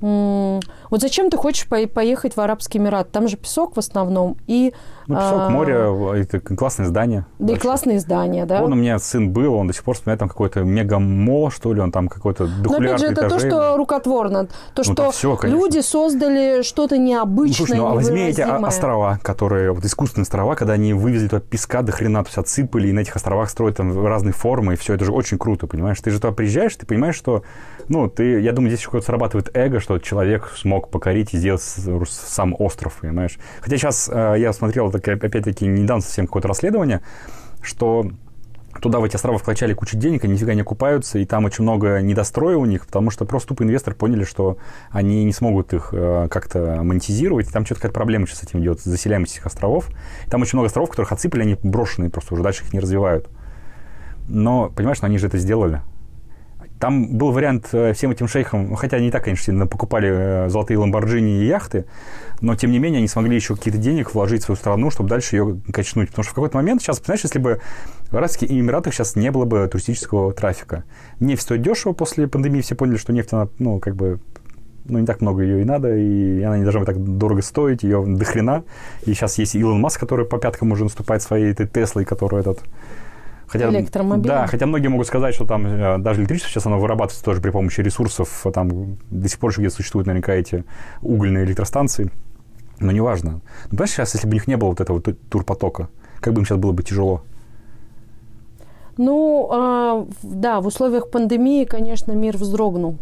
вот 0.00 1.00
зачем 1.00 1.30
ты 1.30 1.36
хочешь 1.36 1.66
поехать 1.68 2.36
в 2.36 2.40
Арабский 2.40 2.78
Эмират? 2.78 3.10
Там 3.10 3.28
же 3.28 3.36
песок 3.36 3.76
в 3.76 3.78
основном 3.78 4.36
и... 4.46 4.72
Ну, 5.06 5.14
песок, 5.14 5.40
а... 5.40 5.48
море, 5.50 6.22
это 6.22 6.40
классное 6.40 6.86
здание. 6.86 7.26
Да 7.38 7.54
и 7.54 7.56
классные 7.56 8.00
здания, 8.00 8.44
да. 8.44 8.62
Он 8.62 8.72
у 8.72 8.76
меня 8.76 8.98
сын 8.98 9.30
был, 9.30 9.54
он 9.54 9.68
до 9.68 9.72
сих 9.72 9.84
пор 9.84 9.94
вспоминает 9.94 10.18
там 10.20 10.28
какой-то 10.28 10.60
мегамол, 10.60 11.50
что 11.50 11.72
ли, 11.72 11.80
он 11.80 11.92
там 11.92 12.08
какой-то 12.08 12.46
Но 12.46 12.74
опять 12.74 13.00
же, 13.00 13.06
это 13.06 13.28
то, 13.28 13.38
что 13.38 13.76
рукотворно. 13.76 14.46
То, 14.74 14.82
ну, 14.84 14.84
что 14.84 15.10
все, 15.12 15.38
люди 15.42 15.80
создали 15.80 16.62
что-то 16.62 16.98
необычное, 16.98 17.46
ну, 17.46 17.66
слушай, 17.66 17.76
ну, 17.78 17.86
а 17.86 17.94
возьми 17.94 18.22
эти 18.22 18.40
острова, 18.40 19.18
которые, 19.22 19.72
вот 19.72 19.84
искусственные 19.84 20.24
острова, 20.24 20.54
когда 20.56 20.74
они 20.74 20.92
вывезли 20.92 21.28
туда 21.28 21.40
песка 21.40 21.82
до 21.82 21.92
хрена, 21.92 22.22
то 22.22 22.28
есть 22.28 22.38
отсыпали, 22.38 22.88
и 22.88 22.92
на 22.92 23.00
этих 23.00 23.16
островах 23.16 23.48
строят 23.50 23.76
там 23.76 24.06
разные 24.06 24.32
формы, 24.32 24.74
и 24.74 24.76
все, 24.76 24.94
это 24.94 25.04
же 25.04 25.12
очень 25.12 25.38
круто, 25.38 25.66
понимаешь? 25.66 26.00
Ты 26.00 26.10
же 26.10 26.20
туда 26.20 26.32
приезжаешь, 26.32 26.74
ты 26.74 26.86
понимаешь, 26.86 27.14
что, 27.14 27.42
ну, 27.88 28.08
ты, 28.08 28.40
я 28.40 28.52
думаю, 28.52 28.70
здесь 28.70 28.80
еще 28.80 28.88
какое-то 28.88 29.06
срабатывает 29.06 29.50
эго, 29.54 29.80
что 29.80 29.98
человек 29.98 30.52
смог 30.56 30.90
покорить 30.90 31.34
и 31.34 31.38
сделать 31.38 31.62
сам 31.62 32.54
остров, 32.58 32.98
понимаешь? 33.00 33.38
Хотя 33.60 33.76
сейчас 33.76 34.10
э, 34.12 34.34
я 34.38 34.52
смотрел, 34.52 34.90
так, 34.90 35.06
опять-таки, 35.06 35.66
недавно 35.66 36.02
совсем 36.02 36.26
какое-то 36.26 36.48
расследование, 36.48 37.02
что 37.62 38.10
туда 38.80 39.00
в 39.00 39.04
эти 39.04 39.14
острова 39.16 39.38
вкачали 39.38 39.72
кучу 39.72 39.96
денег, 39.96 40.24
они 40.24 40.34
нифига 40.34 40.54
не 40.54 40.60
окупаются, 40.62 41.18
и 41.18 41.24
там 41.24 41.44
очень 41.44 41.62
много 41.62 42.00
недостроя 42.00 42.56
у 42.56 42.64
них, 42.64 42.86
потому 42.86 43.10
что 43.10 43.24
просто 43.24 43.48
тупо 43.48 43.62
инвесторы 43.62 43.96
поняли, 43.96 44.24
что 44.24 44.58
они 44.90 45.24
не 45.24 45.32
смогут 45.32 45.72
их 45.72 45.90
э, 45.92 46.28
как-то 46.30 46.82
монетизировать, 46.82 47.50
там 47.52 47.64
что-то 47.64 47.82
какая-то 47.82 47.94
проблема 47.94 48.26
сейчас 48.26 48.40
с 48.40 48.42
этим 48.44 48.60
идет, 48.60 48.80
с 48.80 48.84
заселяемостью 48.84 49.38
этих 49.38 49.46
островов. 49.46 49.88
И 50.26 50.30
там 50.30 50.42
очень 50.42 50.56
много 50.56 50.66
островов, 50.66 50.90
которых 50.90 51.12
отсыпали, 51.12 51.42
они 51.42 51.56
брошенные 51.62 52.10
просто, 52.10 52.34
уже 52.34 52.42
дальше 52.42 52.64
их 52.64 52.72
не 52.72 52.80
развивают. 52.80 53.28
Но, 54.28 54.70
понимаешь, 54.70 55.00
но 55.00 55.06
они 55.06 55.18
же 55.18 55.28
это 55.28 55.38
сделали. 55.38 55.82
Там 56.78 57.16
был 57.16 57.32
вариант 57.32 57.68
э, 57.72 57.94
всем 57.94 58.10
этим 58.10 58.28
шейхам, 58.28 58.68
ну, 58.68 58.74
хотя 58.74 58.98
они 58.98 59.10
так, 59.10 59.24
конечно, 59.24 59.46
сильно 59.46 59.66
покупали 59.66 60.10
э, 60.10 60.48
золотые 60.50 60.78
ламборджини 60.78 61.42
и 61.42 61.46
яхты, 61.46 61.86
но, 62.42 62.54
тем 62.54 62.70
не 62.70 62.78
менее, 62.78 62.98
они 62.98 63.08
смогли 63.08 63.34
еще 63.34 63.56
какие-то 63.56 63.78
денег 63.78 64.14
вложить 64.14 64.42
в 64.42 64.44
свою 64.46 64.56
страну, 64.56 64.90
чтобы 64.90 65.08
дальше 65.08 65.36
ее 65.36 65.58
качнуть. 65.72 66.10
Потому 66.10 66.24
что 66.24 66.32
в 66.32 66.34
какой-то 66.34 66.56
момент, 66.56 66.82
сейчас, 66.82 67.00
знаешь, 67.02 67.22
если 67.22 67.38
бы 67.38 67.60
в 68.10 68.16
Арабских 68.16 68.50
Эмиратах 68.50 68.92
сейчас 68.92 69.16
не 69.16 69.30
было 69.30 69.46
бы 69.46 69.66
туристического 69.68 70.32
трафика. 70.32 70.84
Нефть 71.18 71.42
стоит 71.42 71.62
дешево, 71.62 71.92
после 71.92 72.28
пандемии 72.28 72.60
все 72.60 72.74
поняли, 72.74 72.98
что 72.98 73.12
нефть, 73.12 73.32
она, 73.32 73.48
ну, 73.58 73.78
как 73.78 73.96
бы, 73.96 74.20
ну, 74.84 74.98
не 74.98 75.06
так 75.06 75.22
много 75.22 75.42
ее 75.42 75.62
и 75.62 75.64
надо, 75.64 75.96
и 75.96 76.42
она 76.42 76.58
не 76.58 76.62
должна 76.62 76.80
быть 76.80 76.88
так 76.88 77.02
дорого 77.02 77.40
стоить, 77.40 77.82
ее 77.84 78.04
до 78.06 78.24
хрена. 78.24 78.64
И 79.06 79.14
сейчас 79.14 79.38
есть 79.38 79.54
Илон 79.54 79.80
Маск, 79.80 79.98
который 79.98 80.26
по 80.26 80.38
пяткам 80.38 80.72
уже 80.72 80.84
наступает 80.84 81.22
своей 81.22 81.52
этой 81.52 81.66
Теслой, 81.66 82.04
который 82.04 82.40
этот 82.40 82.60
Хотя, 83.46 83.70
Электромобили. 83.70 84.28
Да, 84.28 84.46
хотя 84.46 84.66
многие 84.66 84.88
могут 84.88 85.06
сказать, 85.06 85.34
что 85.34 85.46
там 85.46 85.66
э, 85.66 85.98
даже 85.98 86.20
электричество 86.20 86.50
сейчас 86.50 86.66
оно 86.66 86.78
вырабатывается 86.78 87.24
тоже 87.24 87.40
при 87.40 87.50
помощи 87.50 87.80
ресурсов. 87.80 88.44
А 88.44 88.50
там 88.50 88.98
до 89.10 89.28
сих 89.28 89.38
пор 89.38 89.50
еще 89.50 89.60
где-то 89.60 89.76
существуют 89.76 90.06
наверняка 90.06 90.34
эти 90.34 90.64
угольные 91.00 91.44
электростанции. 91.44 92.10
Но 92.80 92.92
неважно. 92.92 93.40
Ну, 93.64 93.70
понимаешь, 93.70 93.90
сейчас, 93.90 94.14
если 94.14 94.26
бы 94.26 94.32
у 94.32 94.34
них 94.34 94.46
не 94.46 94.56
было 94.56 94.70
вот 94.70 94.80
этого 94.80 95.00
турпотока, 95.00 95.88
как 96.20 96.34
бы 96.34 96.40
им 96.40 96.46
сейчас 96.46 96.58
было 96.58 96.72
бы 96.72 96.82
тяжело? 96.82 97.22
Ну, 98.96 99.48
э, 99.50 100.06
да, 100.22 100.60
в 100.60 100.66
условиях 100.66 101.10
пандемии, 101.10 101.64
конечно, 101.64 102.12
мир 102.12 102.36
вздрогнул. 102.36 102.96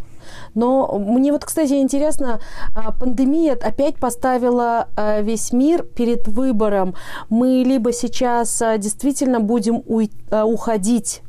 Но 0.53 0.97
мне 0.99 1.31
вот, 1.31 1.45
кстати, 1.45 1.73
интересно, 1.73 2.39
а, 2.75 2.91
пандемия 2.91 3.53
опять 3.53 3.95
поставила 3.95 4.87
а, 4.95 5.21
весь 5.21 5.51
мир 5.51 5.83
перед 5.83 6.27
выбором. 6.27 6.95
Мы 7.29 7.63
либо 7.65 7.91
сейчас 7.91 8.61
а, 8.61 8.77
действительно 8.77 9.39
будем 9.39 9.83
уходить 9.85 11.21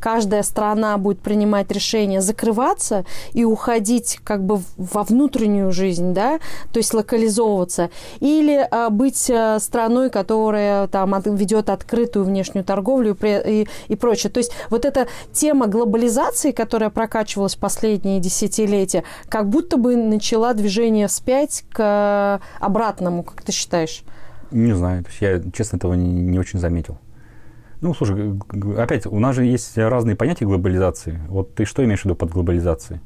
каждая 0.00 0.42
страна 0.42 0.96
будет 0.98 1.20
принимать 1.20 1.70
решение 1.70 2.20
закрываться 2.20 3.04
и 3.32 3.44
уходить 3.44 4.20
как 4.24 4.44
бы 4.44 4.60
во 4.76 5.02
внутреннюю 5.02 5.72
жизнь, 5.72 6.12
да, 6.14 6.38
то 6.72 6.78
есть 6.78 6.94
локализовываться, 6.94 7.90
или 8.20 8.66
а, 8.70 8.90
быть 8.90 9.30
а, 9.30 9.58
страной, 9.60 10.10
которая 10.10 10.86
там 10.88 11.12
ведет 11.20 11.70
открытую 11.70 12.24
внешнюю 12.24 12.64
торговлю 12.64 13.16
и, 13.22 13.62
и, 13.62 13.68
и 13.88 13.96
прочее. 13.96 14.32
То 14.32 14.38
есть 14.38 14.52
вот 14.70 14.84
эта 14.84 15.06
тема 15.32 15.66
глобализации, 15.66 16.52
которая 16.52 16.90
прокачивалась 16.90 17.54
последние 17.54 18.20
десятилетия, 18.20 19.04
как 19.28 19.48
будто 19.48 19.76
бы 19.76 19.96
начала 19.96 20.54
движение 20.54 21.08
вспять 21.08 21.64
к 21.70 22.40
обратному, 22.60 23.22
как 23.22 23.42
ты 23.42 23.52
считаешь? 23.52 24.02
Не 24.50 24.74
знаю, 24.74 25.04
я, 25.20 25.40
честно, 25.52 25.76
этого 25.76 25.94
не, 25.94 26.08
не 26.08 26.38
очень 26.38 26.58
заметил. 26.58 26.98
Ну, 27.82 27.92
слушай, 27.94 28.38
опять, 28.78 29.06
у 29.06 29.18
нас 29.18 29.34
же 29.34 29.44
есть 29.44 29.76
разные 29.76 30.14
понятия 30.14 30.44
глобализации. 30.44 31.20
Вот 31.28 31.56
ты 31.56 31.64
что 31.64 31.84
имеешь 31.84 32.02
в 32.02 32.04
виду 32.04 32.14
под 32.14 32.30
глобализацией? 32.30 33.00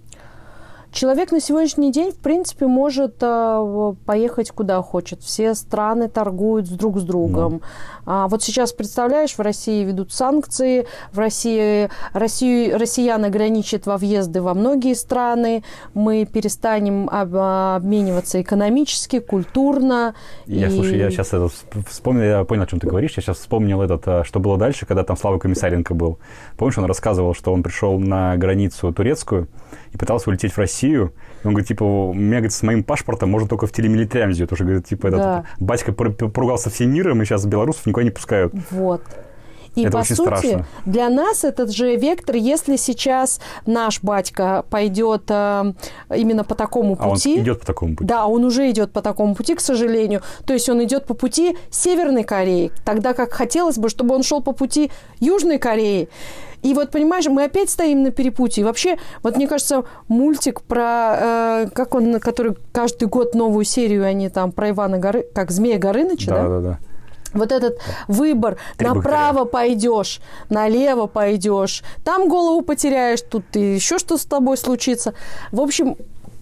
Человек 0.96 1.30
на 1.30 1.42
сегодняшний 1.42 1.92
день, 1.92 2.10
в 2.10 2.16
принципе, 2.16 2.66
может 2.66 3.16
э, 3.20 3.94
поехать 4.06 4.50
куда 4.50 4.80
хочет. 4.80 5.20
Все 5.20 5.54
страны 5.54 6.08
торгуют 6.08 6.74
друг 6.74 6.98
с 6.98 7.02
другом. 7.02 7.58
Да. 7.58 7.66
А 8.06 8.28
вот 8.28 8.42
сейчас, 8.42 8.72
представляешь, 8.72 9.34
в 9.34 9.40
России 9.40 9.84
ведут 9.84 10.10
санкции, 10.14 10.86
в 11.12 11.18
России 11.18 11.90
Россию, 12.14 12.78
россиян 12.78 13.22
ограничат 13.24 13.84
во 13.84 13.98
въезды 13.98 14.40
во 14.40 14.54
многие 14.54 14.94
страны, 14.94 15.64
мы 15.92 16.24
перестанем 16.24 17.10
об, 17.10 17.36
обмениваться 17.36 18.40
экономически, 18.40 19.18
культурно. 19.18 20.14
Я, 20.46 20.68
и... 20.68 20.70
слушай, 20.70 20.96
я 20.96 21.10
сейчас 21.10 21.28
это 21.28 21.50
вспомнил, 21.86 22.22
я 22.22 22.44
понял, 22.44 22.62
о 22.62 22.66
чем 22.66 22.80
ты 22.80 22.86
говоришь. 22.86 23.12
Я 23.16 23.22
сейчас 23.22 23.36
вспомнил 23.38 23.82
этот, 23.82 24.06
э, 24.06 24.24
что 24.24 24.40
было 24.40 24.56
дальше, 24.56 24.86
когда 24.86 25.02
там 25.02 25.18
Слава 25.18 25.38
Комиссаренко 25.38 25.92
был. 25.92 26.20
Помнишь, 26.56 26.78
он 26.78 26.86
рассказывал, 26.86 27.34
что 27.34 27.52
он 27.52 27.62
пришел 27.62 27.98
на 27.98 28.36
границу 28.38 28.94
турецкую 28.94 29.48
и 29.92 29.98
пытался 29.98 30.30
улететь 30.30 30.52
в 30.52 30.58
Россию, 30.58 30.85
Россию. 30.86 31.12
Он 31.44 31.52
говорит, 31.52 31.68
типа, 31.68 31.84
у 31.84 32.14
меня, 32.14 32.36
говорит, 32.36 32.52
с 32.52 32.62
моим 32.62 32.82
паспортом 32.82 33.30
можно 33.30 33.48
только 33.48 33.66
в 33.66 33.72
телемилитарям 33.72 34.32
сделать. 34.32 34.52
Уже, 34.52 34.64
говорит, 34.64 34.86
типа, 34.86 35.08
этот 35.08 35.20
да. 35.20 35.44
батька 35.60 35.92
поругался 35.92 36.70
всем 36.70 36.92
миром, 36.92 37.22
и 37.22 37.24
сейчас 37.24 37.44
белорусов 37.46 37.86
никуда 37.86 38.04
не 38.04 38.10
пускают. 38.10 38.52
Вот. 38.70 39.02
И 39.76 39.82
это 39.82 39.98
по 39.98 40.04
сути, 40.04 40.22
страшно. 40.22 40.66
для 40.86 41.10
нас 41.10 41.44
этот 41.44 41.70
же 41.70 41.96
вектор, 41.96 42.36
если 42.36 42.76
сейчас 42.76 43.40
наш 43.66 44.02
батька 44.02 44.64
пойдет 44.70 45.24
э, 45.28 45.74
именно 46.16 46.44
по 46.44 46.54
такому 46.54 46.96
пути. 46.96 47.34
А 47.34 47.36
он 47.36 47.42
идет 47.42 47.60
по 47.60 47.66
такому 47.66 47.94
пути. 47.94 48.08
Да, 48.08 48.26
он 48.26 48.44
уже 48.44 48.70
идет 48.70 48.92
по 48.92 49.02
такому 49.02 49.34
пути, 49.34 49.54
к 49.54 49.60
сожалению. 49.60 50.22
То 50.46 50.54
есть 50.54 50.70
он 50.70 50.82
идет 50.82 51.04
по 51.04 51.12
пути 51.12 51.58
Северной 51.70 52.24
Кореи, 52.24 52.72
тогда 52.86 53.12
как 53.12 53.34
хотелось 53.34 53.76
бы, 53.76 53.90
чтобы 53.90 54.14
он 54.14 54.22
шел 54.22 54.42
по 54.42 54.52
пути 54.52 54.90
Южной 55.20 55.58
Кореи. 55.58 56.08
И 56.62 56.74
вот, 56.74 56.90
понимаешь, 56.90 57.26
мы 57.26 57.44
опять 57.44 57.70
стоим 57.70 58.02
на 58.02 58.10
перепутье. 58.10 58.62
И 58.62 58.64
вообще, 58.64 58.98
вот 59.22 59.36
мне 59.36 59.46
кажется, 59.46 59.84
мультик 60.08 60.62
про, 60.62 61.64
э, 61.64 61.66
как 61.72 61.94
он, 61.94 62.18
который 62.20 62.56
каждый 62.72 63.08
год 63.08 63.34
новую 63.34 63.64
серию, 63.64 64.04
они 64.04 64.28
там 64.28 64.52
про 64.52 64.70
Ивана 64.70 64.98
Горы, 64.98 65.26
как 65.34 65.50
Змея 65.50 65.78
Горыныча, 65.78 66.30
да? 66.30 66.42
Да, 66.42 66.48
да, 66.48 66.60
да. 66.60 66.78
Вот 67.32 67.52
этот 67.52 67.78
выбор, 68.08 68.56
Три 68.76 68.88
направо 68.88 69.44
пойдешь, 69.44 70.20
налево 70.48 71.06
пойдешь, 71.06 71.82
там 72.02 72.28
голову 72.28 72.62
потеряешь, 72.62 73.20
тут 73.20 73.44
еще 73.54 73.98
что 73.98 74.16
с 74.16 74.24
тобой 74.24 74.56
случится. 74.56 75.12
В 75.52 75.60
общем, 75.60 75.96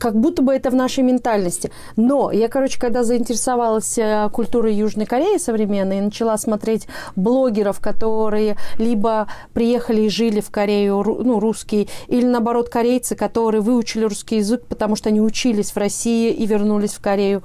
как 0.04 0.20
будто 0.20 0.42
бы 0.42 0.52
это 0.52 0.68
в 0.68 0.74
нашей 0.74 1.02
ментальности. 1.02 1.70
Но 1.96 2.30
я, 2.30 2.48
короче, 2.48 2.78
когда 2.78 3.04
заинтересовалась 3.04 3.96
э, 3.96 4.28
культурой 4.30 4.74
Южной 4.74 5.06
Кореи 5.06 5.38
современной, 5.38 6.02
начала 6.02 6.36
смотреть 6.36 6.86
блогеров, 7.16 7.80
которые 7.80 8.58
либо 8.76 9.28
приехали 9.54 10.02
и 10.02 10.10
жили 10.10 10.42
в 10.42 10.50
Корею, 10.50 11.02
ну, 11.24 11.40
русские, 11.40 11.88
или, 12.08 12.26
наоборот, 12.26 12.68
корейцы, 12.68 13.16
которые 13.16 13.62
выучили 13.62 14.04
русский 14.04 14.36
язык, 14.36 14.66
потому 14.66 14.94
что 14.94 15.08
они 15.08 15.22
учились 15.22 15.70
в 15.70 15.76
России 15.78 16.30
и 16.34 16.44
вернулись 16.44 16.92
в 16.92 17.00
Корею. 17.00 17.42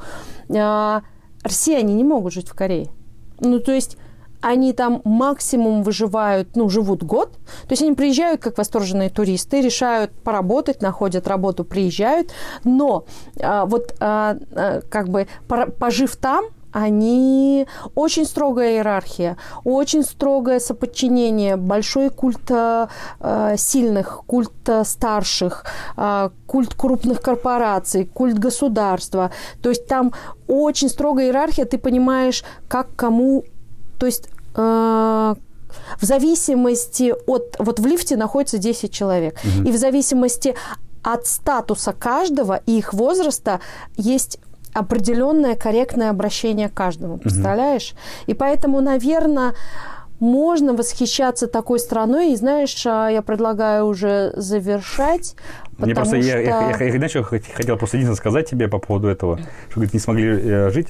А, 0.54 1.04
Россияне 1.42 1.94
не 1.94 2.04
могут 2.04 2.34
жить 2.34 2.50
в 2.50 2.56
Корее. 2.56 2.90
Ну, 3.40 3.62
то 3.62 3.72
есть 3.72 3.96
они 4.42 4.74
там 4.74 5.02
максимум 5.04 5.84
выживают, 5.84 6.56
ну, 6.56 6.70
живут 6.70 7.04
год. 7.04 7.34
То 7.34 7.72
есть 7.72 7.82
они 7.82 7.94
приезжают 7.94 8.42
как 8.42 8.58
восторженные 8.58 9.10
туристы, 9.10 9.62
решают 9.62 10.12
поработать, 10.12 10.82
находят 10.82 11.28
работу, 11.28 11.66
приезжают. 11.66 12.32
Но 12.64 13.06
а, 13.42 13.66
вот 13.66 13.96
а, 14.00 14.38
а, 14.52 14.82
как 14.90 15.10
бы 15.10 15.28
пожив 15.48 16.16
там, 16.16 16.46
они 16.72 17.68
очень 17.96 18.26
строгая 18.26 18.74
иерархия, 18.74 19.38
очень 19.64 20.04
строгое 20.04 20.60
соподчинение, 20.60 21.56
большой 21.56 22.10
культ 22.10 22.50
а, 22.52 22.90
сильных, 23.58 24.24
культ 24.28 24.70
старших, 24.84 25.66
а, 25.98 26.32
культ 26.46 26.74
крупных 26.76 27.22
корпораций, 27.22 28.06
культ 28.06 28.38
государства. 28.38 29.32
То 29.62 29.70
есть 29.70 29.88
там 29.88 30.14
очень 30.48 30.90
строгая 30.90 31.28
иерархия, 31.28 31.66
ты 31.66 31.78
понимаешь, 31.78 32.44
как 32.68 32.96
кому 32.96 33.44
то 34.00 34.06
есть 34.06 34.30
э, 34.56 35.36
в 36.00 36.06
зависимости 36.06 37.14
от... 37.28 37.56
Вот 37.60 37.80
в 37.80 37.86
лифте 37.86 38.16
находится 38.18 38.58
10 38.58 38.92
человек. 38.92 39.38
И 39.66 39.72
в 39.72 39.78
зависимости 39.78 40.56
от 41.04 41.28
статуса 41.28 41.94
каждого 41.94 42.62
и 42.66 42.78
их 42.78 42.94
возраста 42.94 43.60
есть 43.96 44.40
определенное 44.74 45.56
корректное 45.56 46.10
обращение 46.10 46.70
к 46.70 46.74
каждому. 46.74 47.18
Представляешь? 47.18 47.94
И 48.28 48.34
поэтому, 48.34 48.82
наверное, 48.82 49.54
можно 50.20 50.74
восхищаться 50.74 51.48
такой 51.48 51.80
страной. 51.80 52.34
И 52.34 52.36
знаешь, 52.36 52.86
а, 52.86 53.10
я 53.10 53.22
предлагаю 53.22 53.86
уже 53.86 54.34
завершать. 54.36 55.36
Мне 55.78 55.96
просто, 55.96 56.18
потому 56.18 56.30
я, 56.30 56.40
я, 56.40 56.74
что- 56.74 56.84
я, 56.84 56.94
я, 56.96 57.10
что 57.10 57.20
хот- 57.20 57.54
хотел 57.54 57.78
просто 57.78 57.98
единственное 57.98 58.18
сказать 58.18 58.50
тебе 58.50 58.68
по 58.68 58.80
поводу 58.80 59.08
этого, 59.08 59.38
что, 59.38 59.76
говорит, 59.76 59.94
не 59.94 60.00
смогли 60.00 60.28
э, 60.28 60.70
жить. 60.72 60.90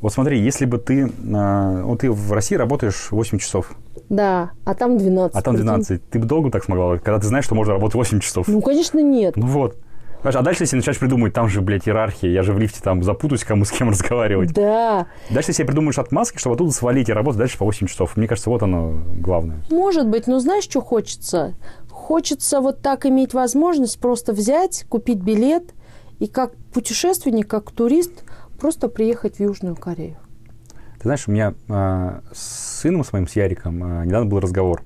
Вот 0.00 0.12
смотри, 0.12 0.40
если 0.40 0.64
бы 0.64 0.78
ты, 0.78 1.02
э, 1.08 1.82
вот 1.84 2.00
ты 2.00 2.10
в 2.10 2.32
России 2.32 2.54
работаешь 2.56 3.08
8 3.10 3.38
часов, 3.38 3.70
Да, 4.08 4.50
а 4.64 4.74
там 4.74 4.96
12. 4.96 5.36
а 5.36 5.42
там 5.42 5.54
прикинь. 5.54 5.66
12, 5.66 6.08
ты 6.10 6.18
бы 6.18 6.26
долго 6.26 6.50
так 6.50 6.64
смогла, 6.64 6.96
когда 6.98 7.18
ты 7.18 7.26
знаешь, 7.26 7.44
что 7.44 7.54
можно 7.54 7.74
работать 7.74 7.94
8 7.94 8.20
часов? 8.20 8.48
Ну, 8.48 8.62
конечно, 8.62 8.98
нет. 9.00 9.36
Ну 9.36 9.46
вот. 9.46 9.76
А 10.22 10.42
дальше, 10.42 10.64
если 10.64 10.76
начнешь 10.76 10.98
придумывать, 10.98 11.32
там 11.32 11.48
же, 11.48 11.62
блядь, 11.62 11.88
иерархия, 11.88 12.30
я 12.30 12.42
же 12.42 12.52
в 12.52 12.58
лифте 12.58 12.80
там 12.82 13.02
запутаюсь, 13.02 13.42
кому 13.44 13.64
с 13.64 13.70
кем 13.70 13.88
разговаривать. 13.90 14.52
Да. 14.52 15.06
Дальше, 15.30 15.50
если 15.50 15.64
придумаешь 15.64 15.98
отмазки, 15.98 16.38
чтобы 16.38 16.54
оттуда 16.56 16.72
свалить 16.72 17.08
и 17.08 17.12
работать 17.12 17.38
дальше 17.38 17.56
по 17.58 17.64
8 17.64 17.86
часов. 17.86 18.16
Мне 18.16 18.26
кажется, 18.26 18.50
вот 18.50 18.62
оно 18.62 19.00
главное. 19.16 19.62
Может 19.70 20.08
быть, 20.08 20.26
но 20.26 20.38
знаешь, 20.38 20.64
что 20.64 20.80
хочется? 20.82 21.54
Хочется 21.90 22.60
вот 22.60 22.82
так 22.82 23.06
иметь 23.06 23.32
возможность 23.34 23.98
просто 23.98 24.32
взять, 24.32 24.84
купить 24.88 25.18
билет 25.18 25.74
и 26.18 26.26
как 26.26 26.52
путешественник, 26.74 27.48
как 27.48 27.70
турист 27.70 28.24
просто 28.60 28.88
приехать 28.88 29.36
в 29.36 29.40
Южную 29.40 29.74
Корею. 29.74 30.16
Ты 30.98 31.04
знаешь, 31.04 31.26
у 31.26 31.32
меня 31.32 31.54
э, 31.68 32.20
с 32.32 32.80
сыном, 32.80 33.04
с 33.04 33.12
моим, 33.12 33.26
с 33.26 33.34
Яриком, 33.34 33.82
э, 34.02 34.04
недавно 34.06 34.28
был 34.28 34.38
разговор. 34.40 34.82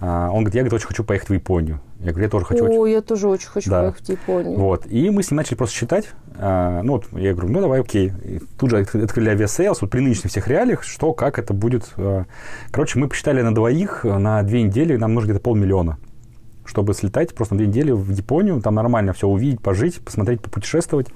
А, 0.00 0.30
он 0.30 0.38
говорит, 0.42 0.54
я 0.54 0.62
говорит, 0.62 0.72
очень 0.72 0.86
хочу 0.88 1.04
поехать 1.04 1.28
в 1.28 1.32
Японию. 1.34 1.80
Я 2.00 2.10
говорю, 2.10 2.24
я 2.24 2.30
тоже 2.30 2.44
хочу. 2.46 2.64
очень». 2.64 2.76
О, 2.76 2.86
я 2.86 3.02
тоже 3.02 3.28
очень 3.28 3.48
хочу 3.48 3.70
Да. 3.70 3.82
поехать 3.82 4.06
в 4.06 4.08
Японию. 4.08 4.58
Вот. 4.58 4.86
И 4.86 5.10
мы 5.10 5.22
с 5.22 5.30
ним 5.30 5.36
начали 5.36 5.54
просто 5.54 5.76
считать. 5.76 6.08
а, 6.36 6.82
ну, 6.82 6.94
вот 6.94 7.04
я 7.12 7.32
говорю, 7.34 7.50
ну, 7.50 7.60
давай, 7.60 7.80
окей. 7.82 8.12
И 8.24 8.40
тут 8.58 8.70
же 8.70 8.80
откры- 8.80 9.04
открыли 9.04 9.28
Aviasales, 9.28 9.80
вот 9.82 9.90
при 9.90 10.00
нынешних 10.00 10.30
всех 10.32 10.48
реалиях, 10.48 10.82
что, 10.82 11.12
как 11.12 11.38
это 11.38 11.52
будет. 11.54 11.92
Короче, 12.72 12.98
мы 12.98 13.06
посчитали 13.08 13.42
на 13.42 13.54
двоих, 13.54 14.04
э, 14.04 14.18
на 14.18 14.42
две 14.42 14.62
недели, 14.62 14.96
нам 14.96 15.14
нужно 15.14 15.28
где-то 15.30 15.44
полмиллиона 15.44 15.98
чтобы 16.64 16.94
слетать 16.94 17.34
просто 17.34 17.54
на 17.54 17.58
две 17.58 17.66
недели 17.66 17.90
в 17.90 18.08
Японию, 18.12 18.62
там 18.62 18.76
нормально 18.76 19.12
все 19.12 19.26
увидеть, 19.26 19.60
пожить, 19.60 20.00
посмотреть, 20.00 20.40
попутешествовать. 20.40 21.08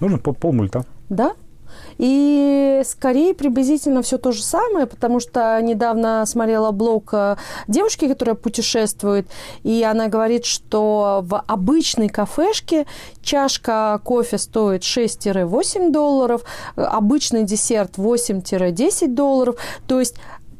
Нужно 0.00 0.16
пол- 0.18 0.32
полмульта. 0.34 0.84
Да. 1.08 1.34
И 1.98 2.82
скорее 2.84 3.34
приблизительно 3.34 4.02
все 4.02 4.18
то 4.18 4.32
же 4.32 4.42
самое, 4.42 4.86
потому 4.86 5.18
что 5.20 5.58
недавно 5.62 6.24
смотрела 6.26 6.70
блог 6.70 7.10
э, 7.12 7.36
девушки, 7.68 8.06
которая 8.06 8.34
путешествует, 8.34 9.26
и 9.62 9.82
она 9.82 10.08
говорит, 10.08 10.44
что 10.44 11.20
в 11.22 11.42
обычной 11.46 12.08
кафешке 12.08 12.86
чашка 13.22 14.00
кофе 14.04 14.36
стоит 14.36 14.82
6-8 14.82 15.90
долларов, 15.90 16.42
э, 16.76 16.82
обычный 16.82 17.44
десерт 17.44 17.96
8-10 17.96 19.08
долларов. 19.14 19.56
То 19.86 19.98
есть 19.98 20.16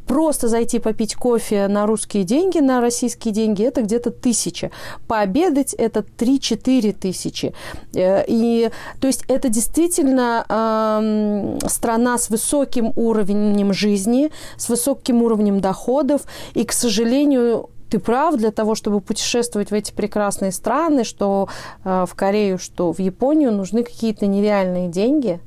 просто 0.06 0.48
зайти 0.48 0.78
попить 0.78 1.14
кофе 1.14 1.68
на 1.68 1.86
русские 1.86 2.24
деньги, 2.24 2.58
на 2.58 2.80
российские 2.80 3.34
деньги, 3.34 3.64
это 3.64 3.82
где-то 3.82 4.10
тысяча. 4.10 4.70
Пообедать 5.06 5.74
это 5.74 6.04
3-4 6.18 6.92
тысячи. 6.92 7.54
Э, 7.94 8.24
И, 8.26 8.70
то 9.00 9.06
есть 9.06 9.24
это 9.28 9.48
действительно 9.48 10.44
эм, 10.48 11.68
страна 11.68 12.18
с 12.18 12.30
высоким 12.30 12.92
уровнем 12.96 13.72
жизни, 13.72 14.30
с 14.56 14.68
высоким 14.68 15.22
уровнем 15.22 15.60
доходов. 15.60 16.22
И, 16.54 16.64
к 16.64 16.72
сожалению, 16.72 17.68
ты 17.90 17.98
прав, 17.98 18.36
для 18.36 18.50
того, 18.50 18.74
чтобы 18.74 19.00
путешествовать 19.00 19.70
в 19.70 19.74
эти 19.74 19.92
прекрасные 19.92 20.52
страны, 20.52 21.04
что 21.04 21.48
э, 21.84 22.04
в 22.08 22.14
Корею, 22.14 22.58
что 22.58 22.92
в 22.92 23.00
Японию, 23.00 23.52
нужны 23.52 23.82
какие-то 23.84 24.26
нереальные 24.26 24.88
деньги. 24.88 25.40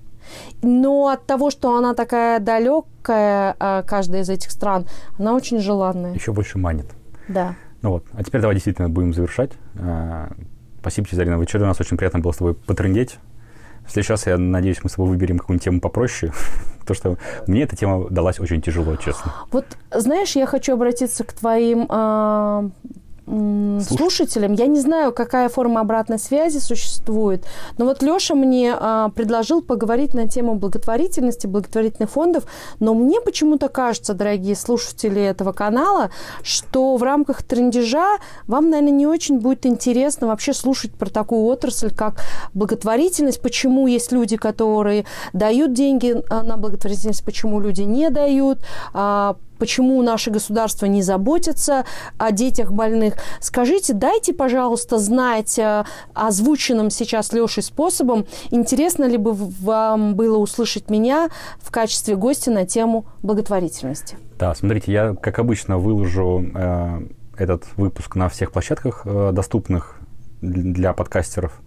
Но 0.61 1.07
от 1.07 1.25
того, 1.25 1.51
что 1.51 1.75
она 1.75 1.93
такая 1.93 2.39
далекая, 2.39 3.55
э, 3.59 3.83
каждая 3.85 4.21
из 4.21 4.29
этих 4.29 4.51
стран, 4.51 4.85
она 5.17 5.33
очень 5.33 5.59
желанная. 5.59 6.13
Еще 6.13 6.33
больше 6.33 6.57
манит. 6.57 6.87
Да. 7.27 7.55
Ну 7.81 7.91
вот. 7.91 8.05
А 8.13 8.23
теперь 8.23 8.41
давай 8.41 8.55
действительно 8.55 8.89
будем 8.89 9.13
завершать. 9.13 9.51
А, 9.77 10.31
Спасибо 10.81 11.07
тебе, 11.07 11.17
Зарина. 11.17 11.37
В 11.37 11.41
очередной 11.41 11.69
раз 11.69 11.79
очень 11.81 11.97
приятно 11.97 12.19
было 12.19 12.31
с 12.31 12.37
тобой 12.37 12.53
потрындеть. 12.53 13.19
В 13.85 13.91
следующий 13.91 14.13
раз, 14.13 14.27
я 14.27 14.37
надеюсь, 14.37 14.77
мы 14.83 14.89
с 14.89 14.93
тобой 14.93 15.09
выберем 15.09 15.39
какую-нибудь 15.39 15.63
тему 15.63 15.81
попроще. 15.81 16.31
Потому 16.79 16.95
что 16.95 17.17
мне 17.47 17.63
эта 17.63 17.75
тема 17.75 18.09
далась 18.09 18.39
очень 18.39 18.61
тяжело, 18.61 18.95
честно. 18.95 19.33
Вот, 19.51 19.65
знаешь, 19.91 20.35
я 20.35 20.45
хочу 20.45 20.73
обратиться 20.73 21.23
к 21.23 21.33
твоим 21.33 21.87
а, 23.29 23.33
м, 23.33 23.79
Слуш- 23.79 23.97
слушателям. 23.97 24.53
Я 24.53 24.67
не 24.67 24.79
знаю, 24.79 25.13
какая 25.13 25.49
форма 25.49 25.81
обратной 25.81 26.19
связи 26.19 26.57
существует, 26.59 27.45
но 27.77 27.85
вот 27.85 28.01
Леша 28.01 28.35
мне 28.35 28.73
а, 28.77 29.09
предложил 29.09 29.61
поговорить 29.61 30.13
на 30.13 30.27
тему 30.27 30.55
благотворительности, 30.55 31.47
благотворительных 31.47 32.09
фондов, 32.09 32.43
но 32.79 32.93
мне 32.93 33.21
почему-то 33.21 33.69
кажется, 33.69 34.13
дорогие 34.13 34.55
слушатели 34.55 35.21
этого 35.21 35.51
канала, 35.51 36.09
что 36.43 36.95
в 36.97 37.03
рамках 37.03 37.43
трендежа 37.43 38.17
вам, 38.47 38.69
наверное, 38.69 38.91
не 38.93 39.07
очень 39.07 39.39
будет 39.39 39.65
интересно 39.65 40.27
вообще 40.27 40.53
слушать 40.53 40.91
про 40.93 41.09
такую 41.09 41.43
отрасль, 41.45 41.93
как 41.93 42.21
благотворительность, 42.53 43.41
почему 43.41 43.87
есть 43.87 44.11
люди, 44.11 44.37
которые 44.37 45.05
дают 45.33 45.73
деньги 45.73 46.23
а, 46.29 46.43
на 46.43 46.57
благотворительность, 46.57 47.23
почему 47.23 47.59
люди 47.59 47.81
не 47.81 48.09
дают, 48.09 48.59
а, 48.93 49.35
почему 49.59 50.01
наше 50.01 50.31
государство 50.31 50.85
не 50.85 51.03
заботится 51.03 51.85
о 52.17 52.31
детях 52.31 52.71
больных. 52.71 53.15
Скажите, 53.39 53.93
дайте, 53.93 54.33
пожалуйста, 54.33 54.97
знать 54.97 55.59
э, 55.59 55.83
озвученным 56.13 56.89
сейчас 56.89 57.33
Лешей 57.33 57.61
способом, 57.61 58.25
интересно 58.49 59.05
ли 59.05 59.17
бы 59.17 59.33
вам 59.33 60.15
было 60.15 60.37
услышать 60.37 60.89
меня 60.89 61.29
в 61.61 61.71
качестве 61.71 62.15
гостя 62.15 62.51
на 62.51 62.65
тему 62.65 63.05
благотворительности. 63.21 64.17
Да, 64.39 64.55
смотрите, 64.55 64.91
я, 64.91 65.15
как 65.15 65.37
обычно, 65.39 65.77
выложу 65.77 66.45
э, 66.55 67.01
этот 67.37 67.65
выпуск 67.75 68.15
на 68.15 68.29
всех 68.29 68.51
площадках, 68.51 69.01
э, 69.05 69.31
доступных 69.33 69.97
дл- 70.41 70.71
для 70.73 70.93
подкастеров. 70.93 71.59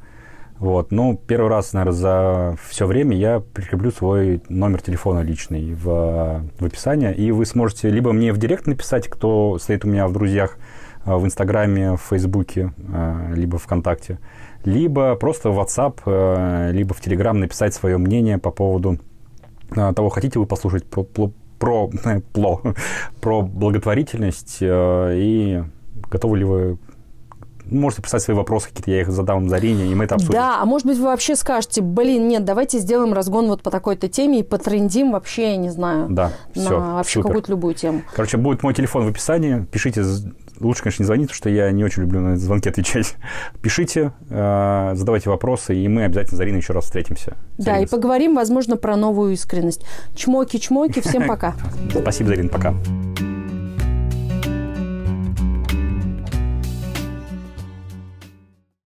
Вот. 0.63 0.93
Ну, 0.93 1.21
первый 1.27 1.49
раз, 1.49 1.73
наверное, 1.73 1.93
за 1.93 2.57
все 2.69 2.87
время 2.87 3.17
я 3.17 3.41
прикреплю 3.41 3.91
свой 3.91 4.41
номер 4.49 4.81
телефона 4.81 5.19
личный 5.19 5.75
в, 5.75 6.45
в 6.57 6.65
описании, 6.65 7.13
и 7.13 7.33
вы 7.33 7.47
сможете 7.47 7.91
либо 7.91 8.13
мне 8.13 8.33
в 8.33 8.39
директ 8.39 8.69
написать, 8.69 9.09
кто 9.09 9.59
стоит 9.59 9.85
у 9.85 9.89
меня 9.89 10.07
в 10.07 10.13
друзьях, 10.13 10.59
э, 11.05 11.17
в 11.17 11.25
Инстаграме, 11.27 11.97
в 11.97 12.03
Фейсбуке, 12.03 12.73
э, 12.79 13.33
либо 13.35 13.59
ВКонтакте, 13.59 14.21
либо 14.65 15.17
просто 15.17 15.51
в 15.51 15.59
WhatsApp, 15.59 15.99
э, 16.07 16.71
либо 16.71 16.95
в 16.95 17.01
Телеграм 17.01 17.41
написать 17.41 17.75
свое 17.75 17.99
мнение 17.99 18.39
по 18.39 18.53
поводу 18.53 19.01
того, 19.69 20.11
хотите 20.11 20.39
вы 20.39 20.47
послушать 20.47 20.85
про, 20.85 21.03
про, 21.03 21.33
про, 21.59 22.61
про, 23.21 23.43
благотворительность 23.43 24.59
и 24.61 25.65
готовы 26.09 26.39
ли 26.39 26.45
вы 26.45 26.79
можете 27.71 28.03
писать 28.03 28.23
свои 28.23 28.37
вопросы 28.37 28.69
какие-то, 28.69 28.91
я 28.91 29.01
их 29.03 29.11
задам 29.11 29.49
Зарине, 29.49 29.91
и 29.91 29.95
мы 29.95 30.05
это 30.05 30.17
обсудим. 30.17 30.35
Да, 30.35 30.61
а 30.61 30.65
может 30.65 30.87
быть, 30.87 30.99
вы 30.99 31.05
вообще 31.05 31.37
скажете, 31.37 31.83
блин, 31.83 32.29
нет, 32.29 32.45
давайте 32.45 32.79
сделаем 32.79 33.13
разгон 33.13 33.47
вот 33.47 33.63
по 33.63 33.71
такой-то 33.71 34.09
теме 34.09 34.41
и 34.41 34.43
потрендим 34.43 35.13
вообще, 35.13 35.53
я 35.53 35.57
не 35.57 35.71
знаю, 35.71 36.09
да, 36.11 36.33
на 36.55 36.63
все, 36.63 36.81
вообще 36.81 37.23
какую-то 37.23 37.51
любую 37.51 37.75
тему. 37.75 38.03
Короче, 38.15 38.37
будет 38.37 38.63
мой 38.63 38.75
телефон 38.75 39.05
в 39.05 39.09
описании, 39.09 39.67
пишите, 39.71 40.03
лучше, 40.63 40.83
конечно, 40.83 41.03
не 41.03 41.07
звонить, 41.07 41.29
потому 41.29 41.37
что 41.37 41.51
я 41.51 41.71
не 41.71 41.85
очень 41.85 42.03
люблю 42.03 42.21
на 42.21 42.37
звонки 42.37 42.69
отвечать. 42.69 43.17
Пишите, 43.63 44.13
э, 44.31 44.93
задавайте 44.95 45.31
вопросы, 45.31 45.75
и 45.77 45.89
мы 45.89 46.05
обязательно 46.05 46.37
с 46.37 46.39
Зариной 46.39 46.61
еще 46.61 46.73
раз 46.73 46.85
встретимся. 46.85 47.37
Да, 47.59 47.79
и 47.79 47.87
поговорим, 47.87 48.35
возможно, 48.35 48.77
про 48.77 48.97
новую 48.97 49.33
искренность. 49.33 49.85
Чмоки-чмоки, 50.15 51.01
всем 51.01 51.27
пока. 51.27 51.55
Спасибо, 51.91 52.29
Зарин, 52.29 52.49
пока. 52.49 52.75